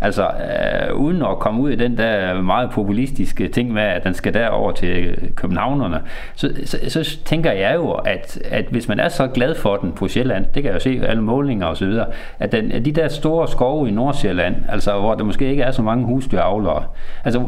Altså, 0.00 0.22
øh, 0.22 0.96
uden 0.96 1.22
at 1.22 1.38
komme 1.38 1.62
ud 1.62 1.70
i 1.70 1.76
den 1.76 1.98
der 1.98 2.42
meget 2.42 2.70
populistiske 2.70 3.48
ting 3.48 3.72
med, 3.72 3.82
at 3.82 4.04
den 4.04 4.14
skal 4.14 4.34
derover 4.34 4.72
til 4.72 5.16
københavnerne, 5.36 6.00
så, 6.34 6.52
så, 6.64 6.78
så 6.88 7.18
tænker 7.24 7.52
jeg 7.52 7.74
jo, 7.74 7.90
at, 7.90 8.38
at 8.50 8.64
hvis 8.70 8.88
man 8.88 9.00
er 9.00 9.08
så 9.08 9.26
glad 9.26 9.54
for 9.54 9.76
den 9.76 9.92
på 9.92 10.08
Sjælland, 10.08 10.44
det 10.54 10.62
kan 10.62 10.64
jeg 10.64 10.74
jo 10.74 10.80
se 10.80 11.00
alle 11.06 11.22
målinger 11.22 11.66
og 11.66 11.76
så 11.76 11.86
videre, 11.86 12.06
at, 12.38 12.52
den, 12.52 12.72
at 12.72 12.84
de 12.84 12.92
der 12.92 13.08
store 13.08 13.48
skove 13.48 13.88
i 13.88 13.90
Nordsjælland, 13.90 14.56
altså 14.68 15.00
hvor 15.00 15.14
der 15.14 15.24
måske 15.24 15.50
ikke 15.50 15.62
er 15.62 15.70
så 15.70 15.82
mange 15.82 16.04
husdyravlere, 16.04 16.84
altså 17.24 17.42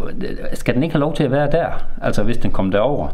skal 0.53 0.75
den 0.75 0.83
ikke 0.83 0.93
have 0.93 1.01
lov 1.01 1.15
til 1.15 1.25
at 1.25 1.31
være 1.31 1.51
der, 1.51 1.85
altså 2.03 2.23
hvis 2.23 2.39
den 2.39 2.51
kommer 2.51 2.73
derover? 2.73 3.09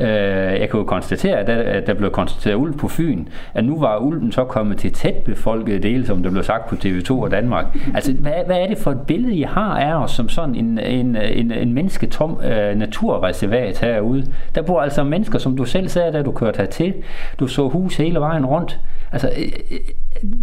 Øh, 0.00 0.60
jeg 0.60 0.70
kan 0.70 0.80
jo 0.80 0.84
konstatere, 0.84 1.36
at 1.36 1.46
der, 1.46 1.54
at 1.54 1.86
der 1.86 1.94
blev 1.94 2.10
konstateret 2.10 2.54
ulv 2.54 2.76
på 2.76 2.88
Fyn, 2.88 3.26
at 3.54 3.64
nu 3.64 3.80
var 3.80 3.98
ulven 3.98 4.32
så 4.32 4.44
kommet 4.44 4.78
til 4.78 4.92
tæt 4.92 5.14
befolkede 5.14 5.78
dele, 5.78 6.06
som 6.06 6.22
der 6.22 6.30
blev 6.30 6.42
sagt 6.42 6.68
på 6.68 6.74
TV2 6.74 7.12
og 7.12 7.30
Danmark. 7.30 7.66
Altså, 7.94 8.12
hvad, 8.12 8.32
hvad 8.46 8.60
er 8.60 8.66
det 8.66 8.78
for 8.78 8.90
et 8.90 9.00
billede, 9.00 9.34
I 9.34 9.42
har 9.42 9.78
af 9.78 10.02
os 10.02 10.10
som 10.10 10.28
sådan 10.28 10.54
en, 10.54 10.78
en, 10.78 11.16
en, 11.16 11.52
en 11.52 11.72
mennesketom 11.72 12.40
øh, 12.44 12.78
naturreservat 12.78 13.78
herude? 13.78 14.26
Der 14.54 14.62
bor 14.62 14.80
altså 14.80 15.04
mennesker, 15.04 15.38
som 15.38 15.56
du 15.56 15.64
selv 15.64 15.88
sagde, 15.88 16.12
da 16.12 16.22
du 16.22 16.32
kørte 16.32 16.58
hertil. 16.58 16.94
Du 17.40 17.46
så 17.46 17.68
hus 17.68 17.96
hele 17.96 18.20
vejen 18.20 18.46
rundt. 18.46 18.80
Altså, 19.12 19.30
øh, 19.38 19.52
øh 19.72 19.78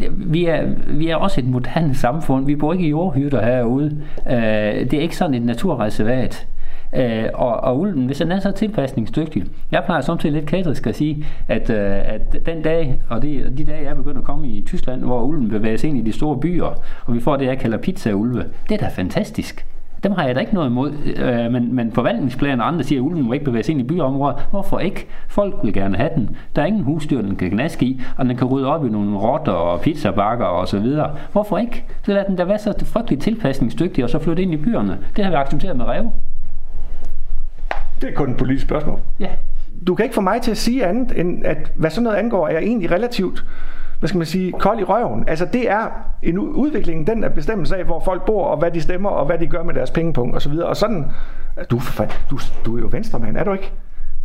vi 0.10 0.46
er, 0.46 0.64
vi 0.88 1.10
er 1.10 1.16
også 1.16 1.42
et 1.42 1.48
moderne 1.48 1.96
samfund. 1.96 2.46
Vi 2.46 2.56
bor 2.56 2.74
ikke 2.74 2.86
i 2.86 2.90
jordhytter 2.90 3.46
herude. 3.46 4.02
Øh, 4.30 4.36
det 4.92 4.94
er 4.94 5.02
ikke 5.02 5.18
sådan 5.18 5.34
et 5.34 5.42
naturreservat. 5.42 6.48
Øh, 6.96 7.30
og, 7.34 7.64
og 7.64 7.80
ulven, 7.80 8.06
hvis 8.06 8.18
den 8.18 8.32
er 8.32 8.40
så 8.40 8.52
tilpasningsdygtig, 8.52 9.44
jeg 9.72 9.84
plejer 9.86 10.02
samtidig 10.02 10.34
lidt 10.34 10.46
katrisk 10.46 10.88
at 10.88 10.96
sige, 10.96 11.26
at, 11.48 11.70
øh, 11.70 12.14
at 12.14 12.46
den 12.46 12.62
dag, 12.62 13.02
og 13.10 13.22
de, 13.22 13.54
de 13.58 13.66
dage, 13.66 13.84
jeg 13.84 13.92
er 13.92 13.96
begyndt 13.96 14.18
at 14.18 14.24
komme 14.24 14.48
i 14.48 14.64
Tyskland, 14.68 15.02
hvor 15.02 15.22
ulven 15.22 15.50
bevæger 15.50 15.78
sig 15.78 15.90
ind 15.90 15.98
i 15.98 16.02
de 16.02 16.12
store 16.12 16.38
byer, 16.38 16.82
og 17.06 17.14
vi 17.14 17.20
får 17.20 17.36
det, 17.36 17.46
jeg 17.46 17.58
kalder 17.58 17.78
pizzaulve, 17.78 18.44
det 18.70 18.76
er 18.82 18.86
da 18.86 18.88
fantastisk. 18.96 19.66
Dem 20.04 20.12
har 20.12 20.26
jeg 20.26 20.36
da 20.36 20.40
ikke 20.40 20.54
noget 20.54 20.70
imod, 20.70 20.92
øh, 21.16 21.52
men, 21.52 21.76
men 21.76 21.92
forvaltningsplaner 21.92 22.64
og 22.64 22.68
andre 22.68 22.84
siger, 22.84 23.02
at 23.02 23.04
ulven 23.04 23.24
må 23.24 23.34
ikke 23.34 23.46
bevæge 23.46 23.64
sig 23.64 23.72
ind 23.72 23.82
i 23.82 23.84
byområder. 23.84 24.36
Hvorfor 24.52 24.80
ikke? 24.80 25.08
Folk 25.30 25.56
vil 25.64 25.74
gerne 25.74 25.98
have 25.98 26.10
den. 26.16 26.36
Der 26.56 26.62
er 26.62 26.66
ingen 26.66 26.84
husdyr, 26.84 27.22
den 27.22 27.36
kan 27.36 27.50
gnaske 27.50 27.86
i, 27.86 28.02
og 28.18 28.26
den 28.26 28.38
kan 28.38 28.48
rydde 28.48 28.68
op 28.68 28.86
i 28.86 28.90
nogle 28.90 29.18
rotter 29.18 29.52
og 29.52 29.82
pizzabakker 29.82 30.46
og 30.46 30.68
så 30.68 30.80
videre. 30.80 31.12
Hvorfor 31.32 31.58
ikke? 31.58 31.86
Så 32.04 32.14
lad 32.14 32.24
den 32.28 32.36
da 32.36 32.44
være 32.44 32.60
så 32.60 32.86
frygteligt 32.86 33.22
tilpasningsdygtig 33.22 34.04
og 34.04 34.10
så 34.10 34.20
flytte 34.20 34.44
ind 34.44 34.54
i 34.54 34.58
byerne. 34.58 34.98
Det 35.16 35.24
har 35.24 35.32
vi 35.32 35.36
accepteret 35.36 35.78
med 35.78 35.86
ræve. 35.86 36.12
Det 38.02 38.10
er 38.10 38.14
kun 38.14 38.32
et 38.32 38.38
politisk 38.38 38.66
spørgsmål. 38.66 39.00
Ja. 39.20 39.30
Du 39.88 39.96
kan 39.96 40.04
ikke 40.04 40.16
få 40.16 40.22
mig 40.22 40.42
til 40.42 40.52
at 40.52 40.58
sige 40.58 40.86
andet, 40.86 41.20
end 41.20 41.46
at 41.46 41.72
hvad 41.76 41.90
sådan 41.90 42.04
noget 42.04 42.18
angår, 42.18 42.48
er 42.48 42.52
jeg 42.52 42.64
egentlig 42.64 42.92
relativt 42.92 43.46
hvad 44.00 44.08
skal 44.08 44.18
man 44.18 44.28
sige, 44.28 44.52
kold 44.52 44.80
i 44.80 44.84
røven. 44.84 45.30
Altså 45.30 45.48
det 45.54 45.70
er 45.70 45.88
en 46.24 46.40
udvikling, 46.40 47.08
den 47.08 47.24
er 47.24 47.30
bestemmelse 47.30 47.78
af, 47.78 47.84
hvor 47.84 48.00
folk 48.00 48.26
bor, 48.26 48.46
og 48.46 48.58
hvad 48.58 48.72
de 48.72 48.82
stemmer, 48.82 49.10
og 49.10 49.26
hvad 49.26 49.38
de 49.38 49.48
gør 49.48 49.64
med 49.64 49.74
deres 49.74 49.92
pengepunkt, 49.92 50.36
og 50.36 50.42
så 50.42 50.50
videre. 50.50 50.68
Og 50.68 50.78
sådan, 50.78 51.06
du, 51.72 51.82
du, 52.30 52.40
du 52.66 52.78
er 52.78 52.82
jo 52.82 52.88
venstremand, 52.92 53.38
er 53.38 53.44
du 53.44 53.54
ikke? 53.54 53.72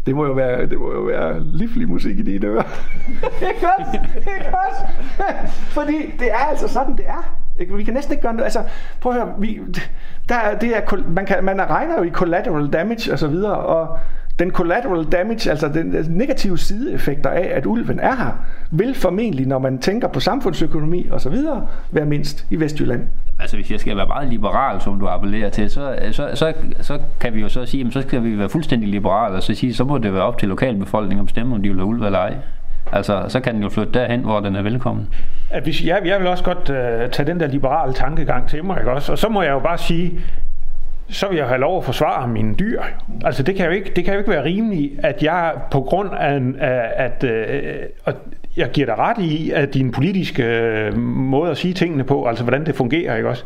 Det 0.07 0.15
må 0.15 0.27
jo 0.27 0.33
være, 0.33 0.67
det 0.67 0.79
må 0.79 0.93
jo 0.93 1.01
være 1.01 1.41
livlig 1.41 1.89
musik 1.89 2.19
i 2.19 2.23
dine 2.23 2.47
ører. 2.47 2.63
ikke 3.51 3.67
også? 3.79 4.01
Ikke 4.17 4.53
også? 4.69 4.87
Fordi 5.77 6.15
det 6.19 6.33
er 6.33 6.37
altså 6.37 6.69
sådan, 6.69 6.97
det 6.97 7.05
er. 7.09 7.37
Ikke? 7.59 7.77
Vi 7.77 7.85
kan 7.85 7.95
næsten 7.95 8.13
ikke 8.13 8.23
gøre 8.23 8.33
noget. 8.33 8.45
Altså, 8.45 8.63
prøv 9.01 9.13
at 9.13 9.19
høre, 9.19 9.35
vi, 9.39 9.61
der, 10.29 10.59
det 10.61 10.77
er, 10.77 11.09
man, 11.09 11.27
kan, 11.27 11.45
man 11.45 11.71
regner 11.71 11.97
jo 11.99 12.03
i 12.03 12.11
collateral 12.11 12.69
damage 12.69 13.13
og 13.13 13.19
så 13.19 13.29
videre, 13.29 13.57
og 13.57 13.99
den 14.41 14.51
collateral 14.51 15.05
damage, 15.05 15.51
altså 15.51 15.69
den 15.69 16.07
negative 16.09 16.59
sideeffekter 16.59 17.31
af, 17.31 17.51
at 17.55 17.67
ulven 17.67 18.01
er 18.01 18.17
her, 18.17 18.45
vil 18.71 18.95
formentlig, 18.95 19.47
når 19.47 19.59
man 19.59 19.79
tænker 19.79 20.09
på 20.09 20.21
samfundsøkonomi 20.21 21.09
og 21.11 21.21
så 21.21 21.29
videre, 21.29 21.67
være 21.91 22.07
mindst 22.07 22.47
i 22.51 22.61
Vestjylland. 22.61 23.03
Altså 23.41 23.57
hvis 23.57 23.71
jeg 23.71 23.81
skal 23.81 23.97
være 23.97 24.07
meget 24.07 24.29
liberal, 24.29 24.81
som 24.81 25.01
du 25.01 25.07
appellerer 25.07 25.51
til, 25.51 25.71
så, 25.71 25.97
så, 26.13 26.29
så, 26.35 26.53
så 26.81 26.99
kan 27.21 27.35
vi 27.35 27.41
jo 27.41 27.49
så 27.49 27.67
sige, 27.67 27.87
at 27.87 27.93
så 27.93 28.03
skal 28.03 28.25
vi 28.25 28.39
være 28.39 28.49
fuldstændig 28.49 28.89
liberale, 28.89 29.37
og 29.37 29.43
så 29.43 29.55
sige, 29.55 29.75
så 29.75 29.85
må 29.85 29.99
det 29.99 30.13
være 30.13 30.23
op 30.23 30.39
til 30.39 30.49
lokalbefolkningen 30.49 31.21
at 31.21 31.27
bestemme, 31.27 31.55
om 31.55 31.63
de 31.63 31.69
vil 31.69 31.79
have 31.79 31.87
ulve 31.87 32.07
eller 32.07 32.19
ej. 32.19 32.35
Altså, 32.93 33.25
så 33.29 33.41
kan 33.41 33.55
den 33.55 33.63
jo 33.63 33.69
flytte 33.69 33.93
derhen, 33.93 34.21
hvor 34.21 34.41
den 34.41 34.57
er 34.57 34.63
velkommen. 34.63 35.09
At 35.51 35.63
hvis, 35.63 35.85
jeg, 35.85 36.01
jeg 36.05 36.21
vil 36.21 36.29
også 36.29 36.45
godt 36.45 36.59
uh, 36.59 37.11
tage 37.11 37.27
den 37.27 37.41
der 37.41 37.47
liberale 37.47 37.93
tankegang 37.93 38.49
til 38.49 38.65
mig, 38.65 38.79
ikke 38.79 38.91
også? 38.91 39.13
Og 39.13 39.19
så 39.19 39.29
må 39.29 39.43
jeg 39.43 39.51
jo 39.51 39.59
bare 39.59 39.79
sige, 39.79 40.21
så 41.11 41.29
vil 41.29 41.37
jeg 41.37 41.47
have 41.47 41.61
lov 41.61 41.79
at 41.79 41.85
forsvare 41.85 42.29
mine 42.29 42.55
dyr. 42.55 42.83
Altså 43.25 43.43
det 43.43 43.55
kan 43.55 43.67
jo 43.67 43.73
ikke, 43.73 43.93
det 43.97 44.05
kan 44.05 44.13
jo 44.15 44.19
ikke 44.19 44.31
være 44.31 44.45
rimeligt, 44.45 44.93
at 45.05 45.23
jeg 45.23 45.53
på 45.71 45.81
grund 45.81 46.11
af, 46.13 46.41
at, 46.97 47.25
øh, 47.25 47.75
at 48.07 48.17
jeg 48.57 48.71
giver 48.71 48.87
dig 48.87 48.99
ret 48.99 49.19
i, 49.19 49.51
at 49.51 49.75
din 49.75 49.93
politiske 49.93 50.45
øh, 50.45 50.97
måde 50.99 51.51
at 51.51 51.57
sige 51.57 51.75
tingene 51.75 52.05
på, 52.05 52.25
altså 52.25 52.45
hvordan 52.45 52.67
det 52.67 52.75
fungerer, 52.75 53.17
ikke 53.17 53.29
også? 53.29 53.45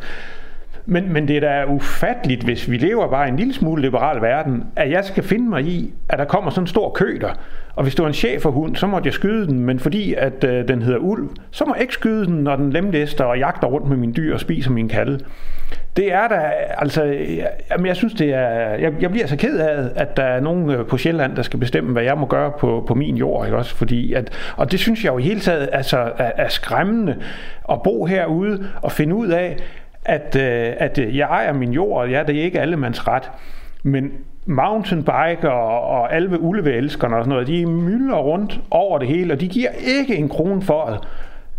Men, 0.85 1.13
men 1.13 1.27
det 1.27 1.37
er 1.37 1.41
da 1.41 1.65
ufatteligt, 1.65 2.43
hvis 2.43 2.69
vi 2.71 2.77
lever 2.77 3.09
bare 3.09 3.25
i 3.27 3.29
en 3.29 3.37
lille 3.37 3.53
smule 3.53 3.81
liberal 3.81 4.21
verden, 4.21 4.63
at 4.75 4.91
jeg 4.91 5.05
skal 5.05 5.23
finde 5.23 5.49
mig 5.49 5.65
i, 5.65 5.93
at 6.09 6.19
der 6.19 6.25
kommer 6.25 6.51
sådan 6.51 6.63
en 6.63 6.67
stor 6.67 6.89
kø 6.89 7.17
der. 7.21 7.31
Og 7.75 7.83
hvis 7.83 7.95
du 7.95 8.03
er 8.03 8.07
en 8.07 8.13
cheferhund, 8.13 8.75
så 8.75 8.87
måtte 8.87 9.07
jeg 9.07 9.13
skyde 9.13 9.47
den, 9.47 9.59
men 9.59 9.79
fordi 9.79 10.13
at 10.13 10.43
øh, 10.43 10.67
den 10.67 10.81
hedder 10.81 10.99
ulv, 10.99 11.29
så 11.51 11.65
må 11.65 11.73
jeg 11.73 11.81
ikke 11.81 11.93
skyde 11.93 12.25
den, 12.25 12.35
når 12.35 12.55
den 12.55 12.73
lemlæster 12.73 13.23
og 13.23 13.37
jagter 13.37 13.67
rundt 13.67 13.87
med 13.87 13.97
mine 13.97 14.13
dyr 14.13 14.33
og 14.33 14.39
spiser 14.39 14.71
min 14.71 14.89
kalde. 14.89 15.19
Det 15.95 16.13
er 16.13 16.27
da, 16.27 16.51
altså, 16.77 17.03
jamen 17.71 17.85
jeg 17.85 17.95
synes 17.95 18.13
det 18.13 18.33
er, 18.33 18.49
jeg, 18.75 18.93
jeg 19.01 19.11
bliver 19.11 19.27
så 19.27 19.35
ked 19.35 19.59
af, 19.59 19.89
at 19.95 20.17
der 20.17 20.23
er 20.23 20.39
nogen 20.39 20.69
øh, 20.69 20.85
på 20.85 20.97
Sjælland, 20.97 21.35
der 21.35 21.41
skal 21.41 21.59
bestemme, 21.59 21.91
hvad 21.91 22.03
jeg 22.03 22.17
må 22.17 22.25
gøre 22.25 22.51
på, 22.59 22.83
på 22.87 22.95
min 22.95 23.17
jord, 23.17 23.45
ikke 23.45 23.57
også? 23.57 23.75
Fordi 23.75 24.13
at, 24.13 24.53
og 24.57 24.71
det 24.71 24.79
synes 24.79 25.03
jeg 25.03 25.13
jo 25.13 25.17
i 25.17 25.23
hele 25.23 25.39
taget 25.39 25.69
altså, 25.71 25.97
er, 25.97 26.31
er 26.35 26.49
skræmmende 26.49 27.15
at 27.71 27.81
bo 27.83 28.05
herude 28.05 28.67
og 28.81 28.91
finde 28.91 29.15
ud 29.15 29.27
af, 29.27 29.57
at, 30.05 30.35
øh, 30.35 30.73
at 30.77 30.97
øh, 30.97 31.17
jeg 31.17 31.27
ejer 31.27 31.53
min 31.53 31.73
jord, 31.73 32.01
og 32.01 32.09
ja, 32.09 32.23
det 32.27 32.39
er 32.39 32.43
ikke 32.43 32.59
allemands 32.59 33.07
ret, 33.07 33.31
men 33.83 34.11
mountainbike 34.45 35.51
og, 35.51 35.81
og 35.81 36.15
alve 36.15 36.39
ulveelskerne 36.39 37.15
og 37.15 37.23
sådan 37.23 37.29
noget, 37.29 37.47
de 37.47 37.65
mylder 37.65 38.17
rundt 38.17 38.59
over 38.71 38.97
det 38.99 39.07
hele, 39.07 39.33
og 39.33 39.41
de 39.41 39.47
giver 39.47 39.69
ikke 39.99 40.15
en 40.15 40.29
krone 40.29 40.61
for 40.61 40.85
det. 40.85 41.07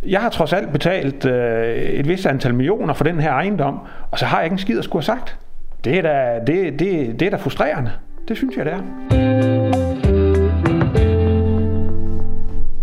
Jeg 0.09 0.21
har 0.21 0.29
trods 0.29 0.53
alt 0.53 0.73
betalt 0.73 1.27
øh, 1.27 1.77
et 1.77 2.09
vist 2.09 2.27
antal 2.27 2.55
millioner 2.55 2.95
for 2.95 3.05
den 3.05 3.21
her 3.21 3.33
ejendom, 3.33 3.79
og 4.11 4.19
så 4.19 4.27
har 4.27 4.39
jeg 4.39 4.47
ikke 4.47 4.55
en 4.55 4.59
skid 4.59 4.79
at 4.79 4.85
skulle 4.85 5.05
have 5.07 5.19
sagt. 5.19 5.39
Det 5.85 5.99
er 5.99 6.03
da, 6.03 6.41
det, 6.47 6.79
det, 6.79 7.21
det 7.21 7.27
er 7.27 7.31
da 7.31 7.37
frustrerende. 7.37 7.91
Det 8.29 8.37
synes 8.37 8.57
jeg, 8.57 8.65
det 8.65 8.73
er. 8.73 8.83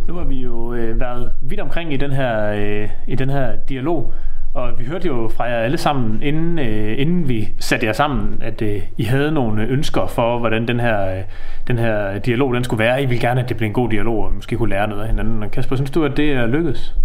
Nu 0.08 0.14
har 0.14 0.24
vi 0.24 0.36
jo 0.36 0.74
øh, 0.74 1.00
været 1.00 1.32
vidt 1.42 1.60
omkring 1.60 1.94
i 1.94 1.98
den 1.98 2.12
her, 2.12 2.52
øh, 2.52 2.90
i 3.08 3.16
den 3.16 3.30
her 3.30 3.56
dialog, 3.70 4.14
og 4.54 4.80
vi 4.80 4.86
hørte 4.86 5.08
jo 5.08 5.32
fra 5.38 5.44
jer 5.44 5.58
alle 5.58 5.78
sammen, 5.78 6.24
inden, 6.24 6.60
øh, 6.60 7.00
inden 7.00 7.30
vi 7.30 7.50
satte 7.60 7.86
jer 7.86 7.94
sammen, 7.94 8.42
at 8.42 8.62
øh, 8.62 8.82
I 8.98 9.04
havde 9.04 9.32
nogle 9.32 9.66
ønsker 9.66 10.08
for, 10.08 10.40
hvordan 10.40 10.68
den 10.68 10.80
her, 10.80 11.18
øh, 11.18 11.24
den 11.68 11.78
her 11.78 12.20
dialog 12.20 12.54
den 12.54 12.64
skulle 12.64 12.84
være. 12.84 13.04
I 13.04 13.06
ville 13.06 13.22
gerne, 13.22 13.42
at 13.44 13.50
det 13.50 13.58
blev 13.58 13.68
en 13.68 13.74
god 13.74 13.90
dialog, 13.90 14.24
og 14.24 14.32
vi 14.32 14.36
måske 14.36 14.58
kunne 14.58 14.70
lære 14.70 14.88
noget 14.88 15.02
af 15.02 15.08
hinanden. 15.08 15.50
Kasper, 15.50 15.76
synes 15.76 15.92
du, 15.92 16.06
at 16.06 16.18
det 16.18 16.32
er 16.32 16.48
lykkedes? 16.48 16.96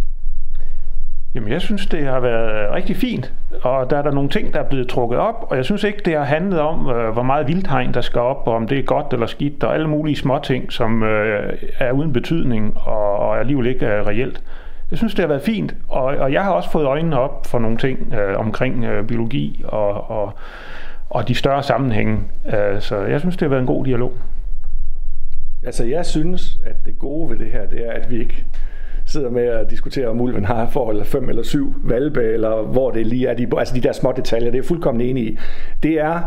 Jamen, 1.38 1.52
jeg 1.52 1.60
synes, 1.60 1.86
det 1.86 2.04
har 2.04 2.20
været 2.20 2.64
øh, 2.64 2.72
rigtig 2.74 2.96
fint, 2.96 3.32
og 3.62 3.90
der 3.90 3.96
er 3.98 4.02
der 4.02 4.10
nogle 4.10 4.28
ting, 4.28 4.54
der 4.54 4.60
er 4.60 4.68
blevet 4.68 4.88
trukket 4.88 5.18
op, 5.18 5.46
og 5.50 5.56
jeg 5.56 5.64
synes 5.64 5.84
ikke, 5.84 6.02
det 6.04 6.16
har 6.16 6.24
handlet 6.24 6.60
om, 6.60 6.88
øh, 6.88 7.12
hvor 7.12 7.22
meget 7.22 7.48
vildtegn 7.48 7.94
der 7.94 8.00
skal 8.00 8.20
op, 8.20 8.42
og 8.46 8.54
om 8.54 8.68
det 8.68 8.78
er 8.78 8.82
godt 8.82 9.12
eller 9.12 9.26
skidt, 9.26 9.64
og 9.64 9.74
alle 9.74 9.88
mulige 9.88 10.16
små 10.16 10.38
ting, 10.42 10.72
som 10.72 11.02
øh, 11.02 11.52
er 11.78 11.92
uden 11.92 12.12
betydning, 12.12 12.76
og, 12.76 13.16
og 13.16 13.38
alligevel 13.40 13.66
ikke 13.66 13.86
er 13.86 14.06
reelt. 14.06 14.42
Jeg 14.90 14.98
synes, 14.98 15.14
det 15.14 15.22
har 15.22 15.28
været 15.28 15.42
fint, 15.42 15.74
og, 15.88 16.04
og 16.04 16.32
jeg 16.32 16.44
har 16.44 16.50
også 16.50 16.70
fået 16.70 16.84
øjnene 16.84 17.18
op 17.18 17.46
for 17.46 17.58
nogle 17.58 17.76
ting 17.76 18.14
øh, 18.14 18.38
omkring 18.38 18.84
øh, 18.84 19.06
biologi 19.06 19.64
og, 19.68 20.10
og, 20.10 20.32
og 21.10 21.28
de 21.28 21.34
større 21.34 21.62
sammenhænge. 21.62 22.18
Øh, 22.46 22.80
så 22.80 22.96
jeg 22.96 23.20
synes, 23.20 23.36
det 23.36 23.42
har 23.42 23.50
været 23.50 23.60
en 23.60 23.66
god 23.66 23.84
dialog. 23.84 24.12
Altså, 25.66 25.84
jeg 25.84 26.06
synes, 26.06 26.58
at 26.66 26.86
det 26.86 26.98
gode 26.98 27.30
ved 27.30 27.38
det 27.38 27.52
her, 27.52 27.66
det 27.66 27.86
er, 27.86 27.92
at 27.92 28.10
vi 28.10 28.18
ikke 28.18 28.44
sidder 29.08 29.30
med 29.30 29.42
at 29.42 29.70
diskutere, 29.70 30.06
om 30.06 30.20
ulven 30.20 30.44
har 30.44 30.68
forhold 30.70 31.04
5 31.04 31.28
eller 31.28 31.42
7 31.42 31.74
valpe, 31.84 32.22
eller 32.22 32.62
hvor 32.62 32.90
det 32.90 33.06
lige 33.06 33.26
er, 33.26 33.34
de, 33.34 33.46
altså 33.58 33.74
de 33.74 33.80
der 33.80 33.92
små 33.92 34.12
detaljer, 34.16 34.50
det 34.50 34.58
er 34.58 34.62
jeg 34.62 34.64
fuldkommen 34.64 35.00
enig 35.00 35.24
i. 35.24 35.38
Det 35.82 36.00
er, 36.00 36.20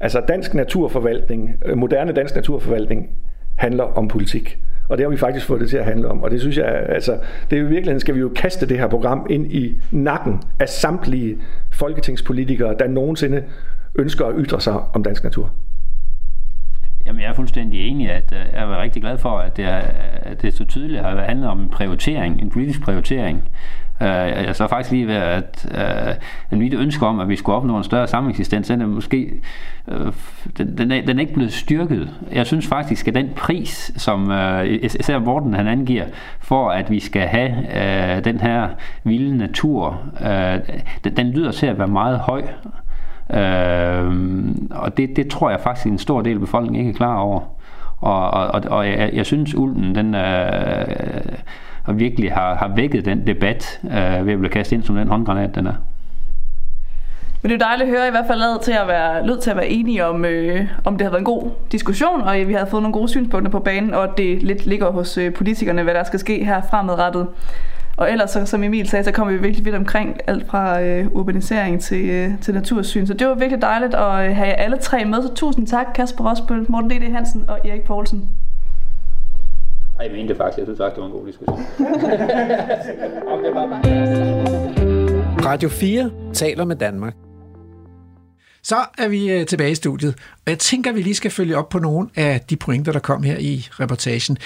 altså 0.00 0.22
dansk 0.28 0.54
naturforvaltning, 0.54 1.50
øh, 1.64 1.78
moderne 1.78 2.12
dansk 2.12 2.34
naturforvaltning, 2.34 3.10
handler 3.56 3.84
om 3.84 4.08
politik. 4.08 4.58
Og 4.88 4.98
det 4.98 5.04
har 5.04 5.10
vi 5.10 5.16
faktisk 5.16 5.46
fået 5.46 5.60
det 5.60 5.68
til 5.68 5.76
at 5.76 5.84
handle 5.84 6.08
om. 6.08 6.22
Og 6.22 6.30
det 6.30 6.40
synes 6.40 6.58
jeg, 6.58 6.66
altså, 6.88 7.18
det 7.50 7.58
er 7.58 7.62
i 7.62 7.64
virkeligheden 7.64 8.00
skal 8.00 8.14
vi 8.14 8.20
jo 8.20 8.32
kaste 8.36 8.68
det 8.68 8.78
her 8.78 8.88
program 8.88 9.26
ind 9.30 9.52
i 9.52 9.78
nakken 9.90 10.42
af 10.58 10.68
samtlige 10.68 11.38
folketingspolitikere, 11.72 12.74
der 12.78 12.88
nogensinde 12.88 13.44
ønsker 13.98 14.26
at 14.26 14.34
ytre 14.38 14.60
sig 14.60 14.74
om 14.94 15.02
dansk 15.02 15.24
natur. 15.24 15.52
Jamen, 17.10 17.22
jeg 17.22 17.30
er 17.30 17.34
fuldstændig 17.34 17.88
enig, 17.88 18.10
at 18.10 18.32
øh, 18.32 18.52
jeg 18.52 18.62
er 18.62 18.82
rigtig 18.82 19.02
glad 19.02 19.18
for, 19.18 19.38
at 19.38 19.56
det, 19.56 19.64
er, 19.64 19.80
at 20.22 20.42
det 20.42 20.54
så 20.54 20.64
tydeligt 20.64 21.00
har 21.00 21.22
handlet 21.22 21.48
om 21.48 21.60
en 21.60 21.68
prioritering, 21.68 22.42
en 22.42 22.50
politisk 22.50 22.80
prioritering. 22.82 23.42
Uh, 24.00 24.06
jeg 24.06 24.56
så 24.56 24.66
faktisk 24.66 24.92
lige 24.92 25.06
ved, 25.06 25.14
at 25.14 25.66
uh, 26.52 26.58
mit 26.58 26.74
ønske 26.74 27.06
om, 27.06 27.20
at 27.20 27.28
vi 27.28 27.36
skulle 27.36 27.56
opnå 27.56 27.76
en 27.76 27.84
større 27.84 28.06
sameksistens, 28.06 28.68
den 28.68 28.80
er 28.80 28.86
måske 28.86 29.32
uh, 29.86 30.12
den, 30.58 30.78
den, 30.78 30.92
er, 30.92 31.02
den 31.06 31.16
er 31.16 31.20
ikke 31.20 31.34
blevet 31.34 31.52
styrket. 31.52 32.10
Jeg 32.32 32.46
synes 32.46 32.66
faktisk, 32.66 33.08
at 33.08 33.14
den 33.14 33.30
pris, 33.36 33.92
som 33.96 34.30
uh, 34.30 34.66
især 34.66 35.18
Morten 35.18 35.54
han 35.54 35.66
angiver, 35.66 36.04
for 36.38 36.70
at 36.70 36.90
vi 36.90 37.00
skal 37.00 37.22
have 37.22 37.50
uh, 37.50 38.24
den 38.24 38.40
her 38.40 38.68
vilde 39.04 39.36
natur, 39.36 40.02
uh, 40.20 40.76
den, 41.04 41.16
den 41.16 41.30
lyder 41.30 41.52
til 41.52 41.66
at 41.66 41.78
være 41.78 41.88
meget 41.88 42.18
høj. 42.18 42.42
Øh, 43.34 44.12
og 44.70 44.96
det, 44.96 45.16
det 45.16 45.28
tror 45.28 45.50
jeg 45.50 45.60
faktisk 45.60 45.86
en 45.86 45.98
stor 45.98 46.22
del 46.22 46.34
af 46.34 46.40
befolkningen 46.40 46.80
ikke 46.80 46.96
er 46.96 46.96
klar 46.96 47.16
over. 47.16 47.40
Og, 47.98 48.30
og, 48.30 48.62
og 48.70 48.88
jeg, 48.88 49.10
jeg 49.12 49.26
synes, 49.26 49.54
ulden 49.54 49.94
den 49.94 50.14
øh, 50.14 50.86
og 51.84 51.98
virkelig 51.98 52.32
har, 52.32 52.54
har 52.54 52.72
vækket 52.76 53.04
den 53.04 53.26
debat 53.26 53.80
øh, 53.84 54.26
ved 54.26 54.32
at 54.32 54.38
blive 54.38 54.48
kastet 54.48 54.76
ind 54.76 54.82
som 54.82 54.96
den 54.96 55.08
håndgranat, 55.08 55.54
den 55.54 55.66
er. 55.66 55.74
Men 57.42 57.50
det 57.50 57.62
er 57.62 57.66
dejligt 57.66 57.90
at 57.90 57.96
høre, 57.96 58.08
i 58.08 58.10
hvert 58.10 58.26
fald 58.26 58.62
til 58.62 58.72
at 58.72 58.88
være, 58.88 59.26
lød 59.26 59.40
til 59.40 59.50
at 59.50 59.56
være 59.56 59.68
enige 59.68 60.06
om, 60.06 60.24
øh, 60.24 60.66
om 60.84 60.96
det 60.96 61.04
har 61.04 61.10
været 61.10 61.20
en 61.20 61.24
god 61.24 61.50
diskussion, 61.72 62.22
og 62.22 62.36
vi 62.46 62.52
har 62.52 62.64
fået 62.64 62.82
nogle 62.82 62.92
gode 62.92 63.08
synspunkter 63.08 63.50
på 63.50 63.58
banen, 63.58 63.94
og 63.94 64.18
det 64.18 64.42
lidt 64.42 64.66
ligger 64.66 64.90
hos 64.90 65.18
øh, 65.18 65.34
politikerne, 65.34 65.82
hvad 65.82 65.94
der 65.94 66.04
skal 66.04 66.18
ske 66.18 66.44
her 66.44 66.62
fremadrettet. 66.70 67.26
Og 68.00 68.12
ellers, 68.12 68.30
så, 68.30 68.46
som 68.46 68.64
Emil 68.64 68.88
sagde, 68.88 69.04
så 69.04 69.12
kommer 69.12 69.32
vi 69.32 69.42
virkelig 69.42 69.64
vidt 69.64 69.74
omkring 69.74 70.20
alt 70.26 70.46
fra 70.46 70.82
øh, 70.82 71.06
urbanisering 71.12 71.82
til, 71.82 72.10
øh, 72.10 72.40
til 72.40 72.54
natursyn. 72.54 73.06
Så 73.06 73.14
det 73.14 73.26
var 73.26 73.34
virkelig 73.34 73.62
dejligt 73.62 73.94
at 73.94 74.00
øh, 74.00 74.36
have 74.36 74.48
jer 74.48 74.54
alle 74.54 74.76
tre 74.76 75.04
med. 75.04 75.22
Så 75.22 75.34
tusind 75.34 75.66
tak, 75.66 75.86
Kasper 75.94 76.30
Rosbøl, 76.30 76.66
Morten 76.68 76.90
D.D. 76.90 77.12
Hansen 77.12 77.44
og 77.48 77.58
Erik 77.64 77.82
Poulsen. 77.82 78.28
Ej, 79.98 80.06
jeg 80.06 80.12
mente 80.12 80.36
faktisk. 80.36 80.58
Jeg 80.58 80.66
synes 80.66 80.78
faktisk, 80.78 80.94
det 80.94 81.02
var 81.02 81.06
en 81.06 81.12
god 81.12 81.26
diskussion. 81.26 81.58
Radio 85.50 85.68
4 85.68 86.10
taler 86.32 86.64
med 86.64 86.76
Danmark. 86.76 87.14
Så 88.62 88.76
er 88.98 89.08
vi 89.08 89.32
øh, 89.32 89.46
tilbage 89.46 89.70
i 89.70 89.74
studiet, 89.74 90.14
og 90.32 90.50
jeg 90.50 90.58
tænker, 90.58 90.90
at 90.90 90.96
vi 90.96 91.02
lige 91.02 91.14
skal 91.14 91.30
følge 91.30 91.56
op 91.56 91.68
på 91.68 91.78
nogle 91.78 92.08
af 92.16 92.40
de 92.50 92.56
pointer, 92.56 92.92
der 92.92 93.00
kom 93.00 93.22
her 93.22 93.36
i 93.38 93.68
reportagen. 93.70 94.38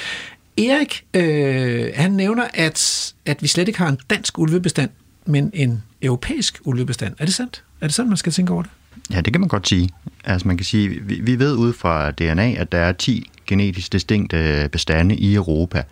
Erik, 0.58 1.04
øh, 1.14 1.86
han 1.94 2.12
nævner, 2.12 2.44
at, 2.54 3.12
at 3.26 3.42
vi 3.42 3.48
slet 3.48 3.68
ikke 3.68 3.78
har 3.78 3.88
en 3.88 3.98
dansk 4.10 4.38
ulvebestand, 4.38 4.90
men 5.26 5.50
en 5.54 5.82
europæisk 6.02 6.60
ulvebestand. 6.64 7.14
Er 7.18 7.24
det 7.24 7.34
sandt? 7.34 7.64
Er 7.80 7.86
det 7.86 7.94
sådan, 7.94 8.08
man 8.08 8.16
skal 8.16 8.32
tænke 8.32 8.52
over 8.52 8.62
det? 8.62 8.70
Ja, 9.10 9.20
det 9.20 9.32
kan 9.32 9.40
man 9.40 9.48
godt 9.48 9.68
sige. 9.68 9.88
Altså 10.24 10.48
man 10.48 10.56
kan 10.56 10.66
sige, 10.66 10.88
vi, 10.88 11.20
vi 11.20 11.38
ved 11.38 11.56
ud 11.56 11.72
fra 11.72 12.10
DNA, 12.10 12.52
at 12.52 12.72
der 12.72 12.78
er 12.78 12.92
10 12.92 13.30
genetisk 13.46 13.92
distinkte 13.92 14.68
bestande 14.72 15.16
i 15.16 15.34
Europa. 15.34 15.82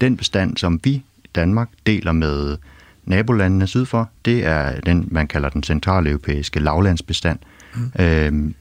Den 0.00 0.16
bestand, 0.16 0.56
som 0.56 0.80
vi 0.84 1.02
Danmark 1.34 1.68
deler 1.86 2.12
med 2.12 2.56
nabolandene 3.04 3.66
syd 3.66 3.84
for, 3.84 4.10
det 4.24 4.46
er 4.46 4.80
den, 4.80 5.08
man 5.10 5.26
kalder 5.26 5.48
den 5.48 5.62
centraleuropæiske 5.62 6.60
lavlandsbestand. 6.60 7.38
Mm. 7.74 7.92
Øhm, 8.04 8.54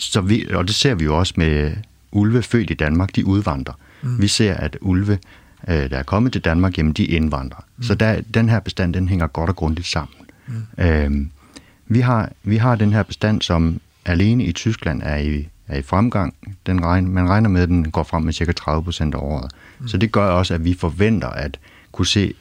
så 0.00 0.20
vi, 0.20 0.46
og 0.48 0.66
det 0.66 0.74
ser 0.74 0.94
vi 0.94 1.04
jo 1.04 1.18
også 1.18 1.34
med 1.36 1.72
ulve 2.12 2.42
født 2.42 2.70
i 2.70 2.74
Danmark, 2.74 3.16
de 3.16 3.26
udvandrer. 3.26 3.74
Mm. 4.06 4.22
Vi 4.22 4.28
ser, 4.28 4.54
at 4.54 4.76
ulve, 4.80 5.18
øh, 5.68 5.90
der 5.90 5.98
er 5.98 6.02
kommet 6.02 6.32
til 6.32 6.40
Danmark, 6.40 6.78
jamen 6.78 6.92
de 6.92 7.04
indvandrer. 7.04 7.64
Mm. 7.76 7.82
Så 7.82 7.94
der, 7.94 8.20
den 8.34 8.48
her 8.48 8.60
bestand, 8.60 8.94
den 8.94 9.08
hænger 9.08 9.26
godt 9.26 9.50
og 9.50 9.56
grundigt 9.56 9.86
sammen. 9.86 10.16
Mm. 10.46 10.84
Øhm, 10.84 11.30
vi, 11.86 12.00
har, 12.00 12.32
vi 12.42 12.56
har 12.56 12.74
den 12.74 12.92
her 12.92 13.02
bestand, 13.02 13.42
som 13.42 13.80
alene 14.04 14.44
i 14.44 14.52
Tyskland 14.52 15.02
er 15.04 15.16
i, 15.16 15.48
er 15.68 15.78
i 15.78 15.82
fremgang. 15.82 16.34
Den 16.66 16.84
regn, 16.84 17.08
man 17.08 17.28
regner 17.28 17.48
med, 17.48 17.62
at 17.62 17.68
den 17.68 17.90
går 17.90 18.02
frem 18.02 18.22
med 18.22 18.32
cirka 18.32 18.52
30 18.52 18.84
procent 18.84 19.14
af 19.14 19.18
året. 19.18 19.52
Mm. 19.78 19.88
Så 19.88 19.96
det 19.96 20.12
gør 20.12 20.26
også, 20.26 20.54
at 20.54 20.64
vi 20.64 20.74
forventer 20.74 21.28
at 21.28 21.58
kunne 21.92 22.06
se 22.06 22.34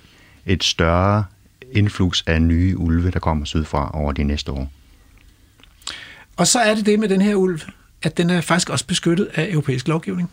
et 0.45 0.63
større 0.63 1.23
influx 1.71 2.23
af 2.27 2.41
nye 2.41 2.77
ulve, 2.77 3.11
der 3.11 3.19
kommer 3.19 3.45
sydfra 3.45 3.91
over 3.93 4.11
de 4.11 4.23
næste 4.23 4.51
år. 4.51 4.71
Og 6.37 6.47
så 6.47 6.59
er 6.59 6.75
det 6.75 6.85
det 6.85 6.99
med 6.99 7.09
den 7.09 7.21
her 7.21 7.35
ulv, 7.35 7.59
at 8.03 8.17
den 8.17 8.29
er 8.29 8.41
faktisk 8.41 8.69
også 8.69 8.87
beskyttet 8.87 9.29
af 9.33 9.47
europæisk 9.51 9.87
lovgivning. 9.87 10.31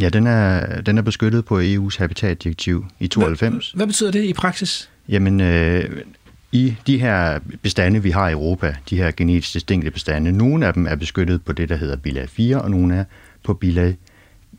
Ja, 0.00 0.08
den 0.08 0.26
er, 0.26 0.80
den 0.80 0.98
er 0.98 1.02
beskyttet 1.02 1.44
på 1.44 1.60
EU's 1.60 1.98
habitatdirektiv 1.98 2.86
i 3.00 3.06
92. 3.06 3.70
Hvad, 3.70 3.78
hvad 3.78 3.86
betyder 3.86 4.10
det 4.10 4.24
i 4.24 4.32
praksis? 4.32 4.90
Jamen, 5.08 5.40
øh, 5.40 6.02
i 6.52 6.74
de 6.86 6.98
her 6.98 7.38
bestande, 7.62 8.02
vi 8.02 8.10
har 8.10 8.28
i 8.28 8.32
Europa, 8.32 8.76
de 8.90 8.96
her 8.96 9.10
genetisk 9.10 9.54
distinkte 9.54 9.90
bestande, 9.90 10.32
nogle 10.32 10.66
af 10.66 10.74
dem 10.74 10.86
er 10.86 10.94
beskyttet 10.94 11.42
på 11.42 11.52
det, 11.52 11.68
der 11.68 11.76
hedder 11.76 11.96
bilag 11.96 12.28
4, 12.28 12.60
og 12.62 12.70
nogle 12.70 12.94
er 12.94 13.04
på 13.44 13.54
bilag 13.54 13.96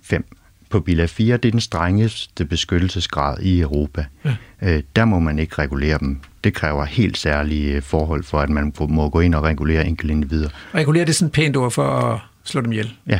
5. 0.03 0.25
På 0.69 0.80
bilag 0.80 1.09
4, 1.09 1.38
det 1.38 1.47
er 1.49 1.51
den 1.51 1.59
strengeste 1.59 2.45
beskyttelsesgrad 2.45 3.39
i 3.39 3.59
Europa. 3.59 4.05
Ja. 4.25 4.36
Øh, 4.61 4.84
der 4.95 5.05
må 5.05 5.19
man 5.19 5.39
ikke 5.39 5.55
regulere 5.55 5.97
dem. 5.99 6.19
Det 6.43 6.53
kræver 6.53 6.86
helt 6.86 7.17
særlige 7.17 7.82
forhold 7.82 8.23
for, 8.23 8.39
at 8.39 8.49
man 8.49 8.73
må 8.80 9.09
gå 9.09 9.19
ind 9.19 9.36
og 9.36 9.43
regulere 9.43 9.88
enkelte 9.88 10.13
individer. 10.13 10.49
Regulere 10.75 11.05
det 11.05 11.09
er 11.09 11.13
sådan 11.13 11.32
pænt 11.32 11.57
ord 11.57 11.71
for 11.71 11.84
at 11.84 12.19
slå 12.43 12.61
dem 12.61 12.71
ihjel? 12.71 12.93
Ja. 13.07 13.19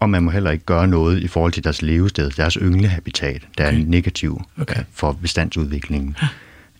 Og 0.00 0.10
man 0.10 0.22
må 0.22 0.30
heller 0.30 0.50
ikke 0.50 0.64
gøre 0.64 0.88
noget 0.88 1.22
i 1.22 1.28
forhold 1.28 1.52
til 1.52 1.64
deres 1.64 1.82
levested, 1.82 2.30
deres 2.30 2.54
ynglehabitat, 2.54 3.42
der 3.58 3.68
okay. 3.68 3.80
er 3.80 3.84
negativ 3.86 4.40
okay. 4.60 4.82
for 4.92 5.12
bestandsudviklingen. 5.12 6.16
Ja. 6.22 6.28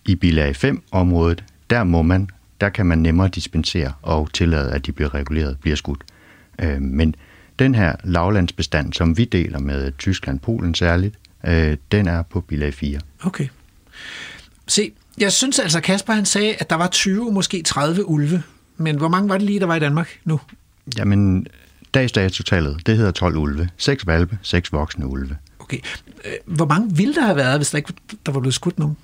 I 0.04 0.14
bilag 0.14 0.64
5-området, 0.64 1.44
der 1.70 1.84
må 1.84 2.02
man, 2.02 2.28
der 2.60 2.68
kan 2.68 2.86
man 2.86 2.98
nemmere 2.98 3.28
dispensere 3.28 3.92
og 4.02 4.32
tillade, 4.32 4.72
at 4.72 4.86
de 4.86 4.92
bliver 4.92 5.14
reguleret, 5.14 5.58
bliver 5.60 5.76
skudt. 5.76 6.02
Øh, 6.58 6.82
men 6.82 7.14
den 7.58 7.74
her 7.74 7.96
lavlandsbestand, 8.04 8.92
som 8.92 9.18
vi 9.18 9.24
deler 9.24 9.58
med 9.58 9.92
Tyskland, 9.98 10.40
Polen 10.40 10.74
særligt, 10.74 11.14
øh, 11.46 11.76
den 11.92 12.08
er 12.08 12.22
på 12.22 12.40
bilag 12.40 12.74
4. 12.74 13.00
Okay. 13.22 13.48
Se, 14.66 14.92
jeg 15.18 15.32
synes 15.32 15.58
altså, 15.58 15.80
Kasper 15.80 16.12
han 16.12 16.26
sagde, 16.26 16.54
at 16.54 16.70
der 16.70 16.76
var 16.76 16.88
20, 16.88 17.32
måske 17.32 17.62
30 17.62 18.08
ulve. 18.08 18.42
Men 18.76 18.96
hvor 18.96 19.08
mange 19.08 19.28
var 19.28 19.38
det 19.38 19.46
lige, 19.46 19.60
der 19.60 19.66
var 19.66 19.76
i 19.76 19.80
Danmark 19.80 20.18
nu? 20.24 20.40
Jamen, 20.98 21.46
dagsdatotallet, 21.94 22.86
det 22.86 22.96
hedder 22.96 23.10
12 23.10 23.36
ulve. 23.36 23.68
6 23.76 24.06
valpe, 24.06 24.38
6 24.42 24.72
voksne 24.72 25.06
ulve. 25.06 25.36
Okay. 25.58 25.78
Øh, 26.24 26.32
hvor 26.46 26.66
mange 26.66 26.96
ville 26.96 27.14
der 27.14 27.22
have 27.22 27.36
været, 27.36 27.58
hvis 27.58 27.70
der 27.70 27.76
ikke 27.76 27.92
der 28.26 28.32
var 28.32 28.40
blevet 28.40 28.54
skudt 28.54 28.78
nogen? 28.78 28.96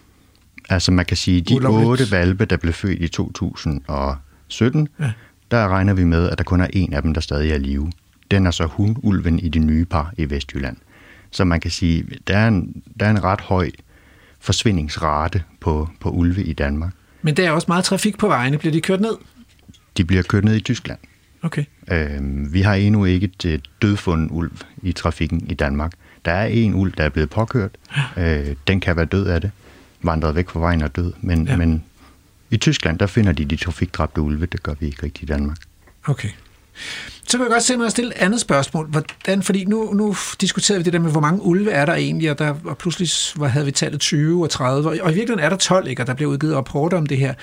Altså 0.68 0.92
man 0.92 1.04
kan 1.04 1.16
sige, 1.16 1.40
de 1.40 1.54
otte 1.66 2.10
valpe, 2.10 2.44
der 2.44 2.56
blev 2.56 2.72
født 2.72 3.02
i 3.02 3.08
2017, 3.08 4.88
ja. 5.00 5.12
der 5.50 5.68
regner 5.68 5.94
vi 5.94 6.04
med, 6.04 6.30
at 6.30 6.38
der 6.38 6.44
kun 6.44 6.60
er 6.60 6.66
en 6.72 6.92
af 6.92 7.02
dem, 7.02 7.14
der 7.14 7.20
stadig 7.20 7.50
er 7.50 7.54
i 7.54 7.58
live. 7.58 7.92
Den 8.30 8.46
er 8.46 8.50
så 8.50 8.66
hun-ulven 8.66 9.38
i 9.38 9.48
det 9.48 9.62
nye 9.62 9.84
par 9.84 10.12
i 10.18 10.30
Vestjylland. 10.30 10.76
Så 11.30 11.44
man 11.44 11.60
kan 11.60 11.70
sige, 11.70 12.04
der 12.26 12.36
er 12.36 12.48
en, 12.48 12.82
der 13.00 13.06
er 13.06 13.10
en 13.10 13.24
ret 13.24 13.40
høj 13.40 13.70
forsvindingsrate 14.40 15.42
på, 15.60 15.88
på 16.00 16.10
ulve 16.10 16.44
i 16.44 16.52
Danmark. 16.52 16.92
Men 17.22 17.36
der 17.36 17.46
er 17.46 17.50
også 17.50 17.64
meget 17.68 17.84
trafik 17.84 18.18
på 18.18 18.28
vejene. 18.28 18.58
Bliver 18.58 18.72
de 18.72 18.80
kørt 18.80 19.00
ned? 19.00 19.16
De 19.96 20.04
bliver 20.04 20.22
kørt 20.22 20.44
ned 20.44 20.56
i 20.56 20.60
Tyskland. 20.60 20.98
Okay. 21.42 21.64
Øhm, 21.90 22.52
vi 22.52 22.62
har 22.62 22.74
endnu 22.74 23.04
ikke 23.04 23.30
et 23.44 23.62
dødfundet 23.82 24.28
ulv 24.30 24.52
i 24.82 24.92
trafikken 24.92 25.46
i 25.50 25.54
Danmark. 25.54 25.92
Der 26.24 26.32
er 26.32 26.46
en 26.46 26.74
ulv, 26.74 26.92
der 26.96 27.04
er 27.04 27.08
blevet 27.08 27.30
påkørt. 27.30 27.70
Øh, 28.16 28.56
den 28.66 28.80
kan 28.80 28.96
være 28.96 29.04
død 29.04 29.26
af 29.26 29.40
det 29.40 29.50
vandret 30.02 30.34
væk 30.34 30.50
fra 30.50 30.60
vejen 30.60 30.82
og 30.82 30.96
død. 30.96 31.12
Men, 31.20 31.46
ja. 31.46 31.56
men 31.56 31.84
i 32.50 32.56
Tyskland, 32.56 32.98
der 32.98 33.06
finder 33.06 33.32
de 33.32 33.44
de 33.44 33.56
trafikdræbte 33.56 34.20
ulve. 34.20 34.46
Det 34.46 34.62
gør 34.62 34.74
vi 34.80 34.86
ikke 34.86 35.02
rigtigt 35.02 35.30
i 35.30 35.32
Danmark. 35.32 35.56
Okay. 36.06 36.28
Så 37.28 37.38
kan 37.38 37.40
jeg 37.40 37.50
godt 37.50 37.62
se 37.62 37.76
mig 37.76 37.86
at 37.86 37.92
stille 37.92 38.10
et 38.10 38.22
andet 38.22 38.40
spørgsmål. 38.40 38.86
Hvordan, 38.86 39.42
fordi 39.42 39.64
nu, 39.64 39.92
nu 39.92 40.16
diskuterer 40.40 40.78
vi 40.78 40.84
det 40.84 40.92
der 40.92 40.98
med, 40.98 41.10
hvor 41.10 41.20
mange 41.20 41.42
ulve 41.42 41.70
er 41.70 41.86
der 41.86 41.94
egentlig, 41.94 42.30
og, 42.30 42.38
der, 42.38 42.54
og 42.64 42.78
pludselig 42.78 43.08
hvor 43.34 43.46
havde 43.46 43.64
vi 43.66 43.72
tallet 43.72 44.00
20 44.00 44.42
og 44.42 44.50
30, 44.50 44.88
og 44.88 44.94
i 44.94 44.98
virkeligheden 44.98 45.38
er 45.38 45.48
der 45.48 45.56
12, 45.56 45.88
ikke, 45.88 46.02
og 46.02 46.06
der 46.06 46.14
bliver 46.14 46.30
udgivet 46.30 46.56
rapporter 46.56 46.96
om 46.96 47.06
det 47.06 47.18
her. 47.18 47.34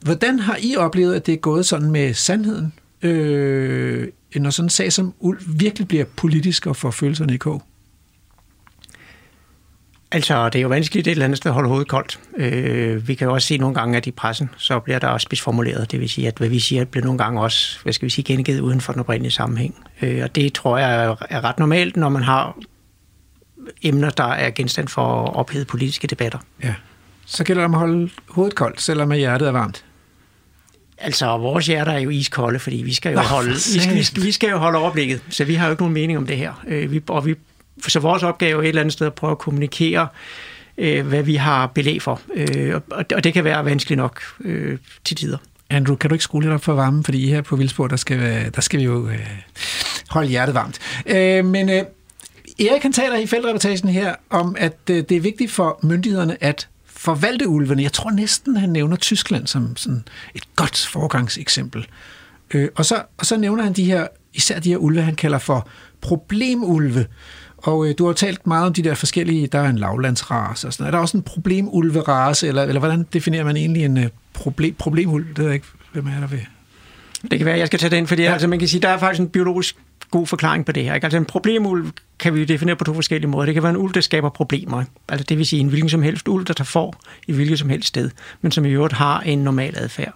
Hvordan 0.00 0.38
har 0.38 0.56
I 0.60 0.76
oplevet, 0.76 1.14
at 1.14 1.26
det 1.26 1.34
er 1.34 1.38
gået 1.38 1.66
sådan 1.66 1.90
med 1.90 2.14
sandheden, 2.14 2.72
øh, 3.02 4.08
når 4.36 4.50
sådan 4.50 4.66
en 4.66 4.70
sag 4.70 4.92
som 4.92 5.14
ulv 5.18 5.40
virkelig 5.46 5.88
bliver 5.88 6.04
politisk 6.16 6.66
og 6.66 6.76
får 6.76 6.90
følelserne 6.90 7.34
i 7.34 7.36
kog? 7.36 7.62
Altså, 10.12 10.48
det 10.48 10.58
er 10.58 10.62
jo 10.62 10.68
vanskeligt 10.68 11.06
et 11.06 11.10
eller 11.10 11.24
andet 11.24 11.36
sted 11.36 11.50
at 11.50 11.54
holde 11.54 11.68
hovedet 11.68 11.88
koldt. 11.88 12.20
Øh, 12.36 13.08
vi 13.08 13.14
kan 13.14 13.26
jo 13.26 13.34
også 13.34 13.48
se 13.48 13.58
nogle 13.58 13.74
gange, 13.74 13.96
at 13.96 14.06
i 14.06 14.10
pressen, 14.10 14.50
så 14.56 14.78
bliver 14.78 14.98
der 14.98 15.08
også 15.08 15.24
spidsformuleret. 15.24 15.90
Det 15.92 16.00
vil 16.00 16.08
sige, 16.08 16.28
at 16.28 16.38
hvad 16.38 16.48
vi 16.48 16.60
siger, 16.60 16.84
bliver 16.84 17.04
nogle 17.04 17.18
gange 17.18 17.40
også, 17.40 17.78
hvad 17.82 17.92
skal 17.92 18.06
vi 18.06 18.10
sige, 18.10 18.24
gengivet 18.24 18.60
uden 18.60 18.80
for 18.80 18.92
den 18.92 19.00
oprindelige 19.00 19.32
sammenhæng. 19.32 19.74
Øh, 20.02 20.20
og 20.22 20.34
det 20.34 20.52
tror 20.52 20.78
jeg 20.78 21.16
er 21.30 21.44
ret 21.44 21.58
normalt, 21.58 21.96
når 21.96 22.08
man 22.08 22.22
har 22.22 22.58
emner, 23.82 24.10
der 24.10 24.24
er 24.24 24.50
genstand 24.50 24.88
for 24.88 25.02
ophedede 25.24 25.64
politiske 25.64 26.06
debatter. 26.06 26.38
Ja. 26.62 26.74
Så 27.26 27.44
gælder 27.44 27.62
det 27.62 27.64
om 27.64 27.74
at 27.74 27.80
holde 27.80 28.10
hovedet 28.28 28.54
koldt, 28.54 28.80
selvom 28.80 29.12
hjertet 29.12 29.48
er 29.48 29.52
varmt. 29.52 29.84
Altså, 31.02 31.26
vores 31.26 31.66
hjerter 31.66 31.92
er 31.92 31.98
jo 31.98 32.10
iskolde, 32.10 32.58
fordi 32.58 32.76
vi 32.76 32.94
skal 32.94 33.12
jo, 33.12 33.16
Nå, 33.16 33.22
holde, 33.22 33.50
vi 33.50 33.80
skal, 33.80 33.94
vi, 33.94 34.02
skal, 34.02 34.22
vi 34.22 34.32
skal 34.32 34.50
jo 34.50 34.58
holde 34.58 34.78
overblikket, 34.78 35.20
så 35.30 35.44
vi 35.44 35.54
har 35.54 35.66
jo 35.66 35.70
ikke 35.70 35.82
nogen 35.82 35.94
mening 35.94 36.18
om 36.18 36.26
det 36.26 36.36
her. 36.36 36.62
Øh, 36.66 36.92
vi, 36.92 37.02
og 37.08 37.26
vi 37.26 37.34
så 37.88 38.00
vores 38.00 38.22
opgave 38.22 38.58
er 38.58 38.62
et 38.62 38.68
eller 38.68 38.80
andet 38.80 38.92
sted 38.92 39.06
at 39.06 39.14
prøve 39.14 39.30
at 39.30 39.38
kommunikere, 39.38 40.08
øh, 40.78 41.06
hvad 41.06 41.22
vi 41.22 41.34
har 41.34 41.66
belæg 41.66 42.02
for. 42.02 42.20
Øh, 42.34 42.74
og, 42.90 43.04
og 43.14 43.24
det 43.24 43.34
kan 43.34 43.44
være 43.44 43.64
vanskeligt 43.64 43.96
nok 43.96 44.22
øh, 44.40 44.78
til 45.04 45.16
tider. 45.16 45.38
Andrew, 45.70 45.96
kan 45.96 46.10
du 46.10 46.14
ikke 46.14 46.24
skrue 46.24 46.42
lidt 46.42 46.52
op 46.52 46.64
for 46.64 46.72
varmen? 46.72 47.04
Fordi 47.04 47.28
her 47.28 47.42
på 47.42 47.56
Vildsborg, 47.56 47.90
der 47.90 47.96
skal, 47.96 48.50
der 48.54 48.60
skal 48.60 48.80
vi 48.80 48.84
jo 48.84 49.08
øh, 49.08 49.28
holde 50.10 50.28
hjertet 50.28 50.54
varmt. 50.54 50.78
Øh, 51.06 51.44
men 51.44 51.68
øh, 51.68 51.82
Erik 52.60 52.82
han 52.82 52.92
taler 52.92 53.16
i 53.16 53.26
feltreportagen 53.26 53.88
her 53.88 54.14
om, 54.30 54.56
at 54.58 54.78
øh, 54.90 54.96
det 55.08 55.16
er 55.16 55.20
vigtigt 55.20 55.50
for 55.50 55.78
myndighederne 55.82 56.44
at 56.44 56.68
forvalte 57.02 57.48
ulvene. 57.48 57.82
Jeg 57.82 57.92
tror 57.92 58.10
næsten, 58.10 58.56
han 58.56 58.68
nævner 58.68 58.96
Tyskland 58.96 59.46
som 59.46 59.76
sådan 59.76 60.04
et 60.34 60.42
godt 60.56 60.86
foregangseksempel. 60.86 61.86
Øh, 62.54 62.68
og, 62.76 62.84
så, 62.84 63.02
og 63.18 63.26
så 63.26 63.36
nævner 63.36 63.64
han 63.64 63.72
de 63.72 63.84
her, 63.84 64.06
især 64.34 64.60
de 64.60 64.68
her 64.68 64.76
ulve, 64.76 65.02
han 65.02 65.14
kalder 65.14 65.38
for 65.38 65.68
problemulve. 66.00 67.06
Og 67.56 67.88
øh, 67.88 67.94
du 67.98 68.06
har 68.06 68.12
talt 68.12 68.46
meget 68.46 68.66
om 68.66 68.72
de 68.72 68.82
der 68.82 68.94
forskellige, 68.94 69.46
der 69.46 69.58
er 69.58 69.68
en 69.68 69.78
lavlandsrace 69.78 70.66
og 70.66 70.72
sådan 70.72 70.82
noget. 70.82 70.92
Er 70.92 70.96
der 70.96 71.02
også 71.02 71.16
en 71.16 71.22
problemulverace, 71.22 72.48
eller, 72.48 72.62
eller 72.62 72.78
hvordan 72.78 73.06
definerer 73.12 73.44
man 73.44 73.56
egentlig 73.56 73.84
en 73.84 73.98
øh, 73.98 74.08
problem, 74.32 74.74
problemulv? 74.74 75.28
Det 75.28 75.38
ved 75.38 75.44
jeg 75.44 75.54
ikke, 75.54 75.66
hvem 75.92 76.06
er 76.06 76.20
der 76.20 76.26
ved. 76.26 76.38
Det 77.30 77.38
kan 77.38 77.46
være, 77.46 77.54
at 77.54 77.60
jeg 77.60 77.66
skal 77.66 77.78
tage 77.78 77.90
den, 77.90 78.06
fordi 78.06 78.22
ja. 78.22 78.32
altså, 78.32 78.48
man 78.48 78.58
kan 78.58 78.68
sige, 78.68 78.80
der 78.80 78.88
er 78.88 78.98
faktisk 78.98 79.20
en 79.20 79.28
biologisk 79.28 79.76
god 80.10 80.26
forklaring 80.26 80.66
på 80.66 80.72
det 80.72 80.84
her. 80.84 80.94
Ikke? 80.94 81.04
Altså 81.04 81.18
en 81.18 81.24
problemulv 81.24 81.90
kan 82.18 82.34
vi 82.34 82.44
definere 82.44 82.76
på 82.76 82.84
to 82.84 82.94
forskellige 82.94 83.30
måder. 83.30 83.46
Det 83.46 83.54
kan 83.54 83.62
være 83.62 83.70
en 83.70 83.76
ulv, 83.76 83.94
der 83.94 84.00
skaber 84.00 84.28
problemer. 84.28 84.84
Altså 85.08 85.24
det 85.28 85.38
vil 85.38 85.46
sige 85.46 85.60
en 85.60 85.68
hvilken 85.68 85.90
som 85.90 86.02
helst 86.02 86.28
ulv, 86.28 86.44
der 86.44 86.54
tager 86.54 86.64
for 86.64 86.94
i 87.26 87.32
hvilket 87.32 87.58
som 87.58 87.68
helst 87.68 87.88
sted, 87.88 88.10
men 88.40 88.52
som 88.52 88.64
i 88.64 88.68
øvrigt 88.68 88.94
har 88.94 89.20
en 89.20 89.38
normal 89.38 89.74
adfærd. 89.76 90.14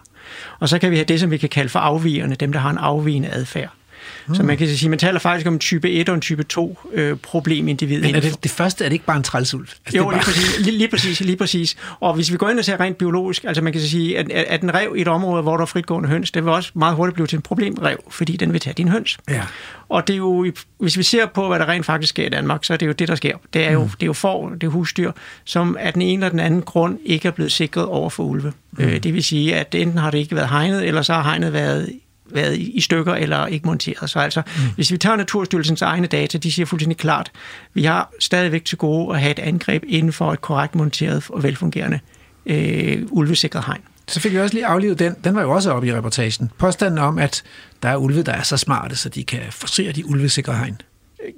Og 0.59 0.69
så 0.69 0.79
kan 0.79 0.91
vi 0.91 0.97
have 0.97 1.05
det, 1.05 1.21
som 1.21 1.31
vi 1.31 1.37
kan 1.37 1.49
kalde 1.49 1.69
for 1.69 1.79
afvigerne, 1.79 2.35
dem 2.35 2.53
der 2.53 2.61
har 2.61 2.71
en 2.71 2.79
afvigende 2.79 3.29
adfærd. 3.29 3.71
Mm. 4.29 4.35
Så 4.35 4.43
man 4.43 4.57
kan 4.57 4.69
sige, 4.69 4.89
man 4.89 4.99
taler 4.99 5.19
faktisk 5.19 5.47
om 5.47 5.53
en 5.53 5.59
type 5.59 5.91
1 5.91 6.09
og 6.09 6.15
en 6.15 6.21
type 6.21 6.43
2 6.43 6.79
øh, 6.93 7.17
problemindivid. 7.17 8.01
Men 8.01 8.15
er 8.15 8.21
det, 8.21 8.43
det 8.43 8.51
første 8.51 8.85
er 8.85 8.89
det 8.89 8.93
ikke 8.93 9.05
bare 9.05 9.17
en 9.17 9.23
trælsulv? 9.23 9.69
Altså, 9.87 9.97
jo, 9.97 10.05
bare... 10.05 10.15
lige, 10.15 10.25
præcis, 10.25 10.61
lige, 10.61 10.79
lige, 10.79 10.89
præcis, 10.89 11.21
lige 11.21 11.37
præcis. 11.37 11.77
Og 12.01 12.15
hvis 12.15 12.33
vi 12.33 12.37
går 12.37 12.49
ind 12.49 12.59
og 12.59 12.65
ser 12.65 12.81
rent 12.81 12.97
biologisk, 12.97 13.45
altså 13.45 13.63
man 13.63 13.73
kan 13.73 13.83
sige, 13.83 14.19
at, 14.19 14.31
at 14.31 14.63
en 14.63 14.75
rev 14.75 14.95
i 14.97 15.01
et 15.01 15.09
område, 15.09 15.43
hvor 15.43 15.57
der 15.57 15.63
er 15.63 15.67
fritgående 15.67 16.09
høns, 16.09 16.31
det 16.31 16.45
vil 16.45 16.53
også 16.53 16.71
meget 16.75 16.97
hurtigt 16.97 17.15
blive 17.15 17.27
til 17.27 17.37
en 17.37 17.43
problemrev, 17.43 17.99
fordi 18.11 18.37
den 18.37 18.53
vil 18.53 18.61
tage 18.61 18.75
din 18.75 18.89
høns. 18.89 19.19
Ja. 19.29 19.43
Og 19.89 20.07
det 20.07 20.13
er 20.13 20.19
jo, 20.19 20.53
hvis 20.79 20.99
vi 20.99 21.03
ser 21.03 21.27
på, 21.27 21.49
hvad 21.49 21.59
der 21.59 21.69
rent 21.69 21.87
faktisk 21.87 22.11
sker 22.11 22.27
i 22.27 22.29
Danmark, 22.29 22.65
så 22.65 22.73
er 22.73 22.77
det 22.77 22.87
jo 22.87 22.93
det, 22.93 23.09
der 23.09 23.15
sker. 23.15 23.37
Det 23.53 23.67
er 23.67 23.73
jo, 23.73 23.83
mm. 23.83 23.89
det 23.89 24.03
er 24.03 24.07
jo 24.07 24.13
for, 24.13 24.49
det 24.49 24.63
er 24.63 24.71
husdyr, 24.71 25.13
som 25.45 25.77
af 25.81 25.93
den 25.93 26.03
ene 26.03 26.13
eller 26.13 26.31
den 26.31 26.41
anden 26.41 26.63
grund 26.63 26.99
ikke 27.05 27.29
er 27.29 27.33
blevet 27.33 27.53
sikret 27.53 27.85
over 27.85 28.11
for 28.11 28.23
ulve. 28.23 28.53
Mm. 28.73 28.85
Øh, 28.85 29.03
det 29.03 29.15
vil 29.15 29.25
sige, 29.25 29.57
at 29.57 29.75
enten 29.75 29.99
har 29.99 30.11
det 30.11 30.19
ikke 30.19 30.37
været 30.37 30.49
hegnet, 30.49 30.87
eller 30.87 31.03
så 31.03 31.13
har 31.13 31.23
hegnet 31.23 31.53
været 31.53 31.93
været 32.31 32.59
i 32.59 32.81
stykker 32.81 33.15
eller 33.15 33.47
ikke 33.47 33.67
monteret. 33.67 34.11
Så 34.11 34.19
altså, 34.19 34.43
mm. 34.47 34.63
hvis 34.75 34.93
vi 34.93 34.99
tager 34.99 35.17
Naturstyrelsens 35.17 35.83
egne 35.83 36.07
data, 36.07 36.39
de 36.39 36.53
siger 36.53 36.67
fuldstændig 36.67 36.97
klart, 36.97 37.33
vi 37.75 37.85
har 37.85 38.13
stadigvæk 38.21 38.65
til 38.65 38.79
gode 38.79 39.15
at 39.15 39.21
have 39.21 39.31
et 39.31 39.39
angreb 39.39 39.83
inden 39.87 40.13
for 40.13 40.33
et 40.33 40.41
korrekt 40.41 40.75
monteret 40.75 41.25
og 41.29 41.43
velfungerende 41.43 42.01
øh, 42.47 43.03
ulvesikret 43.11 43.65
hegn. 43.65 43.81
Så 44.09 44.21
fik 44.21 44.33
vi 44.33 44.39
også 44.39 44.55
lige 44.55 44.67
aflivet 44.67 44.99
den. 44.99 45.15
Den 45.25 45.35
var 45.35 45.43
jo 45.43 45.51
også 45.51 45.71
oppe 45.71 45.89
i 45.89 45.95
reportagen. 45.95 46.51
Påstanden 46.59 46.99
om, 46.99 47.19
at 47.19 47.43
der 47.83 47.89
er 47.89 47.97
ulve, 47.97 48.23
der 48.23 48.33
er 48.33 48.43
så 48.43 48.57
smarte, 48.57 48.97
så 48.97 49.09
de 49.09 49.25
kan 49.25 49.41
forsere 49.51 49.93
de 49.93 50.07
ulvesikre 50.07 50.55
hegn. 50.55 50.81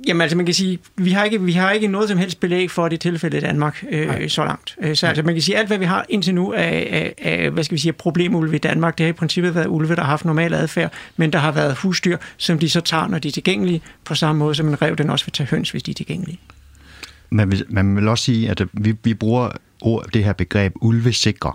Jamen 0.06 0.20
altså 0.20 0.36
man 0.36 0.46
kan 0.46 0.54
sige, 0.54 0.78
vi 0.96 1.10
har 1.10 1.24
ikke, 1.24 1.42
vi 1.42 1.52
har 1.52 1.70
ikke 1.70 1.88
noget 1.88 2.08
som 2.08 2.18
helst 2.18 2.40
belæg 2.40 2.70
for 2.70 2.88
det 2.88 3.00
tilfælde 3.00 3.36
i 3.36 3.40
Danmark 3.40 3.84
øh, 3.90 4.28
så 4.28 4.44
langt. 4.44 4.76
Øh, 4.82 4.96
Så 4.96 5.06
altså 5.06 5.22
man 5.22 5.34
kan 5.34 5.42
sige, 5.42 5.56
alt 5.58 5.66
hvad 5.66 5.78
vi 5.78 5.84
har 5.84 6.06
indtil 6.08 6.34
nu 6.34 6.52
af, 6.52 6.88
af, 6.90 7.14
af 7.18 7.50
hvad 7.50 7.64
skal 7.64 7.74
vi 7.74 7.80
sige, 7.80 7.92
problemulve 7.92 8.56
i 8.56 8.58
Danmark, 8.58 8.98
det 8.98 9.04
har 9.06 9.10
i 9.10 9.12
princippet 9.12 9.54
været 9.54 9.66
ulve, 9.66 9.94
der 9.96 10.02
har 10.02 10.08
haft 10.08 10.24
normal 10.24 10.54
adfærd, 10.54 10.92
men 11.16 11.32
der 11.32 11.38
har 11.38 11.52
været 11.52 11.76
husdyr, 11.76 12.16
som 12.36 12.58
de 12.58 12.70
så 12.70 12.80
tager, 12.80 13.08
når 13.08 13.18
de 13.18 13.28
er 13.28 13.32
tilgængelige, 13.32 13.82
på 14.04 14.14
samme 14.14 14.38
måde 14.38 14.54
som 14.54 14.68
en 14.68 14.82
rev 14.82 14.96
den 14.96 15.10
også 15.10 15.24
vil 15.24 15.32
tage 15.32 15.48
høns, 15.50 15.70
hvis 15.70 15.82
de 15.82 15.90
er 15.90 15.94
tilgængelige. 15.94 16.40
Man 17.30 17.50
vil, 17.50 17.64
man 17.68 17.96
vil 17.96 18.08
også 18.08 18.24
sige, 18.24 18.50
at 18.50 18.62
vi, 18.72 18.94
vi 19.04 19.14
bruger 19.14 19.50
ord, 19.80 20.06
det 20.14 20.24
her 20.24 20.32
begreb 20.32 20.72
ulvesikre. 20.80 21.52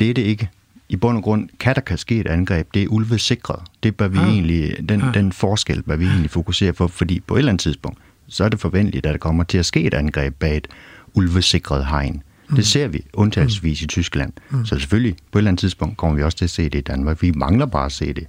Det 0.00 0.10
er 0.10 0.14
det 0.14 0.22
ikke. 0.22 0.48
I 0.88 0.96
bund 0.96 1.16
og 1.16 1.22
grund 1.22 1.48
kan 1.60 1.74
der 1.74 1.80
kan 1.80 1.98
ske 1.98 2.20
et 2.20 2.26
angreb. 2.26 2.68
Det 2.74 2.82
er 2.82 2.86
ulvesikret. 2.88 3.60
Det 3.82 3.96
bør 3.96 4.08
vi 4.08 4.18
Ah. 4.18 4.28
egentlig, 4.28 4.76
den, 4.88 5.02
Ah. 5.02 5.14
den 5.14 5.32
forskel 5.32 5.82
bør 5.82 5.96
vi 5.96 6.04
egentlig 6.06 6.30
fokusere 6.30 6.72
på, 6.72 6.88
fordi 6.88 7.20
på 7.20 7.34
et 7.34 7.38
eller 7.38 7.52
andet 7.52 7.60
tidspunkt, 7.60 7.98
så 8.28 8.44
er 8.44 8.48
det 8.48 8.60
forventeligt, 8.60 9.06
at 9.06 9.12
der 9.12 9.18
kommer 9.18 9.44
til 9.44 9.58
at 9.58 9.66
ske 9.66 9.82
et 9.82 9.94
angreb 9.94 10.34
bag 10.34 10.56
et 10.56 10.68
ulvesikret 11.14 11.86
hegn. 11.86 12.22
Mm. 12.48 12.56
Det 12.56 12.66
ser 12.66 12.88
vi 12.88 13.00
undtagelsesvis 13.12 13.82
i 13.82 13.86
Tyskland. 13.86 14.32
Så 14.64 14.78
selvfølgelig, 14.78 15.16
på 15.32 15.38
et 15.38 15.40
eller 15.40 15.48
andet 15.50 15.60
tidspunkt 15.60 15.96
kommer 15.96 16.16
vi 16.16 16.22
også 16.22 16.38
til 16.38 16.44
at 16.44 16.50
se 16.50 16.64
det 16.64 16.74
i 16.74 16.80
Danmark. 16.80 17.22
Vi 17.22 17.30
mangler 17.30 17.66
bare 17.66 17.86
at 17.86 17.92
se 17.92 18.12
det. 18.12 18.24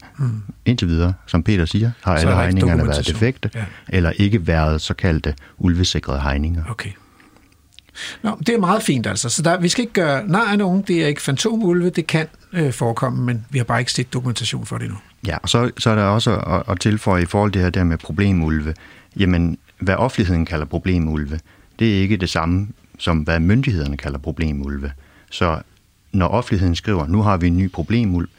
Indtil 0.65 0.87
videre, 0.87 1.13
som 1.27 1.43
Peter 1.43 1.65
siger, 1.65 1.91
har 2.03 2.13
Mm. 2.13 2.21
Så 2.21 2.27
alle 2.27 2.41
hegningerne 2.41 2.87
været 2.87 3.07
defekte, 3.07 3.49
Ja. 3.55 3.65
eller 3.89 4.11
ikke 4.11 4.47
været 4.47 4.81
såkaldte 4.81 5.33
ulvesikrede 5.57 6.21
hegninger. 6.21 6.63
Okay. 6.69 6.89
Nå, 8.21 8.37
det 8.39 8.49
er 8.49 8.59
meget 8.59 8.83
fint 8.83 9.07
altså. 9.07 9.29
Så 9.29 9.41
der, 9.41 9.59
vi 9.59 9.69
skal 9.69 9.81
ikke 9.81 9.93
gøre 9.93 10.27
nej 10.27 10.45
af 10.51 10.57
nogen. 10.57 10.81
Det 10.81 11.03
er 11.03 11.07
ikke 11.07 11.21
fantomulve. 11.21 11.89
Det 11.89 12.07
kan 12.07 12.27
øh, 12.53 12.73
forekomme, 12.73 13.25
men 13.25 13.45
vi 13.49 13.57
har 13.57 13.65
bare 13.65 13.79
ikke 13.79 13.91
set 13.91 14.13
dokumentation 14.13 14.65
for 14.65 14.77
det 14.77 14.85
endnu. 14.85 14.99
Ja, 15.27 15.37
og 15.37 15.49
så, 15.49 15.71
så 15.77 15.89
er 15.89 15.95
der 15.95 16.03
også 16.03 16.35
at, 16.35 16.63
at 16.69 16.79
tilføje 16.79 17.21
i 17.21 17.25
forhold 17.25 17.51
til 17.51 17.59
det 17.59 17.65
her 17.65 17.69
der 17.69 17.83
med 17.83 17.97
problemulve. 17.97 18.73
Jamen, 19.19 19.57
hvad 19.79 19.95
offentligheden 19.95 20.45
kalder 20.45 20.65
problemulve, 20.65 21.39
det 21.79 21.97
er 21.97 22.01
ikke 22.01 22.17
det 22.17 22.29
samme 22.29 22.67
som 22.97 23.17
hvad 23.17 23.39
myndighederne 23.39 23.97
kalder 23.97 24.19
problemulve. 24.19 24.91
Så 25.31 25.59
når 26.11 26.27
offentligheden 26.27 26.75
skriver, 26.75 27.07
nu 27.07 27.21
har 27.21 27.37
vi 27.37 27.47
en 27.47 27.57
ny 27.57 27.71
problemulv, 27.71 28.29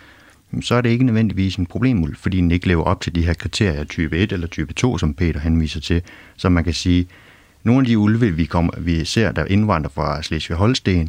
så 0.60 0.74
er 0.74 0.80
det 0.80 0.90
ikke 0.90 1.04
nødvendigvis 1.04 1.56
en 1.56 1.66
problemulv, 1.66 2.16
fordi 2.16 2.36
den 2.36 2.50
ikke 2.50 2.68
lever 2.68 2.84
op 2.84 3.00
til 3.00 3.14
de 3.14 3.26
her 3.26 3.34
kriterier, 3.34 3.84
type 3.84 4.16
1 4.16 4.32
eller 4.32 4.46
type 4.46 4.74
2, 4.74 4.98
som 4.98 5.14
Peter 5.14 5.40
henviser 5.40 5.80
til. 5.80 6.02
Så 6.36 6.48
man 6.48 6.64
kan 6.64 6.74
sige, 6.74 7.08
nogle 7.68 7.82
af 7.82 7.86
de 7.86 7.98
ulve, 7.98 8.30
vi, 8.30 8.44
kommer, 8.44 8.72
vi 8.78 9.04
ser, 9.04 9.32
der 9.32 9.44
indvandrer 9.44 9.90
fra 9.90 10.22
Slesvig-Holsten, 10.22 11.08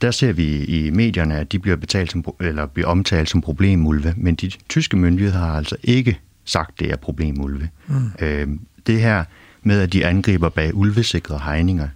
der 0.00 0.10
ser 0.10 0.32
vi 0.32 0.64
i 0.64 0.90
medierne, 0.90 1.38
at 1.38 1.52
de 1.52 1.58
bliver, 1.58 1.76
betalt 1.76 2.12
som, 2.12 2.24
eller 2.40 2.66
bliver 2.66 2.88
omtalt 2.88 3.30
som 3.30 3.40
problemulve, 3.40 4.14
men 4.16 4.34
de 4.34 4.50
tyske 4.68 4.96
myndigheder 4.96 5.38
har 5.38 5.56
altså 5.56 5.76
ikke 5.82 6.20
sagt, 6.44 6.80
det 6.80 6.90
er 6.90 6.96
problemulve. 6.96 7.68
Mm. 7.86 8.10
Øh, 8.20 8.48
det 8.86 9.00
her 9.00 9.24
med, 9.62 9.80
at 9.80 9.92
de 9.92 10.06
angriber 10.06 10.48
bag 10.48 10.74
ulvesikrede 10.74 11.40
hegninger, 11.40 11.88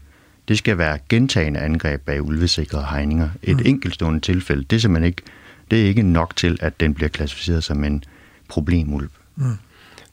det 0.48 0.58
skal 0.58 0.78
være 0.78 0.98
gentagende 1.08 1.60
angreb 1.60 2.00
bag 2.00 2.22
ulvesikrede 2.22 2.86
hegninger. 2.90 3.28
Et 3.42 3.56
mm. 3.56 3.62
enkeltstående 3.66 4.20
tilfælde, 4.20 4.64
det 4.70 4.76
er 4.76 4.80
simpelthen 4.80 5.06
ikke, 5.06 5.22
det 5.70 5.82
er 5.82 5.86
ikke 5.86 6.02
nok 6.02 6.36
til, 6.36 6.58
at 6.60 6.80
den 6.80 6.94
bliver 6.94 7.08
klassificeret 7.08 7.64
som 7.64 7.84
en 7.84 8.04
problemulv. 8.48 9.08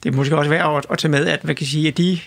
Det 0.04 0.12
er 0.12 0.16
måske 0.16 0.38
også 0.38 0.50
værd 0.50 0.86
at, 0.92 0.98
tage 0.98 1.12
med, 1.12 1.26
at, 1.26 1.40
hvad 1.44 1.56
kan 1.56 1.68
sige, 1.68 1.88
at 1.88 1.98
de 1.98 2.20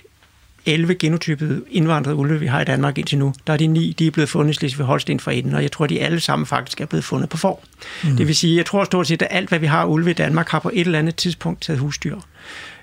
11 0.66 0.94
genotypede 0.94 1.62
indvandrede 1.70 2.16
ulve, 2.16 2.40
vi 2.40 2.46
har 2.46 2.60
i 2.60 2.64
Danmark 2.64 2.98
indtil 2.98 3.18
nu, 3.18 3.34
der 3.46 3.52
er 3.52 3.56
de 3.56 3.66
ni, 3.66 3.92
de 3.98 4.06
er 4.06 4.10
blevet 4.10 4.28
fundet 4.28 4.50
i 4.50 4.54
Slesvig 4.54 4.86
Holsten 4.86 5.20
for 5.20 5.30
enden, 5.30 5.54
og 5.54 5.62
jeg 5.62 5.72
tror, 5.72 5.86
de 5.86 6.00
alle 6.00 6.20
sammen 6.20 6.46
faktisk 6.46 6.80
er 6.80 6.86
blevet 6.86 7.04
fundet 7.04 7.28
på 7.28 7.36
for. 7.36 7.60
Mm. 8.04 8.16
Det 8.16 8.26
vil 8.26 8.36
sige, 8.36 8.56
jeg 8.56 8.66
tror 8.66 8.84
stort 8.84 9.06
set, 9.06 9.22
at 9.22 9.28
alt, 9.30 9.48
hvad 9.48 9.58
vi 9.58 9.66
har 9.66 9.84
ulve 9.84 10.10
i 10.10 10.14
Danmark, 10.14 10.48
har 10.48 10.58
på 10.58 10.70
et 10.74 10.80
eller 10.80 10.98
andet 10.98 11.16
tidspunkt 11.16 11.60
taget 11.62 11.80
husdyr. 11.80 12.16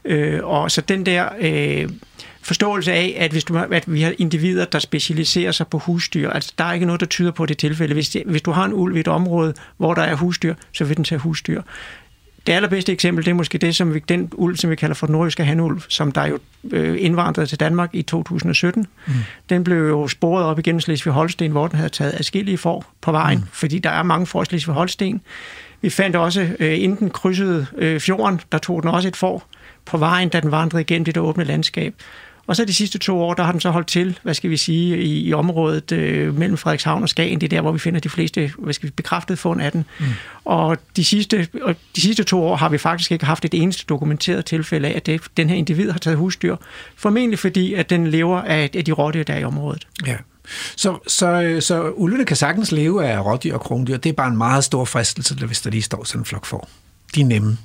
Øh, 0.05 0.39
og 0.43 0.71
så 0.71 0.81
den 0.81 1.05
der 1.05 1.29
øh, 1.39 1.89
forståelse 2.41 2.93
af, 2.93 3.15
at, 3.17 3.31
hvis 3.31 3.43
du, 3.43 3.57
at 3.57 3.93
vi 3.93 4.01
har 4.01 4.13
individer, 4.17 4.65
der 4.65 4.79
specialiserer 4.79 5.51
sig 5.51 5.67
på 5.67 5.77
husdyr, 5.77 6.29
altså 6.29 6.53
der 6.57 6.63
er 6.63 6.73
ikke 6.73 6.85
noget, 6.85 7.01
der 7.01 7.07
tyder 7.07 7.31
på 7.31 7.45
det 7.45 7.57
tilfælde. 7.57 7.93
Hvis, 7.93 8.09
det, 8.09 8.23
hvis 8.25 8.41
du 8.41 8.51
har 8.51 8.65
en 8.65 8.73
ulv 8.73 8.95
i 8.95 8.99
et 8.99 9.07
område, 9.07 9.53
hvor 9.77 9.93
der 9.93 10.01
er 10.01 10.15
husdyr, 10.15 10.53
så 10.71 10.83
vil 10.83 10.97
den 10.97 11.03
tage 11.03 11.19
husdyr. 11.19 11.61
Det 12.47 12.53
allerbedste 12.53 12.91
eksempel, 12.91 13.25
det 13.25 13.31
er 13.31 13.35
måske 13.35 13.57
det, 13.57 13.75
som 13.75 13.93
vi, 13.93 13.99
den 13.99 14.31
ulv, 14.33 14.55
som 14.55 14.69
vi 14.69 14.75
kalder 14.75 14.95
for 14.95 15.07
den 15.07 15.13
nordjyske 15.13 15.43
hanulv, 15.43 15.81
som 15.87 16.11
der 16.11 16.27
jo 16.27 16.39
øh, 16.71 16.97
indvandrede 16.99 17.47
til 17.47 17.59
Danmark 17.59 17.89
i 17.93 18.01
2017. 18.01 18.87
Mm. 19.07 19.13
Den 19.49 19.63
blev 19.63 19.87
jo 19.87 20.07
sporet 20.07 20.45
op 20.45 20.59
igennem 20.59 20.79
Slesvig-Holsten, 20.79 21.51
hvor 21.51 21.67
den 21.67 21.77
havde 21.77 21.89
taget 21.89 22.13
adskillige 22.13 22.57
får 22.57 22.93
på 23.01 23.11
vejen, 23.11 23.37
mm. 23.37 23.45
fordi 23.51 23.79
der 23.79 23.89
er 23.89 24.03
mange 24.03 24.25
får 24.25 24.41
i 24.41 24.45
Slesvig-Holsten. 24.45 25.21
Vi 25.81 25.89
fandt 25.89 26.15
også, 26.15 26.49
øh, 26.59 26.83
inden 26.83 26.99
den 26.99 27.09
krydsede 27.09 27.65
øh, 27.77 27.99
fjorden, 27.99 28.39
der 28.51 28.57
tog 28.57 28.83
den 28.83 28.91
også 28.91 29.07
et 29.07 29.15
får 29.15 29.47
på 29.85 29.97
vejen, 29.97 30.29
da 30.29 30.39
den 30.39 30.51
vandrede 30.51 30.81
igennem 30.81 31.05
det 31.05 31.15
der 31.15 31.21
åbne 31.21 31.43
landskab. 31.43 31.93
Og 32.47 32.55
så 32.55 32.65
de 32.65 32.73
sidste 32.73 32.97
to 32.97 33.21
år, 33.21 33.33
der 33.33 33.43
har 33.43 33.51
den 33.51 33.61
så 33.61 33.69
holdt 33.69 33.87
til, 33.87 34.19
hvad 34.23 34.33
skal 34.33 34.49
vi 34.49 34.57
sige, 34.57 35.01
i, 35.01 35.27
i 35.27 35.33
området 35.33 35.91
øh, 35.91 36.37
mellem 36.37 36.57
Frederikshavn 36.57 37.03
og 37.03 37.09
Skagen. 37.09 37.41
Det 37.41 37.47
er 37.47 37.55
der, 37.55 37.61
hvor 37.61 37.71
vi 37.71 37.79
finder 37.79 37.99
de 37.99 38.09
fleste 38.09 38.51
hvad 38.57 38.73
skal 38.73 38.87
vi, 38.87 38.91
bekræftede 38.91 39.37
fund 39.37 39.61
af 39.61 39.71
den. 39.71 39.85
Mm. 39.99 40.05
Og, 40.45 40.77
de 40.95 41.05
sidste, 41.05 41.47
og 41.61 41.75
de 41.95 42.01
sidste 42.01 42.23
to 42.23 42.43
år 42.43 42.55
har 42.55 42.69
vi 42.69 42.77
faktisk 42.77 43.11
ikke 43.11 43.25
haft 43.25 43.45
et 43.45 43.53
eneste 43.53 43.85
dokumenteret 43.89 44.45
tilfælde 44.45 44.87
af, 44.87 44.93
at 44.95 45.05
det, 45.05 45.21
den 45.37 45.49
her 45.49 45.55
individ 45.55 45.91
har 45.91 45.99
taget 45.99 46.17
husdyr. 46.17 46.55
Formentlig 46.95 47.39
fordi, 47.39 47.73
at 47.73 47.89
den 47.89 48.07
lever 48.07 48.41
af, 48.41 48.69
af 48.73 48.85
de 48.85 48.91
rådyr, 48.91 49.23
der 49.23 49.33
er 49.33 49.39
i 49.39 49.43
området. 49.43 49.87
Ja. 50.05 50.15
Så, 50.75 50.97
så, 51.07 51.41
øh, 51.41 51.61
så 51.61 51.89
ulvene 51.89 52.25
kan 52.25 52.35
sagtens 52.35 52.71
leve 52.71 53.05
af 53.05 53.25
rådyr 53.25 53.53
og 53.53 53.61
krondyr. 53.61 53.97
Det 53.97 54.09
er 54.09 54.13
bare 54.13 54.27
en 54.27 54.37
meget 54.37 54.63
stor 54.63 54.85
fristelse, 54.85 55.35
hvis 55.35 55.61
der 55.61 55.69
lige 55.69 55.81
står 55.81 56.03
sådan 56.03 56.21
en 56.21 56.25
flok 56.25 56.45
for. 56.45 56.69
De 57.15 57.21
er 57.21 57.25
nemme 57.25 57.57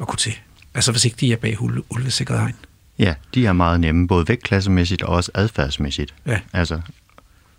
at 0.00 0.06
gå 0.06 0.16
til. 0.16 0.34
Altså 0.74 0.92
hvis 0.92 1.04
ikke 1.04 1.16
de 1.20 1.32
er 1.32 1.36
bag 1.36 1.62
ulve, 1.62 1.82
ulvesikret 1.90 2.38
hegn. 2.38 2.54
Ja, 3.02 3.14
de 3.34 3.46
er 3.46 3.52
meget 3.52 3.80
nemme, 3.80 4.08
både 4.08 4.28
vægtklassemæssigt 4.28 5.02
og 5.02 5.14
også 5.14 5.30
adfærdsmæssigt. 5.34 6.14
Ja. 6.26 6.38
Altså, 6.52 6.80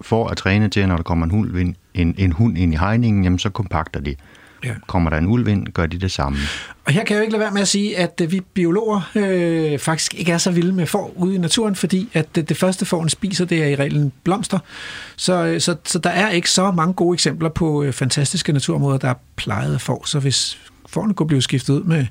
for 0.01 0.27
at 0.27 0.37
træne 0.37 0.69
til, 0.69 0.87
når 0.87 0.95
der 0.95 1.03
kommer 1.03 1.25
en 1.25 1.31
hund 1.31 1.57
ind, 1.57 1.75
en, 1.93 2.15
en 2.17 2.31
hund 2.31 2.57
ind 2.57 2.73
i 2.73 2.77
hegningen, 2.77 3.23
jamen 3.23 3.39
så 3.39 3.49
kompakter 3.49 3.99
de. 3.99 4.15
Ja. 4.63 4.73
Kommer 4.87 5.09
der 5.09 5.17
en 5.17 5.27
ulv 5.27 5.47
ind, 5.47 5.67
gør 5.67 5.85
de 5.85 5.99
det 5.99 6.11
samme. 6.11 6.37
Og 6.85 6.93
her 6.93 7.03
kan 7.03 7.13
jeg 7.13 7.19
jo 7.19 7.21
ikke 7.21 7.31
lade 7.31 7.39
være 7.39 7.51
med 7.51 7.61
at 7.61 7.67
sige, 7.67 7.97
at 7.97 8.21
øh, 8.23 8.31
vi 8.31 8.39
biologer 8.39 9.11
øh, 9.15 9.79
faktisk 9.79 10.15
ikke 10.15 10.31
er 10.31 10.37
så 10.37 10.51
vilde 10.51 10.73
med 10.73 10.85
får 10.85 11.13
ude 11.15 11.35
i 11.35 11.37
naturen, 11.37 11.75
fordi 11.75 12.09
at 12.13 12.35
det, 12.35 12.49
det 12.49 12.57
første 12.57 12.85
fåren 12.85 13.09
spiser, 13.09 13.45
det 13.45 13.63
er 13.63 13.67
i 13.67 13.75
reglen 13.75 14.11
blomster. 14.23 14.59
Så, 15.15 15.45
øh, 15.45 15.61
så, 15.61 15.75
så 15.85 15.99
der 15.99 16.09
er 16.09 16.29
ikke 16.29 16.49
så 16.49 16.71
mange 16.71 16.93
gode 16.93 17.15
eksempler 17.15 17.49
på 17.49 17.83
øh, 17.83 17.93
fantastiske 17.93 18.53
naturområder, 18.53 18.97
der 18.97 19.09
er 19.09 19.15
plejet 19.35 19.73
af 19.73 19.81
får. 19.81 20.03
Så 20.05 20.19
hvis 20.19 20.59
fårene 20.93 21.13
kunne 21.13 21.27
blive 21.27 21.41
skiftet 21.41 21.73
ud 21.73 21.83
med 21.83 22.05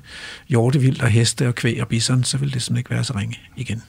hjortevild 0.47 1.01
og 1.01 1.07
heste 1.07 1.47
og 1.47 1.55
kvæg 1.55 1.81
og 1.81 1.87
bison, 1.87 2.23
så 2.23 2.37
ville 2.37 2.53
det 2.53 2.61
simpelthen 2.61 2.77
ikke 2.77 2.89
være 2.89 3.03
så 3.03 3.13
ringe 3.15 3.39
igen. 3.55 3.83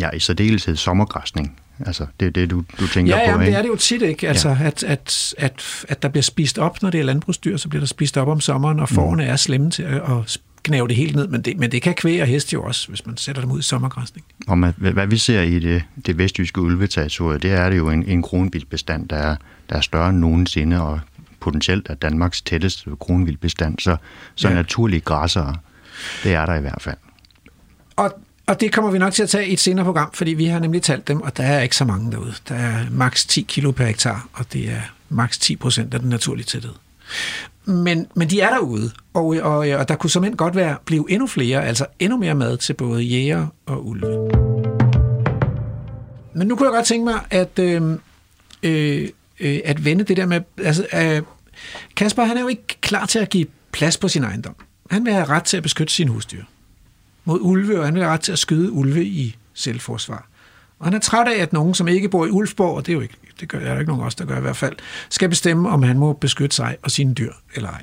Ja, 0.00 0.10
i 0.10 0.18
særdeleshed 0.18 0.76
sommergræsning. 0.76 1.58
Altså, 1.86 2.06
det 2.20 2.26
er 2.26 2.30
det, 2.30 2.50
du, 2.50 2.64
du 2.80 2.88
tænker 2.88 3.16
Ja, 3.16 3.24
på, 3.24 3.30
ja, 3.30 3.36
men 3.36 3.40
det 3.40 3.46
ikke? 3.46 3.58
er 3.58 3.62
det 3.62 3.68
jo 3.68 3.76
tit, 3.76 4.02
ikke? 4.02 4.28
Altså, 4.28 4.48
ja. 4.48 4.56
at, 4.60 4.84
at, 4.84 5.34
at, 5.38 5.84
at 5.88 6.02
der 6.02 6.08
bliver 6.08 6.22
spist 6.22 6.58
op, 6.58 6.82
når 6.82 6.90
det 6.90 7.00
er 7.00 7.04
landbrugsdyr, 7.04 7.56
så 7.56 7.68
bliver 7.68 7.80
der 7.80 7.86
spist 7.86 8.16
op 8.16 8.28
om 8.28 8.40
sommeren, 8.40 8.80
og 8.80 8.88
forerne 8.88 9.24
er 9.24 9.36
slemme 9.36 9.70
til 9.70 9.82
at, 9.82 9.94
at 9.94 10.38
gnave 10.64 10.88
det 10.88 10.96
helt 10.96 11.16
ned. 11.16 11.28
Men 11.28 11.42
det, 11.42 11.56
men 11.58 11.72
det 11.72 11.82
kan 11.82 11.94
kvæg 11.94 12.20
og 12.20 12.26
heste 12.26 12.54
jo 12.54 12.62
også, 12.62 12.88
hvis 12.88 13.06
man 13.06 13.16
sætter 13.16 13.42
dem 13.42 13.50
ud 13.50 13.58
i 13.58 13.62
sommergræsning. 13.62 14.26
Og 14.48 14.58
man, 14.58 14.74
hvad 14.76 15.06
vi 15.06 15.18
ser 15.18 15.42
i 15.42 15.58
det, 15.58 15.82
det 16.06 16.18
vestjyske 16.18 16.60
ulveterritorie, 16.60 17.38
det 17.38 17.52
er 17.52 17.70
det 17.70 17.76
jo 17.76 17.90
en, 17.90 18.02
en 18.02 18.22
kronvildbestand, 18.22 19.08
der 19.08 19.16
er, 19.16 19.36
der 19.70 19.76
er 19.76 19.80
større 19.80 20.08
end 20.08 20.18
nogensinde, 20.18 20.82
og 20.82 21.00
potentielt 21.46 21.86
er 21.90 21.94
Danmarks 21.94 22.42
tætteste 22.42 22.90
kronvildbestand. 23.00 23.78
Så, 23.78 23.96
så 24.34 24.48
Ja. 24.48 24.54
naturlige 24.54 25.00
græssere, 25.00 25.54
det 26.22 26.34
er 26.34 26.46
der 26.46 26.54
i 26.54 26.60
hvert 26.60 26.82
fald. 26.82 26.96
Og, 27.96 28.18
og 28.46 28.60
det 28.60 28.72
kommer 28.72 28.90
vi 28.90 28.98
nok 28.98 29.12
til 29.12 29.22
at 29.22 29.28
tage 29.28 29.46
i 29.48 29.52
et 29.52 29.60
senere 29.60 29.84
program, 29.84 30.10
fordi 30.14 30.30
vi 30.30 30.44
har 30.46 30.58
nemlig 30.58 30.82
talt 30.82 31.08
dem, 31.08 31.20
og 31.20 31.36
der 31.36 31.42
er 31.42 31.60
ikke 31.62 31.76
så 31.76 31.84
mange 31.84 32.12
derude. 32.12 32.34
Der 32.48 32.54
er 32.54 32.84
maks 32.90 33.26
10 33.26 33.42
kilo 33.48 33.70
per 33.70 33.84
hektar, 33.86 34.28
og 34.32 34.52
det 34.52 34.70
er 34.70 34.80
maks 35.08 35.38
10 35.38 35.56
procent 35.56 35.94
af 35.94 36.00
den 36.00 36.08
naturlige 36.08 36.44
tæthed. 36.44 36.72
Men, 37.64 38.06
men 38.14 38.30
de 38.30 38.40
er 38.40 38.50
derude, 38.50 38.90
og, 39.14 39.26
og, 39.26 39.56
og 39.56 39.88
der 39.88 39.96
kunne 39.96 40.10
som 40.10 40.36
godt 40.36 40.56
være 40.56 40.76
blive 40.84 41.06
endnu 41.10 41.26
flere, 41.26 41.64
altså 41.66 41.86
endnu 41.98 42.18
mere 42.18 42.34
mad 42.34 42.56
til 42.56 42.72
både 42.74 43.02
jæger 43.02 43.46
og 43.66 43.86
ulve. 43.86 44.30
Men 46.34 46.46
nu 46.48 46.56
kunne 46.56 46.66
jeg 46.66 46.74
godt 46.74 46.86
tænke 46.86 47.04
mig 47.04 47.20
at, 47.30 47.58
øh, 47.58 47.82
øh, 48.62 49.08
øh, 49.40 49.60
at 49.64 49.84
vende 49.84 50.04
det 50.04 50.16
der 50.16 50.26
med... 50.26 50.40
Altså, 50.64 50.86
øh, 50.94 51.22
Kasper, 51.96 52.24
han 52.24 52.36
er 52.36 52.40
jo 52.40 52.48
ikke 52.48 52.66
klar 52.80 53.06
til 53.06 53.18
at 53.18 53.30
give 53.30 53.46
plads 53.72 53.96
på 53.96 54.08
sin 54.08 54.24
ejendom. 54.24 54.54
Han 54.90 55.04
vil 55.04 55.12
have 55.12 55.24
ret 55.24 55.44
til 55.44 55.56
at 55.56 55.62
beskytte 55.62 55.92
sine 55.92 56.10
husdyr 56.10 56.42
mod 57.24 57.38
ulve, 57.42 57.78
og 57.80 57.84
han 57.84 57.94
vil 57.94 58.02
have 58.02 58.12
ret 58.12 58.20
til 58.20 58.32
at 58.32 58.38
skyde 58.38 58.72
ulve 58.72 59.04
i 59.04 59.36
selvforsvar. 59.54 60.28
Og 60.78 60.86
han 60.86 60.94
er 60.94 60.98
træt 60.98 61.28
af, 61.28 61.42
at 61.42 61.52
nogen, 61.52 61.74
som 61.74 61.88
ikke 61.88 62.08
bor 62.08 62.26
i 62.26 62.30
Ulfborg, 62.30 62.76
og 62.76 62.86
det 62.86 62.92
er 62.92 62.96
jo 62.96 63.00
ikke, 63.00 63.14
det 63.40 63.48
gør, 63.48 63.58
er 63.58 63.72
der 63.72 63.78
ikke 63.78 63.88
nogen 63.88 64.02
af 64.02 64.06
os, 64.06 64.14
der 64.14 64.24
gør 64.24 64.38
i 64.38 64.40
hvert 64.40 64.56
fald, 64.56 64.76
skal 65.10 65.28
bestemme, 65.28 65.68
om 65.68 65.82
han 65.82 65.98
må 65.98 66.12
beskytte 66.12 66.56
sig 66.56 66.76
og 66.82 66.90
sine 66.90 67.14
dyr 67.14 67.32
eller 67.54 67.70
ej. 67.70 67.82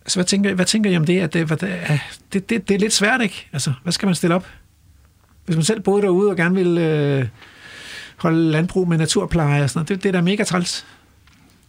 Altså, 0.00 0.16
hvad 0.16 0.24
tænker, 0.24 0.54
hvad 0.54 0.64
tænker 0.64 0.90
I 0.90 0.96
om 0.96 1.04
det? 1.04 1.20
At 1.20 1.32
det, 1.32 1.46
hvad 1.46 1.56
det, 1.56 2.00
det, 2.32 2.50
det, 2.50 2.68
det 2.68 2.74
er 2.74 2.78
lidt 2.78 2.92
svært, 2.92 3.20
ikke? 3.20 3.48
Altså, 3.52 3.72
hvad 3.82 3.92
skal 3.92 4.06
man 4.06 4.14
stille 4.14 4.34
op? 4.34 4.46
Hvis 5.44 5.56
man 5.56 5.64
selv 5.64 5.80
boede 5.80 6.02
derude 6.02 6.30
og 6.30 6.36
gerne 6.36 6.54
vil, 6.54 6.78
øh, 6.78 7.28
holde 8.18 8.50
landbrug 8.50 8.88
med 8.88 8.98
naturpleje 8.98 9.62
og 9.62 9.70
sådan 9.70 9.78
noget. 9.78 9.88
Det, 9.88 10.02
det 10.02 10.08
er 10.08 10.12
da 10.12 10.20
mega 10.20 10.44
træls. 10.44 10.86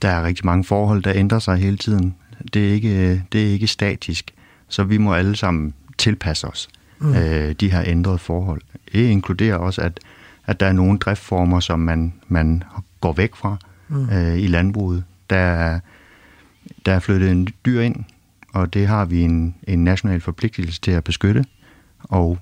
Der 0.02 0.10
er 0.10 0.24
rigtig 0.24 0.46
mange 0.46 0.64
forhold, 0.64 1.04
der 1.04 1.14
ændrer 1.16 1.40
sig 1.40 1.58
hele 1.58 1.78
tiden. 1.78 2.16
Det 2.54 2.70
er 2.70 2.74
ikke, 2.74 3.24
det 3.32 3.48
er 3.48 3.52
ikke 3.52 3.68
statisk, 3.68 4.34
så 4.68 4.84
vi 4.84 4.98
må 4.98 5.14
alle 5.14 5.36
sammen 5.36 5.74
tilpasse 5.98 6.48
os 6.48 6.70
mm. 7.00 7.14
øh, 7.16 7.52
de 7.52 7.72
her 7.72 7.84
ændrede 7.86 8.18
forhold. 8.18 8.62
Det 8.94 9.10
inkluderer 9.10 9.56
også, 9.56 9.82
at, 9.82 10.00
at 10.46 10.60
der 10.60 10.66
er 10.66 10.74
nogle 10.74 11.00
driftformer, 11.00 11.60
som 11.60 11.80
man, 11.80 12.14
man 12.28 12.64
går 13.02 13.14
væk 13.14 13.36
fra 13.36 13.58
mm. 13.88 14.10
øh, 14.10 14.40
i 14.40 14.48
landbruget. 14.48 15.04
Der 15.30 15.36
er, 15.38 15.80
der 16.86 16.94
er 16.94 17.00
flyttet 17.00 17.32
en 17.32 17.48
dyr 17.66 17.82
ind, 17.82 17.96
og 18.54 18.74
det 18.74 18.88
har 18.88 19.06
vi 19.06 19.22
en, 19.22 19.56
en 19.68 19.84
national 19.84 20.22
forpligtelse 20.22 20.82
til 20.82 20.92
at 20.92 21.04
beskytte. 21.04 21.46
Og 22.00 22.38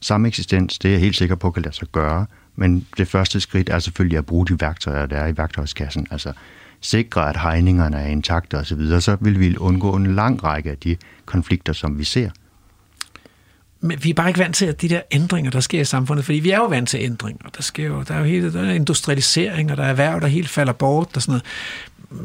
samme 0.00 0.28
eksistens, 0.28 0.78
det 0.78 0.88
er 0.88 0.92
jeg 0.92 1.00
helt 1.00 1.16
sikker 1.16 1.34
på, 1.34 1.50
kan 1.50 1.62
lade 1.62 1.74
sig 1.74 1.88
gøre. 1.92 2.26
Men 2.56 2.86
det 2.96 3.08
første 3.08 3.40
skridt 3.40 3.68
er 3.68 3.78
selvfølgelig 3.78 4.18
at 4.18 4.26
bruge 4.26 4.46
de 4.46 4.60
værktøjer, 4.60 5.06
der 5.06 5.16
er 5.16 5.26
i 5.26 5.36
værktøjskassen. 5.36 6.06
Altså 6.10 6.32
sikre, 6.82 7.28
at 7.28 7.40
hegningerne 7.40 7.96
er 7.96 8.06
intakte 8.06 8.54
osv., 8.54 8.64
så, 8.64 8.74
videre, 8.74 9.00
så 9.00 9.16
vil 9.20 9.40
vi 9.40 9.56
undgå 9.56 9.96
en 9.96 10.14
lang 10.14 10.44
række 10.44 10.70
af 10.70 10.78
de 10.78 10.96
konflikter, 11.24 11.72
som 11.72 11.98
vi 11.98 12.04
ser. 12.04 12.30
Men 13.80 14.04
vi 14.04 14.10
er 14.10 14.14
bare 14.14 14.28
ikke 14.28 14.40
vant 14.40 14.56
til 14.56 14.66
at 14.66 14.82
de 14.82 14.88
der 14.88 15.00
ændringer, 15.10 15.50
der 15.50 15.60
sker 15.60 15.80
i 15.80 15.84
samfundet, 15.84 16.24
fordi 16.24 16.38
vi 16.38 16.50
er 16.50 16.56
jo 16.56 16.64
vant 16.64 16.88
til 16.88 17.00
ændringer. 17.00 17.48
Der, 17.56 17.62
sker 17.62 17.86
jo, 17.86 18.02
der 18.02 18.14
er 18.14 18.18
jo 18.18 18.24
hele, 18.24 18.52
der 18.52 18.62
er 18.62 18.72
industrialisering, 18.72 19.70
og 19.70 19.76
der 19.76 19.82
er 19.82 19.88
erhverv, 19.88 20.20
der 20.20 20.26
helt 20.26 20.48
falder 20.48 20.72
bort 20.72 21.16
og 21.16 21.22
sådan 21.22 21.32
noget. 21.32 21.44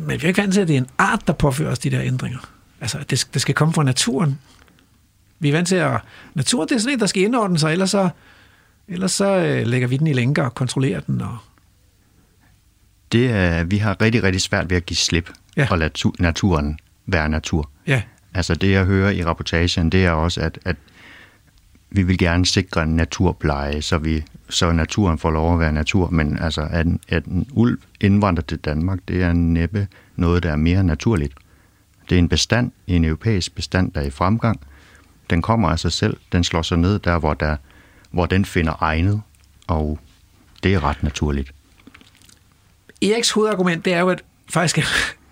Men 0.08 0.22
vi 0.22 0.26
er 0.26 0.28
ikke 0.28 0.42
vant 0.42 0.54
til, 0.54 0.62
at 0.62 0.68
det 0.68 0.74
er 0.74 0.78
en 0.78 0.90
art, 0.98 1.28
der 1.28 1.34
påfører 1.34 1.72
os 1.72 1.80
de 1.80 1.90
der 1.90 2.02
ændringer. 2.02 2.40
Altså, 2.82 2.98
det, 3.10 3.28
det 3.34 3.42
skal 3.42 3.56
komme 3.56 3.74
fra 3.74 3.84
naturen. 3.84 4.40
Vi 5.40 5.50
er 5.50 5.54
vant 5.54 5.68
til 5.68 5.76
at... 5.76 6.02
Naturen, 6.34 6.70
det 6.70 6.76
er 6.76 6.80
sådan 6.80 6.94
en, 6.94 7.00
der 7.00 7.06
skal 7.06 7.24
indordne 7.24 7.60
sig, 7.60 7.72
ellers 7.72 7.90
så, 7.90 8.10
ellers 8.88 9.12
så 9.12 9.38
øh, 9.38 9.68
lægger 9.68 9.88
vi 9.88 9.98
den 9.98 10.08
i 10.08 10.14
lænker 10.14 10.44
og 10.44 10.56
kontrollerer 10.56 11.00
den. 11.00 11.22
Og... 11.22 11.38
Det 13.12 13.32
er, 13.32 13.64
vi 13.64 13.78
har 13.78 14.02
rigtig, 14.02 14.24
rigtig 14.24 14.42
svært 14.42 14.70
ved 14.70 14.78
at 14.78 14.86
give 14.86 14.98
slip 14.98 15.32
ja. 15.58 15.68
og 15.72 15.78
lade 15.78 16.12
naturen 16.20 16.80
være 17.06 17.30
natur. 17.30 17.70
Ja. 17.88 18.02
Altså 18.34 18.56
det, 18.56 18.72
jeg 18.72 18.86
hører 18.86 19.12
i 19.12 19.24
rapportagen, 19.24 19.90
det 19.90 20.06
er 20.06 20.12
også, 20.12 20.42
at, 20.42 20.60
at 20.66 20.76
vi 21.90 22.04
vil 22.04 22.18
gerne 22.18 22.46
sikre 22.46 22.84
en 22.84 22.96
naturpleje, 22.96 23.82
så, 23.82 23.98
vi, 23.98 24.24
så 24.50 24.72
naturen 24.72 25.18
får 25.18 25.32
lov 25.32 25.54
at 25.54 25.60
være 25.60 25.74
natur, 25.74 26.10
men 26.10 26.40
altså, 26.40 26.68
at, 26.72 26.88
at 27.10 27.26
en 27.26 27.48
ulv 27.52 27.80
indvandrer 28.02 28.44
til 28.44 28.58
Danmark, 28.58 29.00
det 29.08 29.24
er 29.24 29.34
næppe 29.34 29.88
noget, 30.16 30.44
der 30.44 30.52
er 30.52 30.56
mere 30.56 30.84
naturligt. 30.84 31.34
Det 32.10 32.16
er 32.16 32.20
en 32.20 32.30
bestand, 32.30 32.72
en 32.88 33.06
europæisk 33.06 33.56
bestand, 33.56 33.92
der 33.92 34.02
er 34.02 34.06
i 34.06 34.10
fremgang. 34.10 34.60
Den 35.30 35.42
kommer 35.42 35.70
af 35.70 35.80
sig 35.80 35.92
selv, 35.92 36.18
den 36.32 36.44
slår 36.44 36.62
sig 36.62 36.78
ned 36.78 37.00
der, 37.00 37.20
hvor, 37.20 37.34
der, 37.34 37.58
hvor 38.12 38.26
den 38.26 38.46
finder 38.46 38.74
egnet, 38.82 39.22
og 39.68 40.00
det 40.64 40.74
er 40.74 40.84
ret 40.84 41.04
naturligt. 41.04 41.52
Eriks 43.02 43.32
hovedargument, 43.32 43.86
det 43.86 43.94
er 43.94 44.00
jo, 44.00 44.10
at 44.10 44.24
faktisk 44.50 44.80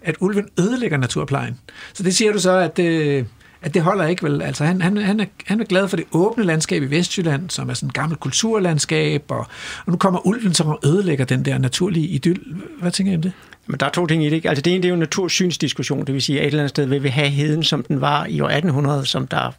at 0.06 0.16
ulven 0.20 0.50
ødelægger 0.60 0.98
naturplejen. 0.98 1.60
Så 1.94 2.04
det 2.04 2.16
siger 2.16 2.34
du 2.34 2.40
så, 2.40 2.52
at, 2.52 2.80
øh, 2.80 3.26
at 3.62 3.74
det 3.74 3.82
holder 3.82 4.08
ikke 4.08 4.24
vel. 4.24 4.42
Altså 4.42 4.66
han, 4.66 4.82
han, 4.82 4.98
han, 4.98 5.20
er, 5.20 5.26
han 5.46 5.62
er 5.62 5.66
glad 5.66 5.88
for 5.88 5.98
det 5.98 6.06
åbne 6.12 6.44
landskab 6.44 6.84
i 6.84 6.86
Vestjylland, 6.86 7.50
som 7.50 7.70
er 7.70 7.74
sådan 7.74 7.90
et 7.90 7.94
gammelt 7.94 8.20
kulturlandskab, 8.20 9.24
og, 9.32 9.48
og 9.86 9.92
nu 9.92 9.98
kommer 9.98 10.28
ulven, 10.28 10.54
som 10.54 10.78
ødelægger 10.86 11.26
den 11.26 11.46
der 11.46 11.58
naturlige 11.58 12.08
idyll. 12.08 12.42
Hvad 12.82 12.92
tænker 12.92 13.14
I 13.14 13.16
om 13.16 13.22
det? 13.22 13.32
Men 13.68 13.80
der 13.80 13.86
er 13.86 13.90
to 13.90 14.08
ting 14.08 14.24
i 14.26 14.30
det. 14.30 14.36
Ikke? 14.36 14.50
Altså 14.50 14.62
det 14.62 14.74
ene 14.74 14.82
det 14.82 14.88
er 14.88 14.90
jo 14.90 14.94
en 14.94 15.00
natursynsdiskussion, 15.00 16.06
det 16.06 16.14
vil 16.14 16.22
sige, 16.22 16.40
at 16.40 16.44
et 16.44 16.48
eller 16.48 16.60
andet 16.60 16.70
sted 16.70 16.86
vil 16.86 17.04
vi 17.04 17.10
have 17.10 17.30
heden, 17.30 17.64
som 17.64 17.84
den 17.84 18.02
var 18.02 18.26
i 18.26 18.42
år 18.42 18.48
1800, 18.48 19.06
som 19.06 19.28
der 19.28 19.52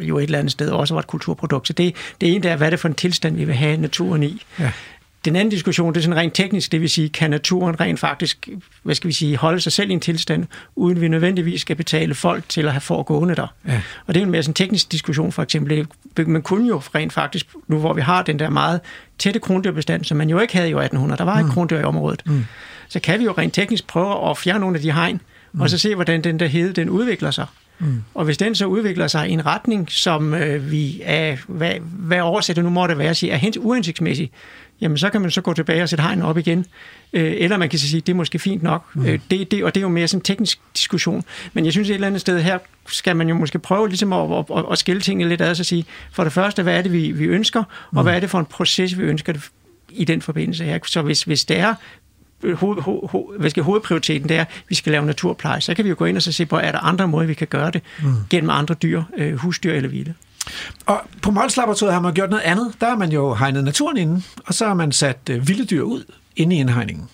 jo 0.00 0.18
et 0.18 0.22
eller 0.22 0.38
andet 0.38 0.52
sted 0.52 0.70
også 0.70 0.94
var 0.94 0.98
et 0.98 1.06
kulturprodukt. 1.06 1.66
Så 1.66 1.72
det, 1.72 1.94
det 2.20 2.34
ene 2.34 2.42
der 2.42 2.50
er, 2.50 2.56
hvad 2.56 2.66
er 2.66 2.70
det 2.70 2.80
for 2.80 2.88
en 2.88 2.94
tilstand, 2.94 3.36
vi 3.36 3.44
vil 3.44 3.54
have 3.54 3.76
naturen 3.76 4.22
i. 4.22 4.42
Ja. 4.58 4.72
Den 5.24 5.36
anden 5.36 5.50
diskussion, 5.50 5.94
det 5.94 6.00
er 6.00 6.02
sådan 6.02 6.16
rent 6.16 6.34
teknisk, 6.34 6.72
det 6.72 6.80
vil 6.80 6.90
sige, 6.90 7.08
kan 7.08 7.30
naturen 7.30 7.80
rent 7.80 8.00
faktisk, 8.00 8.48
hvad 8.82 8.94
skal 8.94 9.08
vi 9.08 9.12
sige, 9.12 9.36
holde 9.36 9.60
sig 9.60 9.72
selv 9.72 9.90
i 9.90 9.92
en 9.92 10.00
tilstand, 10.00 10.46
uden 10.76 11.00
vi 11.00 11.08
nødvendigvis 11.08 11.60
skal 11.60 11.76
betale 11.76 12.14
folk 12.14 12.48
til 12.48 12.66
at 12.66 12.72
have 12.72 12.80
for 12.80 13.02
gående 13.02 13.34
der. 13.34 13.46
Ja. 13.68 13.80
Og 14.06 14.14
det 14.14 14.20
er 14.20 14.24
en 14.24 14.30
mere 14.30 14.42
sådan 14.42 14.54
teknisk 14.54 14.92
diskussion, 14.92 15.32
for 15.32 15.42
eksempel. 15.42 15.86
Man 16.16 16.42
kunne 16.42 16.68
jo 16.68 16.82
rent 16.94 17.12
faktisk, 17.12 17.46
nu 17.68 17.78
hvor 17.78 17.92
vi 17.92 18.00
har 18.00 18.22
den 18.22 18.38
der 18.38 18.50
meget 18.50 18.80
tætte 19.18 19.40
krondyrbestand, 19.40 20.04
som 20.04 20.16
man 20.16 20.30
jo 20.30 20.38
ikke 20.38 20.54
havde 20.54 20.70
i 20.70 20.74
år 20.74 20.80
1800, 20.80 21.18
der 21.18 21.24
var 21.24 21.38
ikke 21.38 21.48
mm. 21.48 21.54
krondyr 21.54 21.80
i 21.80 21.84
området, 21.84 22.22
mm. 22.26 22.44
så 22.88 23.00
kan 23.00 23.20
vi 23.20 23.24
jo 23.24 23.34
rent 23.38 23.54
teknisk 23.54 23.86
prøve 23.86 24.30
at 24.30 24.38
fjerne 24.38 24.60
nogle 24.60 24.76
af 24.76 24.82
de 24.82 24.92
hegn, 24.92 25.20
mm. 25.52 25.60
og 25.60 25.70
så 25.70 25.78
se, 25.78 25.94
hvordan 25.94 26.24
den 26.24 26.40
der 26.40 26.46
hede, 26.46 26.72
den 26.72 26.90
udvikler 26.90 27.30
sig. 27.30 27.46
Mm. 27.78 28.02
Og 28.14 28.24
hvis 28.24 28.38
den 28.38 28.54
så 28.54 28.66
udvikler 28.66 29.06
sig 29.06 29.28
i 29.28 29.32
en 29.32 29.46
retning, 29.46 29.90
som 29.90 30.34
øh, 30.34 30.70
vi 30.70 31.00
er, 31.04 31.36
hvad, 31.48 31.72
hvad 31.82 32.20
oversætter 32.20 32.62
nu 32.62 32.70
må 32.70 32.86
det 32.86 32.98
være, 32.98 33.14
siger, 33.14 33.32
er 33.32 33.36
hens 33.36 33.58
uhensigtsmæssig, 33.58 34.30
jamen 34.82 34.98
så 34.98 35.10
kan 35.10 35.20
man 35.20 35.30
så 35.30 35.40
gå 35.40 35.54
tilbage 35.54 35.82
og 35.82 35.88
sætte 35.88 36.02
hegn 36.02 36.22
op 36.22 36.38
igen. 36.38 36.66
Øh, 37.12 37.34
eller 37.38 37.56
man 37.56 37.68
kan 37.68 37.78
sige, 37.78 38.00
det 38.00 38.12
er 38.12 38.16
måske 38.16 38.38
fint 38.38 38.62
nok. 38.62 38.84
Mm. 38.94 39.06
Øh, 39.06 39.18
det, 39.30 39.50
det, 39.50 39.64
og 39.64 39.74
det 39.74 39.80
er 39.80 39.82
jo 39.82 39.88
mere 39.88 40.08
sådan 40.08 40.18
en 40.18 40.24
teknisk 40.24 40.60
diskussion. 40.76 41.24
Men 41.52 41.64
jeg 41.64 41.72
synes 41.72 41.90
et 41.90 41.94
eller 41.94 42.06
andet 42.06 42.20
sted 42.20 42.40
her, 42.40 42.58
skal 42.88 43.16
man 43.16 43.28
jo 43.28 43.34
måske 43.34 43.58
prøve 43.58 43.88
ligesom 43.88 44.12
at, 44.12 44.38
at, 44.38 44.44
at, 44.56 44.64
at 44.72 44.78
skille 44.78 45.02
tingene 45.02 45.28
lidt 45.28 45.40
ad, 45.40 45.50
og 45.50 45.56
sige, 45.56 45.84
for 46.12 46.24
det 46.24 46.32
første, 46.32 46.62
hvad 46.62 46.78
er 46.78 46.82
det, 46.82 46.92
vi, 46.92 47.10
vi 47.10 47.24
ønsker, 47.24 47.62
mm. 47.92 47.96
og 47.96 48.02
hvad 48.02 48.14
er 48.14 48.20
det 48.20 48.30
for 48.30 48.38
en 48.38 48.46
proces, 48.46 48.98
vi 48.98 49.02
ønsker 49.02 49.32
i 49.88 50.04
den 50.04 50.22
forbindelse 50.22 50.64
her. 50.64 50.78
Så 50.86 51.02
hvis, 51.02 51.22
hvis 51.22 51.44
det 51.44 51.58
er 51.58 51.74
hoved, 52.54 52.82
hoved, 52.82 53.38
hvad 53.38 53.50
skal, 53.50 53.62
hovedprioriteten 53.62 54.28
det 54.28 54.36
er, 54.36 54.40
at 54.40 54.62
vi 54.68 54.74
skal 54.74 54.92
lave 54.92 55.06
naturpleje, 55.06 55.60
så 55.60 55.74
kan 55.74 55.84
vi 55.84 55.88
jo 55.88 55.94
gå 55.98 56.04
ind 56.04 56.16
og 56.16 56.22
så 56.22 56.32
se 56.32 56.46
på, 56.46 56.56
er 56.56 56.72
der 56.72 56.78
andre 56.78 57.08
måder, 57.08 57.26
vi 57.26 57.34
kan 57.34 57.46
gøre 57.46 57.70
det 57.70 57.82
mm. 58.02 58.14
gennem 58.30 58.50
andre 58.50 58.74
dyr, 58.74 59.02
øh, 59.16 59.34
husdyr 59.34 59.72
eller 59.72 59.88
vilde. 59.88 60.14
Og 60.86 61.02
på 61.22 61.30
Molslaboratoriet 61.30 61.94
har 61.94 62.00
man 62.00 62.14
gjort 62.14 62.30
noget 62.30 62.42
andet. 62.42 62.72
Der 62.80 62.88
har 62.88 62.96
man 62.96 63.12
jo 63.12 63.34
hegnet 63.34 63.64
naturen 63.64 63.96
inden, 63.96 64.24
og 64.46 64.54
så 64.54 64.66
har 64.66 64.74
man 64.74 64.92
sat 64.92 65.18
øh, 65.30 65.48
vilde 65.48 65.64
dyr 65.64 65.82
ud 65.82 66.04
inde 66.36 66.56
i 66.56 66.58
indhegningen. 66.58 67.08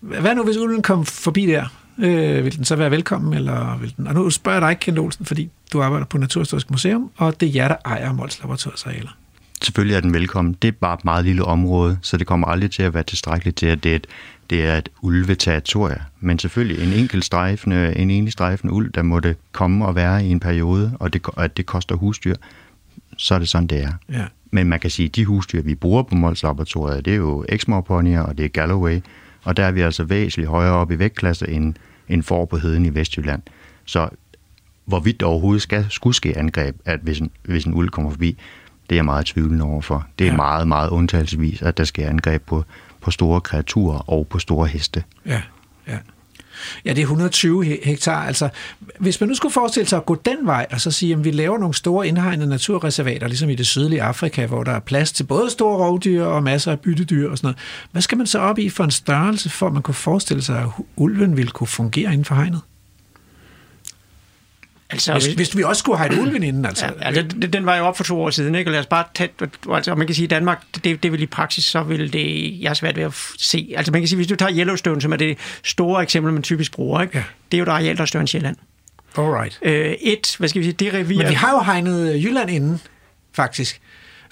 Hvad 0.00 0.34
nu, 0.34 0.44
hvis 0.44 0.56
ulven 0.56 0.82
kom 0.82 1.06
forbi 1.06 1.46
der? 1.46 1.64
Øh, 1.98 2.44
vil 2.44 2.56
den 2.56 2.64
så 2.64 2.76
være 2.76 2.90
velkommen, 2.90 3.34
eller 3.34 3.78
vil 3.78 3.94
den... 3.96 4.06
Og 4.06 4.14
nu 4.14 4.30
spørger 4.30 4.56
jeg 4.56 4.62
dig 4.62 4.70
ikke, 4.70 4.80
Kent 4.80 4.98
Olsen, 4.98 5.24
fordi 5.26 5.50
du 5.72 5.82
arbejder 5.82 6.06
på 6.06 6.18
Naturhistorisk 6.18 6.70
Museum, 6.70 7.10
og 7.16 7.40
det 7.40 7.48
er 7.48 7.52
jer, 7.52 7.68
der 7.68 7.76
ejer 7.84 8.12
Mols 8.12 8.40
arealer. 8.86 9.16
Selvfølgelig 9.62 9.96
er 9.96 10.00
den 10.00 10.14
velkommen. 10.14 10.56
Det 10.62 10.68
er 10.68 10.72
bare 10.72 10.94
et 10.94 11.04
meget 11.04 11.24
lille 11.24 11.44
område, 11.44 11.98
så 12.02 12.16
det 12.16 12.26
kommer 12.26 12.46
aldrig 12.46 12.70
til 12.70 12.82
at 12.82 12.94
være 12.94 13.02
tilstrækkeligt 13.02 13.56
til, 13.56 13.66
at 13.66 13.84
det 13.84 13.92
er 13.92 13.96
et, 13.96 14.06
det 14.50 14.66
er 14.66 14.76
et 14.76 14.88
ulveterritorie. 15.02 16.02
Men 16.20 16.38
selvfølgelig 16.38 16.86
en 16.86 16.92
enkelt 16.92 17.24
strejfende, 17.24 17.96
en 17.96 18.10
enig 18.10 18.32
strejfende 18.32 18.72
ulv, 18.74 18.90
der 18.90 19.02
måtte 19.02 19.36
komme 19.52 19.86
og 19.86 19.94
være 19.94 20.24
i 20.24 20.30
en 20.30 20.40
periode, 20.40 20.92
og 21.00 21.12
det, 21.12 21.22
at 21.36 21.56
det 21.56 21.66
koster 21.66 21.94
husdyr, 21.94 22.34
så 23.16 23.34
er 23.34 23.38
det 23.38 23.48
sådan, 23.48 23.66
det 23.66 23.82
er. 23.82 23.92
Ja. 24.12 24.24
Men 24.50 24.68
man 24.68 24.80
kan 24.80 24.90
sige, 24.90 25.06
at 25.06 25.16
de 25.16 25.24
husdyr, 25.24 25.62
vi 25.62 25.74
bruger 25.74 26.02
på 26.02 26.14
Mols 26.14 26.42
Laboratoriet, 26.42 27.04
det 27.04 27.12
er 27.12 27.16
jo 27.16 27.44
Exmoor 27.48 27.84
og 28.26 28.38
det 28.38 28.44
er 28.44 28.48
Galloway, 28.48 29.00
og 29.42 29.56
der 29.56 29.64
er 29.64 29.70
vi 29.70 29.80
altså 29.80 30.04
væsentligt 30.04 30.48
højere 30.48 30.72
op 30.72 30.90
i 30.90 30.98
vægtklasse 30.98 31.48
end, 31.48 31.74
end 32.08 32.22
for 32.22 32.44
på 32.44 32.56
heden 32.56 32.86
i 32.86 32.94
Vestjylland. 32.94 33.42
Så 33.84 34.08
hvorvidt 34.84 35.20
der 35.20 35.26
overhovedet 35.26 35.62
skal, 35.62 35.86
skulle 35.90 36.16
ske 36.16 36.38
angreb, 36.38 36.76
at 36.84 37.00
hvis 37.02 37.18
en, 37.18 37.30
hvis 37.42 37.64
en 37.64 37.74
ulv 37.74 37.88
kommer 37.88 38.10
forbi, 38.10 38.38
det 38.90 38.94
er 38.94 38.98
jeg 38.98 39.04
meget 39.04 39.26
tvivlende 39.26 39.64
overfor. 39.64 40.06
Det 40.18 40.26
er 40.26 40.30
ja. 40.30 40.36
meget, 40.36 40.68
meget 40.68 40.90
undtagelsesvis, 40.90 41.62
at 41.62 41.76
der 41.76 41.84
sker 41.84 42.08
angreb 42.08 42.42
på, 42.46 42.64
på 43.00 43.10
store 43.10 43.40
kreaturer 43.40 44.10
og 44.10 44.26
på 44.26 44.38
store 44.38 44.66
heste. 44.66 45.04
Ja, 45.26 45.42
ja. 45.88 45.98
Ja, 46.84 46.90
det 46.90 46.98
er 46.98 47.02
120 47.02 47.64
hektar. 47.64 48.26
Altså, 48.26 48.48
hvis 48.98 49.20
man 49.20 49.28
nu 49.28 49.34
skulle 49.34 49.52
forestille 49.52 49.88
sig 49.88 49.96
at 49.96 50.06
gå 50.06 50.14
den 50.14 50.46
vej, 50.46 50.66
og 50.70 50.80
så 50.80 50.90
sige, 50.90 51.12
at 51.12 51.24
vi 51.24 51.30
laver 51.30 51.58
nogle 51.58 51.74
store 51.74 52.08
indhegnede 52.08 52.48
naturreservater, 52.48 53.26
ligesom 53.26 53.50
i 53.50 53.54
det 53.54 53.66
sydlige 53.66 54.02
Afrika, 54.02 54.46
hvor 54.46 54.64
der 54.64 54.72
er 54.72 54.80
plads 54.80 55.12
til 55.12 55.24
både 55.24 55.50
store 55.50 55.76
rovdyr 55.76 56.24
og 56.24 56.42
masser 56.42 56.72
af 56.72 56.80
byttedyr 56.80 57.30
og 57.30 57.38
sådan 57.38 57.46
noget. 57.46 57.58
Hvad 57.92 58.02
skal 58.02 58.18
man 58.18 58.26
så 58.26 58.38
op 58.38 58.58
i 58.58 58.68
for 58.68 58.84
en 58.84 58.90
størrelse, 58.90 59.50
for 59.50 59.66
at 59.66 59.72
man 59.72 59.82
kunne 59.82 59.94
forestille 59.94 60.42
sig, 60.42 60.58
at 60.58 60.68
ulven 60.96 61.36
ville 61.36 61.50
kunne 61.50 61.66
fungere 61.66 62.12
inden 62.12 62.24
for 62.24 62.34
hegnet? 62.34 62.60
Altså, 64.90 65.12
hvis, 65.12 65.26
hvis 65.26 65.56
vi 65.56 65.62
også 65.62 65.80
skulle 65.80 65.98
have 65.98 66.12
et 66.12 66.18
ulven 66.18 66.42
inden, 66.42 66.64
altså. 66.64 66.86
Ja, 66.86 66.92
altså 67.00 67.22
den, 67.22 67.52
den 67.52 67.66
var 67.66 67.76
jo 67.76 67.84
op 67.84 67.96
for 67.96 68.04
to 68.04 68.22
år 68.22 68.30
siden, 68.30 68.54
ikke? 68.54 68.68
Og 68.68 68.72
lad 68.72 68.80
os 68.80 68.86
bare 68.86 69.04
tage, 69.14 69.30
altså 69.72 69.94
man 69.94 70.06
kan 70.06 70.16
sige, 70.16 70.24
at 70.24 70.30
Danmark, 70.30 70.62
det, 70.84 71.02
det 71.02 71.12
vil 71.12 71.22
i 71.22 71.26
praksis, 71.26 71.64
så 71.64 71.82
vil 71.82 72.12
det, 72.12 72.56
jeg 72.60 72.70
er 72.70 72.74
svært 72.74 72.96
ved 72.96 73.04
at 73.04 73.14
se. 73.38 73.74
Altså 73.76 73.92
man 73.92 74.00
kan 74.00 74.08
sige, 74.08 74.16
hvis 74.16 74.26
du 74.26 74.36
tager 74.36 74.52
Yellowstone, 74.58 75.00
som 75.02 75.12
er 75.12 75.16
det 75.16 75.38
store 75.64 76.02
eksempel, 76.02 76.32
man 76.32 76.42
typisk 76.42 76.72
bruger, 76.72 77.00
ikke? 77.02 77.18
Ja. 77.18 77.24
Det 77.50 77.56
er 77.56 77.58
jo 77.58 77.62
et 77.62 77.68
areal, 77.68 77.96
der 77.96 78.02
er 78.02 78.06
større 78.06 78.20
end 78.20 78.28
Sjælland. 78.28 78.56
Alright. 79.18 79.58
Øh, 79.62 79.92
et, 80.00 80.36
hvad 80.38 80.48
skal 80.48 80.60
vi 80.60 80.64
sige, 80.64 80.72
det 80.72 80.94
revir... 80.94 81.18
Men 81.18 81.28
vi 81.28 81.34
har 81.34 81.50
jo 81.50 81.62
hegnet 81.62 82.24
Jylland 82.24 82.50
inden, 82.50 82.80
faktisk 83.32 83.80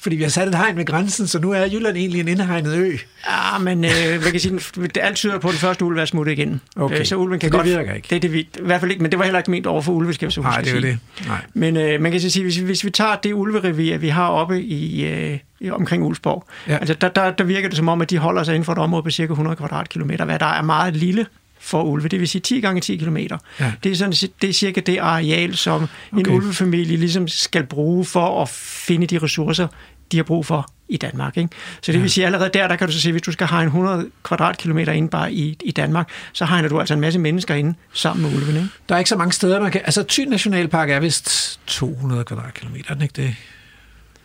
fordi 0.00 0.16
vi 0.16 0.22
har 0.22 0.30
sat 0.30 0.48
et 0.48 0.54
hegn 0.54 0.76
ved 0.76 0.84
grænsen, 0.84 1.26
så 1.26 1.38
nu 1.38 1.50
er 1.50 1.66
Jylland 1.66 1.96
egentlig 1.96 2.20
en 2.20 2.28
indhegnet 2.28 2.74
ø. 2.74 2.96
Ja, 3.26 3.58
men 3.58 3.84
øh, 3.84 4.20
hvad 4.20 4.30
kan 4.30 4.40
sige, 4.40 4.60
alt 5.00 5.16
tyder 5.16 5.38
på, 5.38 5.48
at 5.48 5.52
den 5.52 5.60
første 5.60 5.84
ulv 5.84 5.98
er 5.98 6.04
smuttet 6.04 6.32
igen. 6.32 6.60
Okay. 6.76 7.00
Øh, 7.00 7.06
så 7.06 7.16
ulven 7.16 7.38
kan 7.38 7.50
det 7.50 7.56
godt, 7.56 7.66
virker 7.66 7.94
ikke. 7.94 8.06
Det 8.10 8.16
er 8.16 8.20
det, 8.20 8.32
vi, 8.32 8.40
I 8.40 8.48
hvert 8.62 8.80
fald 8.80 8.90
ikke, 8.90 9.02
men 9.02 9.10
det 9.10 9.18
var 9.18 9.24
heller 9.24 9.38
ikke 9.38 9.50
ment 9.50 9.66
over 9.66 9.82
for 9.82 9.92
ulve, 9.92 10.14
skal 10.14 10.28
vi 10.28 10.32
så 10.32 10.40
Nej, 10.40 10.60
det 10.60 10.76
er 10.76 10.80
det. 10.80 10.98
Nej. 11.26 11.40
Men 11.54 11.76
øh, 11.76 12.00
man 12.00 12.12
kan 12.12 12.20
så 12.20 12.30
sige, 12.30 12.42
hvis, 12.42 12.56
hvis 12.56 12.84
vi 12.84 12.90
tager 12.90 13.16
det 13.16 13.32
ulverevir, 13.32 13.98
vi 13.98 14.08
har 14.08 14.28
oppe 14.28 14.62
i, 14.62 15.04
øh, 15.06 15.38
omkring 15.70 16.04
Ulfborg, 16.04 16.44
ja. 16.68 16.76
altså 16.76 16.94
der, 16.94 17.08
der, 17.08 17.30
der 17.30 17.44
virker 17.44 17.68
det 17.68 17.76
som 17.76 17.88
om, 17.88 18.00
at 18.00 18.10
de 18.10 18.18
holder 18.18 18.42
sig 18.42 18.54
inden 18.54 18.64
for 18.64 18.72
et 18.72 18.78
område 18.78 19.02
på 19.02 19.10
cirka 19.10 19.32
100 19.32 19.56
kvadratkilometer, 19.56 20.24
hvad 20.24 20.38
der 20.38 20.46
er 20.46 20.62
meget 20.62 20.96
lille 20.96 21.26
for 21.60 21.82
ulve, 21.82 22.08
det 22.08 22.20
vil 22.20 22.28
sige 22.28 22.42
10 22.42 22.60
gange 22.60 22.80
10 22.80 22.96
km. 22.96 23.16
Ja. 23.16 23.72
Det, 23.84 23.92
er 23.92 23.96
sådan, 23.96 24.12
det 24.42 24.48
er 24.48 24.52
cirka 24.52 24.80
det 24.80 24.98
areal, 24.98 25.56
som 25.56 25.82
okay. 25.82 26.20
en 26.20 26.28
ulvefamilie 26.30 26.96
ligesom 26.96 27.28
skal 27.28 27.66
bruge 27.66 28.04
for 28.04 28.42
at 28.42 28.48
finde 28.48 29.06
de 29.06 29.18
ressourcer, 29.18 29.68
de 30.12 30.16
har 30.16 30.24
brug 30.24 30.46
for 30.46 30.72
i 30.88 30.96
Danmark. 30.96 31.36
Ikke? 31.36 31.50
Så 31.82 31.92
det 31.92 32.02
vil 32.02 32.10
sige, 32.10 32.26
allerede 32.26 32.50
der, 32.54 32.68
der 32.68 32.76
kan 32.76 32.86
du 32.86 32.92
så 32.92 33.00
sige, 33.00 33.12
hvis 33.12 33.22
du 33.22 33.32
skal 33.32 33.46
have 33.46 33.62
en 33.62 33.66
100 33.66 34.10
kvadratkilometer 34.22 34.92
ind 34.92 35.10
bare 35.10 35.32
i, 35.32 35.56
i 35.64 35.70
Danmark, 35.70 36.08
så 36.32 36.44
hegner 36.44 36.68
du 36.68 36.80
altså 36.80 36.94
en 36.94 37.00
masse 37.00 37.18
mennesker 37.18 37.54
ind 37.54 37.74
sammen 37.92 38.26
med 38.26 38.36
ulven. 38.36 38.56
Ikke? 38.56 38.68
Der 38.88 38.94
er 38.94 38.98
ikke 38.98 39.08
så 39.08 39.16
mange 39.16 39.32
steder, 39.32 39.60
man 39.60 39.70
kan... 39.70 39.80
Altså, 39.84 40.04
Thy 40.08 40.20
Nationalpark 40.20 40.90
er 40.90 41.00
vist 41.00 41.60
200 41.66 42.24
kvadratkilometer, 42.24 42.94
er 42.94 43.02
ikke 43.02 43.22
det? 43.22 43.34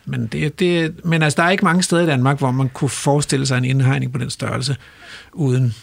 Men, 0.04 0.26
det, 0.26 0.58
det, 0.58 1.04
men 1.04 1.22
altså, 1.22 1.36
der 1.36 1.42
er 1.42 1.50
ikke 1.50 1.64
mange 1.64 1.82
steder 1.82 2.02
i 2.02 2.06
Danmark, 2.06 2.38
hvor 2.38 2.50
man 2.50 2.68
kunne 2.68 2.88
forestille 2.88 3.46
sig 3.46 3.58
en 3.58 3.64
indhegning 3.64 4.12
på 4.12 4.18
den 4.18 4.30
størrelse, 4.30 4.76
uden 5.32 5.74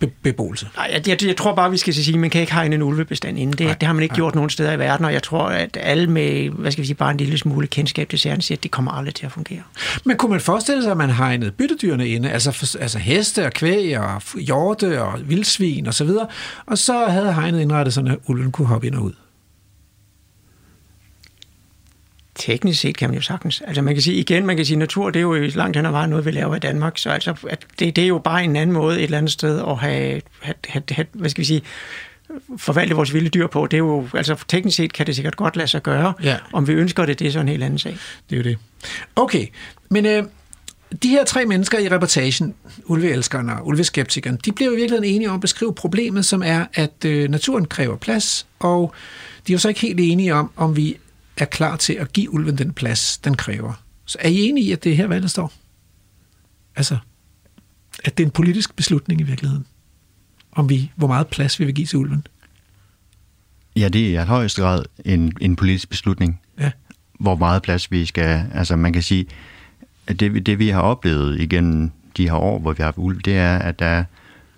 be- 0.00 0.06
beboelse. 0.22 0.68
Nej, 0.76 0.90
jeg, 0.92 1.08
jeg, 1.08 1.24
jeg 1.26 1.36
tror 1.36 1.54
bare, 1.54 1.70
vi 1.70 1.76
skal 1.76 1.94
sige, 1.94 2.14
at 2.14 2.20
man 2.20 2.30
kan 2.30 2.40
ikke 2.40 2.54
hegne 2.54 2.74
en 2.74 2.82
ulvebestand 2.82 3.38
inden. 3.38 3.56
Det, 3.56 3.66
Nej, 3.66 3.74
det 3.74 3.86
har 3.86 3.92
man 3.92 4.02
ikke 4.02 4.12
nej. 4.12 4.16
gjort 4.16 4.34
nogen 4.34 4.50
steder 4.50 4.72
i 4.72 4.78
verden, 4.78 5.04
og 5.06 5.12
jeg 5.12 5.22
tror, 5.22 5.42
at 5.48 5.76
alle 5.80 6.06
med, 6.06 6.50
hvad 6.50 6.72
skal 6.72 6.82
vi 6.82 6.86
sige, 6.86 6.96
bare 6.96 7.10
en 7.10 7.16
lille 7.16 7.38
smule 7.38 7.66
kendskab 7.66 8.08
til 8.08 8.18
særligt 8.18 8.44
siger, 8.44 8.56
at 8.58 8.62
det 8.62 8.70
kommer 8.70 8.92
aldrig 8.92 9.14
til 9.14 9.26
at 9.26 9.32
fungere. 9.32 9.62
Men 10.04 10.16
kunne 10.16 10.30
man 10.30 10.40
forestille 10.40 10.82
sig, 10.82 10.90
at 10.90 10.96
man 10.96 11.10
hegnede 11.10 11.50
byttedyrene 11.50 12.08
inde, 12.08 12.30
altså, 12.30 12.50
for, 12.52 12.78
altså 12.78 12.98
heste 12.98 13.46
og 13.46 13.52
kvæg 13.52 13.98
og 13.98 14.22
hjorte 14.40 15.02
og 15.02 15.18
vildsvin 15.28 15.86
og 15.86 15.94
så 15.94 16.04
videre, 16.04 16.26
og 16.66 16.78
så 16.78 17.06
havde 17.06 17.32
hegnet 17.34 17.60
indrettet 17.60 17.94
sådan, 17.94 18.10
at 18.10 18.18
ulven 18.26 18.52
kunne 18.52 18.68
hoppe 18.68 18.86
ind 18.86 18.94
og 18.94 19.02
ud? 19.02 19.12
Teknisk 22.38 22.80
set 22.80 22.96
kan 22.96 23.10
man 23.10 23.14
jo 23.14 23.22
sagtens. 23.22 23.62
Altså 23.66 23.82
man 23.82 23.94
kan 23.94 24.02
sige, 24.02 24.16
igen, 24.16 24.46
man 24.46 24.56
kan 24.56 24.66
sige, 24.66 24.76
natur, 24.76 25.10
det 25.10 25.20
er 25.20 25.22
jo 25.22 25.34
langt 25.34 25.76
hen 25.76 25.86
ad 25.86 25.90
vejen 25.90 26.10
noget, 26.10 26.24
vi 26.24 26.30
laver 26.30 26.56
i 26.56 26.58
Danmark, 26.58 26.98
så 26.98 27.10
altså, 27.10 27.34
at 27.48 27.66
det, 27.78 27.96
det 27.96 28.04
er 28.04 28.08
jo 28.08 28.18
bare 28.18 28.44
en 28.44 28.56
anden 28.56 28.74
måde 28.74 28.96
et 28.96 29.04
eller 29.04 29.18
andet 29.18 29.32
sted 29.32 29.62
at 29.68 29.78
have, 29.78 30.20
have, 30.40 30.54
have, 30.68 30.82
have 30.90 31.06
hvad 31.12 31.30
skal 31.30 31.40
vi 31.40 31.46
sige, 31.46 31.62
forvalte 32.56 32.94
vores 32.94 33.14
vilde 33.14 33.28
dyr 33.28 33.46
på. 33.46 33.66
Det 33.66 33.76
er 33.76 33.78
jo, 33.78 34.08
altså 34.14 34.44
teknisk 34.48 34.76
set 34.76 34.92
kan 34.92 35.06
det 35.06 35.14
sikkert 35.14 35.36
godt 35.36 35.56
lade 35.56 35.68
sig 35.68 35.82
gøre. 35.82 36.14
Ja. 36.22 36.36
Om 36.52 36.68
vi 36.68 36.72
ønsker 36.72 37.06
det, 37.06 37.18
det 37.18 37.26
er 37.26 37.30
så 37.30 37.40
en 37.40 37.48
helt 37.48 37.62
anden 37.62 37.78
sag. 37.78 37.96
Det 38.30 38.36
er 38.36 38.36
jo 38.36 38.42
det. 38.42 38.58
Okay, 39.16 39.46
men 39.90 40.06
øh, 40.06 40.24
de 41.02 41.08
her 41.08 41.24
tre 41.24 41.44
mennesker 41.44 41.78
i 41.78 41.88
reportagen, 41.88 42.54
ulveelskerne 42.84 43.56
og 43.56 43.66
ulveskeptikeren, 43.66 44.38
de 44.44 44.52
bliver 44.52 44.70
jo 44.70 44.76
i 44.76 44.80
virkeligheden 44.80 45.14
enige 45.14 45.28
om 45.28 45.34
at 45.34 45.40
beskrive 45.40 45.74
problemet, 45.74 46.24
som 46.24 46.42
er, 46.42 46.64
at 46.74 47.04
øh, 47.04 47.30
naturen 47.30 47.64
kræver 47.64 47.96
plads, 47.96 48.46
og 48.58 48.94
de 49.46 49.52
er 49.52 49.54
jo 49.54 49.58
så 49.58 49.68
ikke 49.68 49.80
helt 49.80 50.00
enige 50.00 50.34
om, 50.34 50.50
om 50.56 50.76
vi 50.76 50.96
er 51.36 51.44
klar 51.44 51.76
til 51.76 51.92
at 51.92 52.12
give 52.12 52.30
ulven 52.34 52.58
den 52.58 52.72
plads, 52.72 53.18
den 53.18 53.36
kræver. 53.36 53.82
Så 54.04 54.18
er 54.20 54.28
I 54.28 54.36
enige 54.44 54.66
i, 54.66 54.72
at 54.72 54.84
det 54.84 54.92
er 54.92 54.96
her 54.96 55.06
valget 55.06 55.30
står? 55.30 55.52
Altså, 56.76 56.98
at 58.04 58.18
det 58.18 58.24
er 58.24 58.26
en 58.26 58.32
politisk 58.32 58.76
beslutning 58.76 59.20
i 59.20 59.24
virkeligheden, 59.24 59.66
om 60.52 60.68
vi, 60.68 60.90
hvor 60.96 61.06
meget 61.06 61.26
plads 61.26 61.60
vi 61.60 61.64
vil 61.64 61.74
give 61.74 61.86
til 61.86 61.98
ulven? 61.98 62.26
Ja, 63.76 63.88
det 63.88 64.16
er 64.16 64.22
i 64.22 64.26
højeste 64.26 64.62
grad 64.62 64.84
en, 65.04 65.32
en 65.40 65.56
politisk 65.56 65.88
beslutning, 65.88 66.40
Ja. 66.60 66.70
hvor 67.20 67.36
meget 67.36 67.62
plads 67.62 67.90
vi 67.90 68.06
skal... 68.06 68.46
Altså 68.54 68.76
man 68.76 68.92
kan 68.92 69.02
sige, 69.02 69.26
at 70.06 70.20
det, 70.20 70.46
det 70.46 70.58
vi 70.58 70.68
har 70.68 70.80
oplevet 70.80 71.40
igennem 71.40 71.90
de 72.16 72.24
her 72.24 72.34
år, 72.36 72.58
hvor 72.58 72.72
vi 72.72 72.76
har 72.76 72.84
haft 72.84 72.98
ulve, 72.98 73.20
det 73.24 73.36
er, 73.36 73.58
at 73.58 73.78
der 73.78 73.86
er 73.86 74.04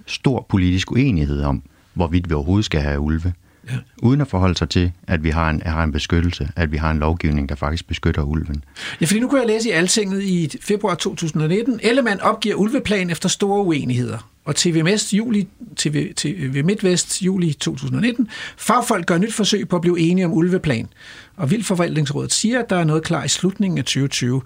stor 0.06 0.46
politisk 0.48 0.92
uenighed 0.92 1.42
om, 1.42 1.62
hvorvidt 1.94 2.28
vi 2.28 2.34
overhovedet 2.34 2.64
skal 2.64 2.80
have 2.80 3.00
ulve. 3.00 3.32
Ja. 3.70 3.76
Uden 4.02 4.20
at 4.20 4.28
forholde 4.28 4.58
sig 4.58 4.68
til, 4.68 4.92
at 5.06 5.24
vi 5.24 5.30
har 5.30 5.50
en, 5.50 5.62
har 5.66 5.84
en 5.84 5.92
beskyttelse, 5.92 6.48
at 6.56 6.72
vi 6.72 6.76
har 6.76 6.90
en 6.90 6.98
lovgivning, 6.98 7.48
der 7.48 7.54
faktisk 7.54 7.86
beskytter 7.86 8.22
ulven. 8.22 8.64
Ja, 9.00 9.06
fordi 9.06 9.20
nu 9.20 9.28
kunne 9.28 9.40
jeg 9.40 9.48
læse 9.48 9.68
i 9.68 9.72
Altinget 9.72 10.22
i 10.22 10.50
februar 10.60 10.94
2019, 10.94 11.80
Ellemann 11.82 12.20
opgiver 12.20 12.54
ulveplan 12.54 13.10
efter 13.10 13.28
store 13.28 13.62
uenigheder. 13.64 14.28
Og 14.44 14.56
TV, 14.56 14.84
Mest, 14.84 15.12
juli, 15.14 15.48
TV, 15.76 16.14
TV 16.14 16.64
MidtVest 16.64 17.22
juli 17.22 17.52
2019. 17.52 18.28
Fagfolk 18.56 19.06
gør 19.06 19.18
nyt 19.18 19.34
forsøg 19.34 19.68
på 19.68 19.76
at 19.76 19.82
blive 19.82 20.00
enige 20.00 20.24
om 20.24 20.32
ulveplan. 20.32 20.88
Og 21.36 21.50
Vildforvaltningsrådet 21.50 22.32
siger, 22.32 22.58
at 22.58 22.70
der 22.70 22.76
er 22.76 22.84
noget 22.84 23.02
klar 23.02 23.24
i 23.24 23.28
slutningen 23.28 23.78
af 23.78 23.84
2020. 23.84 24.42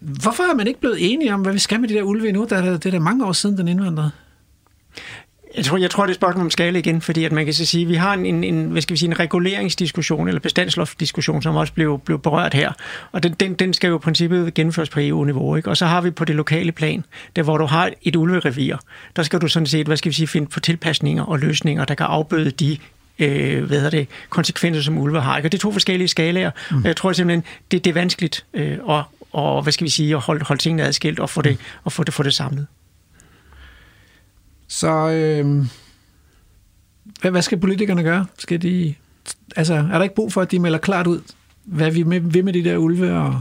Hvorfor 0.00 0.42
er 0.42 0.54
man 0.54 0.66
ikke 0.66 0.80
blevet 0.80 1.12
enige 1.12 1.34
om, 1.34 1.40
hvad 1.40 1.52
vi 1.52 1.58
skal 1.58 1.80
med 1.80 1.88
de 1.88 1.94
der 1.94 2.02
ulve 2.02 2.32
nu? 2.32 2.46
Der 2.50 2.56
er, 2.56 2.72
det 2.72 2.86
er 2.86 2.90
da 2.90 2.98
mange 2.98 3.26
år 3.26 3.32
siden, 3.32 3.58
den 3.58 3.68
indvandrede. 3.68 4.10
Jeg 5.56 5.64
tror, 5.64 5.76
jeg 5.76 5.90
tror, 5.90 6.02
det 6.02 6.10
er 6.10 6.12
et 6.12 6.16
spørgsmål 6.16 6.44
om 6.44 6.50
skala 6.50 6.78
igen, 6.78 7.00
fordi 7.00 7.24
at 7.24 7.32
man 7.32 7.44
kan 7.44 7.54
så 7.54 7.66
sige, 7.66 7.82
at 7.82 7.88
vi 7.88 7.94
har 7.94 8.14
en, 8.14 8.44
en, 8.44 8.64
hvad 8.64 8.82
skal 8.82 8.94
vi 8.94 8.98
sige, 8.98 9.08
en 9.08 9.20
reguleringsdiskussion, 9.20 10.28
eller 10.28 10.40
bestandsloftdiskussion, 10.40 11.42
som 11.42 11.56
også 11.56 11.72
blev, 11.72 11.98
blev 11.98 12.18
berørt 12.18 12.54
her. 12.54 12.72
Og 13.12 13.22
den, 13.22 13.32
den, 13.32 13.54
den 13.54 13.72
skal 13.72 13.88
jo 13.88 13.96
i 13.96 13.98
princippet 13.98 14.54
gennemføres 14.54 14.88
på 14.88 15.00
EU-niveau. 15.00 15.56
Ikke? 15.56 15.70
Og 15.70 15.76
så 15.76 15.86
har 15.86 16.00
vi 16.00 16.10
på 16.10 16.24
det 16.24 16.36
lokale 16.36 16.72
plan, 16.72 17.04
der 17.36 17.42
hvor 17.42 17.58
du 17.58 17.66
har 17.66 17.90
et 18.02 18.16
ulverevir, 18.16 18.76
der 19.16 19.22
skal 19.22 19.40
du 19.40 19.48
sådan 19.48 19.66
set, 19.66 19.86
hvad 19.86 19.96
skal 19.96 20.10
vi 20.10 20.14
sige, 20.14 20.26
finde 20.26 20.46
på 20.46 20.60
tilpasninger 20.60 21.24
og 21.24 21.38
løsninger, 21.38 21.84
der 21.84 21.94
kan 21.94 22.06
afbøde 22.06 22.50
de 22.50 22.78
øh, 23.18 23.64
hvad 23.64 23.90
det, 23.90 24.08
konsekvenser, 24.28 24.82
som 24.82 24.98
ulve 24.98 25.20
har. 25.20 25.36
Ikke? 25.36 25.46
Og 25.46 25.52
det 25.52 25.58
er 25.58 25.62
to 25.62 25.72
forskellige 25.72 26.08
skalaer, 26.08 26.50
mm. 26.70 26.76
og 26.76 26.84
jeg 26.84 26.96
tror 26.96 27.12
simpelthen, 27.12 27.44
det, 27.70 27.84
det 27.84 27.90
er 27.90 27.94
vanskeligt 27.94 28.46
øh, 28.54 28.78
at, 28.88 29.02
og, 29.32 29.62
hvad 29.62 29.72
skal 29.72 29.84
vi 29.84 29.90
sige, 29.90 30.14
at 30.14 30.20
holde, 30.20 30.44
holde 30.44 30.62
tingene 30.62 30.82
adskilt 30.82 31.20
og 31.20 31.30
få 31.30 31.42
det, 31.42 31.58
og 31.84 31.92
få 31.92 32.04
det, 32.04 32.14
få 32.14 32.22
det 32.22 32.34
samlet. 32.34 32.66
Så 34.74 35.10
øh, 35.10 35.66
hvad, 37.20 37.30
hvad 37.30 37.42
skal 37.42 37.58
politikerne 37.58 38.02
gøre? 38.02 38.26
Skal 38.38 38.62
de, 38.62 38.94
altså, 39.56 39.74
er 39.74 39.92
der 39.92 40.02
ikke 40.02 40.14
brug 40.14 40.32
for, 40.32 40.40
at 40.40 40.50
de 40.50 40.58
melder 40.58 40.78
klart 40.78 41.06
ud, 41.06 41.20
hvad 41.64 41.90
vi 41.90 42.02
med, 42.02 42.20
vil 42.20 42.44
med 42.44 42.52
de 42.52 42.64
der 42.64 42.76
ulve, 42.76 43.12
og 43.12 43.40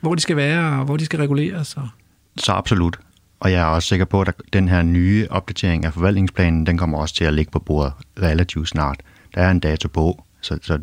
hvor 0.00 0.14
de 0.14 0.20
skal 0.20 0.36
være, 0.36 0.78
og 0.78 0.84
hvor 0.84 0.96
de 0.96 1.04
skal 1.04 1.18
reguleres? 1.18 1.76
Og... 1.76 1.88
Så 2.36 2.52
absolut. 2.52 2.98
Og 3.40 3.52
jeg 3.52 3.60
er 3.60 3.64
også 3.64 3.88
sikker 3.88 4.04
på, 4.04 4.20
at 4.20 4.34
den 4.52 4.68
her 4.68 4.82
nye 4.82 5.26
opdatering 5.30 5.84
af 5.84 5.92
forvaltningsplanen, 5.92 6.66
den 6.66 6.78
kommer 6.78 6.98
også 6.98 7.14
til 7.14 7.24
at 7.24 7.34
ligge 7.34 7.50
på 7.50 7.58
bordet 7.58 7.92
relativt 8.22 8.68
snart. 8.68 9.00
Der 9.34 9.42
er 9.42 9.50
en 9.50 9.60
dato 9.60 9.88
på, 9.88 10.24
så, 10.40 10.58
så 10.62 10.78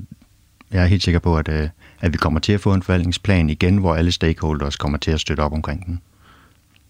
jeg 0.72 0.84
er 0.84 0.88
helt 0.88 1.04
sikker 1.04 1.20
på, 1.20 1.38
at, 1.38 1.48
øh, 1.50 1.70
at 2.00 2.14
vi 2.14 2.18
kommer 2.18 2.40
til 2.40 2.54
at 2.54 2.62
få 2.62 2.74
en 2.74 2.84
forvaltningsplan 2.84 3.50
igen, 3.50 3.78
hvor 3.78 3.96
alle 3.96 4.12
stakeholders 4.12 4.76
kommer 4.76 4.98
til 4.98 5.12
at 5.12 5.20
støtte 5.20 5.42
op 5.42 5.54
omkring 5.54 5.86
den. 5.86 6.02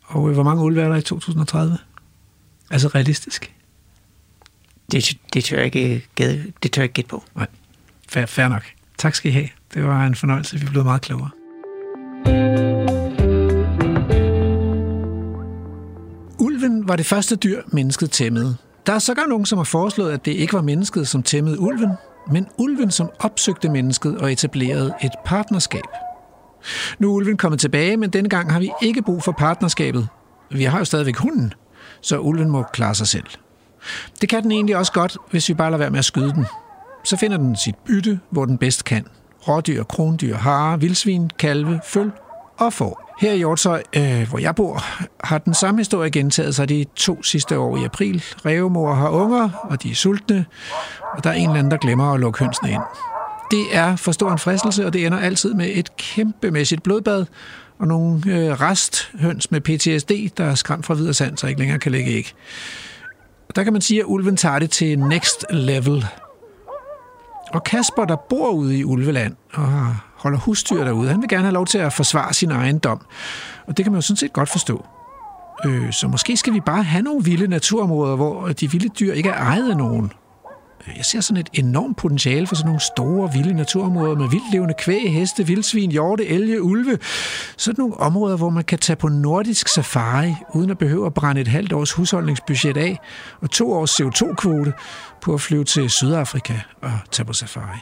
Og 0.04 0.30
øh, 0.30 0.34
hvor 0.34 0.44
mange 0.44 0.64
ulve 0.64 0.82
er 0.82 0.90
der 0.90 0.96
i 0.96 1.02
2030? 1.02 1.78
Altså 2.72 2.88
realistisk? 2.88 3.54
Det, 4.92 5.18
det 5.34 5.44
tør 5.44 5.58
jeg 5.58 5.66
ikke, 5.66 6.06
gæde- 6.16 6.52
det 6.64 6.72
tør 6.72 6.82
jeg 6.82 6.86
ikke 6.86 6.94
gætte 6.94 7.10
på. 7.10 7.24
Nej, 7.36 7.48
fair, 8.10 8.26
fair 8.26 8.48
nok. 8.48 8.64
Tak 8.98 9.16
skal 9.16 9.32
I 9.32 9.34
have. 9.34 9.48
Det 9.74 9.84
var 9.84 10.06
en 10.06 10.16
fornøjelse. 10.16 10.60
Vi 10.60 10.66
blevet 10.66 10.86
meget 10.86 11.02
klogere. 11.02 11.30
Ulven 16.40 16.88
var 16.88 16.96
det 16.96 17.06
første 17.06 17.36
dyr, 17.36 17.62
mennesket 17.68 18.12
tæmmede. 18.12 18.56
Der 18.86 18.94
er 18.94 19.00
sågar 19.00 19.26
nogen, 19.26 19.46
som 19.46 19.58
har 19.58 19.64
foreslået, 19.64 20.12
at 20.14 20.26
det 20.26 20.32
ikke 20.32 20.54
var 20.54 20.62
mennesket, 20.62 21.08
som 21.08 21.24
tæmmede 21.24 21.60
ulven, 21.60 21.90
men 22.32 22.48
ulven, 22.58 22.92
som 22.92 23.10
opsøgte 23.20 23.70
mennesket 23.70 24.18
og 24.18 24.32
etablerede 24.32 24.94
et 25.04 25.12
partnerskab. 25.26 25.84
Nu 27.00 27.10
er 27.12 27.16
ulven 27.16 27.38
kommet 27.38 27.60
tilbage, 27.60 27.98
men 27.98 28.10
denne 28.10 28.30
gang 28.30 28.52
har 28.52 28.60
vi 28.60 28.72
ikke 28.82 29.02
brug 29.02 29.24
for 29.24 29.32
partnerskabet. 29.32 30.08
Vi 30.52 30.64
har 30.64 30.78
jo 30.80 30.86
stadigvæk 30.86 31.16
hunden, 31.18 31.54
så 32.06 32.18
ulven 32.20 32.50
må 32.50 32.64
klare 32.64 32.96
sig 32.96 33.08
selv. 33.08 33.26
Det 34.22 34.30
kan 34.30 34.44
den 34.44 34.52
egentlig 34.52 34.78
også 34.78 34.92
godt, 34.92 35.18
hvis 35.32 35.50
vi 35.50 35.54
bare 35.54 35.72
lader 35.72 35.78
være 35.78 35.90
med 35.90 36.00
at 36.00 36.06
skyde 36.06 36.34
den. 36.34 36.46
Så 37.04 37.18
finder 37.18 37.38
den 37.38 37.56
sit 37.56 37.76
bytte, 37.76 38.20
hvor 38.30 38.46
den 38.46 38.58
bedst 38.58 38.84
kan. 38.86 39.08
Rådyr, 39.48 39.84
krondyr, 39.84 40.36
hare, 40.36 40.80
vildsvin, 40.80 41.30
kalve, 41.40 41.80
føl 41.86 42.12
og 42.58 42.74
får. 42.74 43.16
Her 43.20 43.34
i 43.34 43.38
Hjortøj, 43.38 43.84
øh, 43.96 44.30
hvor 44.30 44.40
jeg 44.40 44.56
bor, 44.56 44.84
har 45.26 45.38
den 45.38 45.54
samme 45.54 45.80
historie 45.80 46.10
gentaget 46.10 46.56
sig 46.56 46.70
de 46.70 46.86
to 46.96 47.24
sidste 47.24 47.60
år 47.60 47.78
i 47.78 47.84
april. 47.84 48.24
Rævemor 48.46 48.94
har 48.94 49.10
unger, 49.10 49.50
og 49.70 49.84
de 49.84 49.92
er 49.92 49.96
sultne, 49.96 50.46
og 51.18 51.24
der 51.24 51.30
er 51.30 51.34
en 51.34 51.50
eller 51.50 51.60
anden, 51.60 51.72
der 51.72 51.78
glemmer 51.78 52.14
at 52.14 52.20
lukke 52.20 52.40
hønsene 52.40 52.72
ind. 52.72 52.82
Det 53.52 53.66
er 53.72 53.96
for 53.96 54.12
stor 54.12 54.32
en 54.32 54.38
fristelse, 54.38 54.86
og 54.86 54.94
det 54.94 55.06
ender 55.06 55.20
altid 55.20 55.54
med 55.54 55.70
et 55.74 55.98
kæmpemæssigt 55.98 56.84
blodbad, 56.84 57.26
og 57.80 57.88
nogle 57.88 58.22
øh, 58.28 58.62
resthøns 58.62 59.52
med 59.52 59.62
PTSD, 59.62 60.38
der 60.38 60.46
er 60.46 60.56
skræmt 60.56 60.86
fra 60.86 60.94
videre 60.94 61.14
sand, 61.14 61.38
så 61.38 61.48
ikke 61.48 61.60
længere 61.60 61.80
kan 61.80 61.92
lægge 61.92 62.12
æg. 62.12 62.34
Der 63.56 63.64
kan 63.64 63.74
man 63.74 63.82
sige, 63.82 64.00
at 64.00 64.06
ulven 64.08 64.38
tager 64.38 64.60
det 64.60 64.70
til 64.72 65.00
next 65.00 65.46
level. 65.50 66.06
Og 67.54 67.64
Kasper, 67.64 68.06
der 68.06 68.16
bor 68.16 68.50
ude 68.50 68.78
i 68.78 68.84
Ulveland 68.84 69.36
og 69.54 69.96
holder 70.16 70.40
husdyr 70.40 70.84
derude, 70.84 71.10
han 71.10 71.22
vil 71.22 71.30
gerne 71.30 71.44
have 71.44 71.54
lov 71.54 71.66
til 71.66 71.78
at 71.78 71.94
forsvare 71.94 72.34
sin 72.34 72.52
ejendom. 72.52 73.02
Og 73.68 73.78
det 73.78 73.86
kan 73.86 73.92
man 73.92 73.98
jo 73.98 74.02
sådan 74.02 74.18
set 74.18 74.34
godt 74.34 74.50
forstå. 74.50 74.86
Øh, 75.66 75.94
så 75.94 76.08
måske 76.08 76.38
skal 76.38 76.54
vi 76.54 76.60
bare 76.60 76.84
have 76.84 77.02
nogle 77.02 77.24
vilde 77.24 77.48
naturområder, 77.48 78.16
hvor 78.16 78.48
de 78.48 78.72
vilde 78.72 78.90
dyr 78.90 79.14
ikke 79.14 79.30
er 79.30 79.38
ejet 79.38 79.70
af 79.70 79.78
nogen. 79.78 80.12
Jeg 80.98 81.06
ser 81.06 81.22
sådan 81.22 81.42
et 81.42 81.50
enormt 81.54 81.98
potentiale 81.98 82.48
for 82.48 82.56
sådan 82.56 82.68
nogle 82.68 82.82
store, 82.82 83.34
vilde 83.34 83.54
naturområder 83.54 84.16
med 84.16 84.30
vildlevende 84.30 84.74
kvæg, 84.80 85.14
heste, 85.14 85.48
vildsvin, 85.48 85.92
hjorte, 85.92 86.28
elge, 86.28 86.62
ulve. 86.62 86.98
Sådan 87.58 87.82
nogle 87.82 87.98
områder, 87.98 88.38
hvor 88.38 88.50
man 88.50 88.64
kan 88.64 88.80
tage 88.80 88.96
på 88.96 89.08
nordisk 89.08 89.68
safari, 89.68 90.36
uden 90.54 90.70
at 90.70 90.78
behøve 90.78 91.06
at 91.06 91.14
brænde 91.14 91.42
et 91.42 91.48
halvt 91.48 91.74
års 91.74 91.92
husholdningsbudget 91.92 92.78
af, 92.78 93.00
og 93.42 93.52
to 93.52 93.74
års 93.74 94.02
CO2-kvote 94.02 94.74
på 95.22 95.34
at 95.34 95.42
flyve 95.42 95.64
til 95.64 95.90
Sydafrika 95.90 96.60
og 96.82 96.92
tage 97.12 97.26
på 97.26 97.34
safari. 97.34 97.80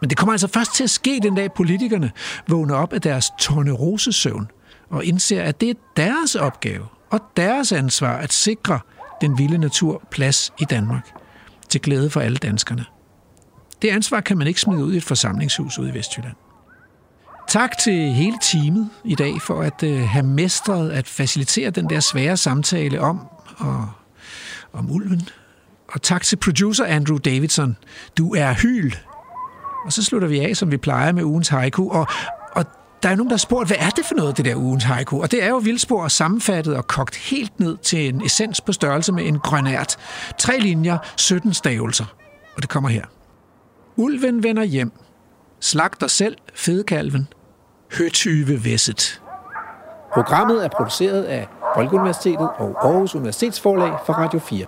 Men 0.00 0.10
det 0.10 0.18
kommer 0.18 0.32
altså 0.32 0.48
først 0.48 0.74
til 0.74 0.84
at 0.84 0.90
ske 0.90 1.20
den 1.22 1.34
dag, 1.34 1.52
politikerne 1.52 2.10
vågner 2.48 2.74
op 2.74 2.92
af 2.92 3.00
deres 3.00 3.30
tornerosesøvn 3.40 4.50
og 4.90 5.04
indser, 5.04 5.42
at 5.42 5.60
det 5.60 5.70
er 5.70 5.74
deres 5.96 6.34
opgave 6.34 6.86
og 7.10 7.20
deres 7.36 7.72
ansvar 7.72 8.16
at 8.16 8.32
sikre 8.32 8.80
den 9.20 9.38
vilde 9.38 9.58
natur 9.58 10.02
plads 10.10 10.52
i 10.60 10.64
Danmark 10.64 11.27
til 11.68 11.80
glæde 11.80 12.10
for 12.10 12.20
alle 12.20 12.38
danskerne. 12.38 12.84
Det 13.82 13.88
ansvar 13.88 14.20
kan 14.20 14.38
man 14.38 14.46
ikke 14.46 14.60
smide 14.60 14.84
ud 14.84 14.92
i 14.92 14.96
et 14.96 15.04
forsamlingshus 15.04 15.78
ude 15.78 15.90
i 15.90 15.94
Vestjylland. 15.94 16.34
Tak 17.48 17.78
til 17.78 18.12
hele 18.12 18.36
teamet 18.42 18.90
i 19.04 19.14
dag 19.14 19.42
for 19.42 19.62
at 19.62 19.82
øh, 19.82 20.00
have 20.00 20.26
mestret 20.26 20.90
at 20.90 21.08
facilitere 21.08 21.70
den 21.70 21.90
der 21.90 22.00
svære 22.00 22.36
samtale 22.36 23.00
om 23.00 23.20
og 23.56 23.88
om 24.72 24.90
ulven. 24.90 25.28
Og 25.88 26.02
tak 26.02 26.22
til 26.22 26.36
producer 26.36 26.84
Andrew 26.84 27.18
Davidson. 27.18 27.76
Du 28.18 28.34
er 28.34 28.54
hyl. 28.54 28.92
Og 29.84 29.92
så 29.92 30.04
slutter 30.04 30.28
vi 30.28 30.40
af, 30.40 30.56
som 30.56 30.70
vi 30.70 30.76
plejer 30.76 31.12
med 31.12 31.22
ugens 31.22 31.48
haiku. 31.48 31.90
Og, 31.90 32.00
og 32.00 32.06
der 33.02 33.08
er 33.08 33.14
nogen, 33.14 33.28
der 33.30 33.34
har 33.34 33.38
spurgt, 33.38 33.68
hvad 33.68 33.76
er 33.80 33.90
det 33.90 34.04
for 34.04 34.14
noget, 34.14 34.36
det 34.36 34.44
der 34.44 34.56
ugens 34.56 34.84
haiku? 34.84 35.22
Og 35.22 35.30
det 35.30 35.42
er 35.44 35.48
jo 35.48 35.56
vildspor 35.56 36.08
sammenfattet 36.08 36.76
og 36.76 36.86
kogt 36.86 37.16
helt 37.16 37.60
ned 37.60 37.76
til 37.76 38.08
en 38.08 38.24
essens 38.24 38.60
på 38.60 38.72
størrelse 38.72 39.12
med 39.12 39.26
en 39.26 39.38
grønært. 39.38 39.96
Tre 40.38 40.58
linjer, 40.58 40.98
17 41.16 41.54
stavelser. 41.54 42.04
Og 42.56 42.62
det 42.62 42.70
kommer 42.70 42.88
her. 42.88 43.04
Ulven 43.96 44.42
vender 44.42 44.62
hjem. 44.62 44.92
Slagter 45.60 46.06
selv 46.06 46.36
fedekalven. 46.54 47.28
Høtyve 47.92 48.64
Væsset. 48.64 49.22
Programmet 50.14 50.64
er 50.64 50.68
produceret 50.68 51.22
af 51.22 51.48
Folkeuniversitetet 51.74 52.48
og 52.58 52.86
Aarhus 52.86 53.14
Universitetsforlag 53.14 53.92
for 54.06 54.12
Radio 54.12 54.38
4. 54.38 54.66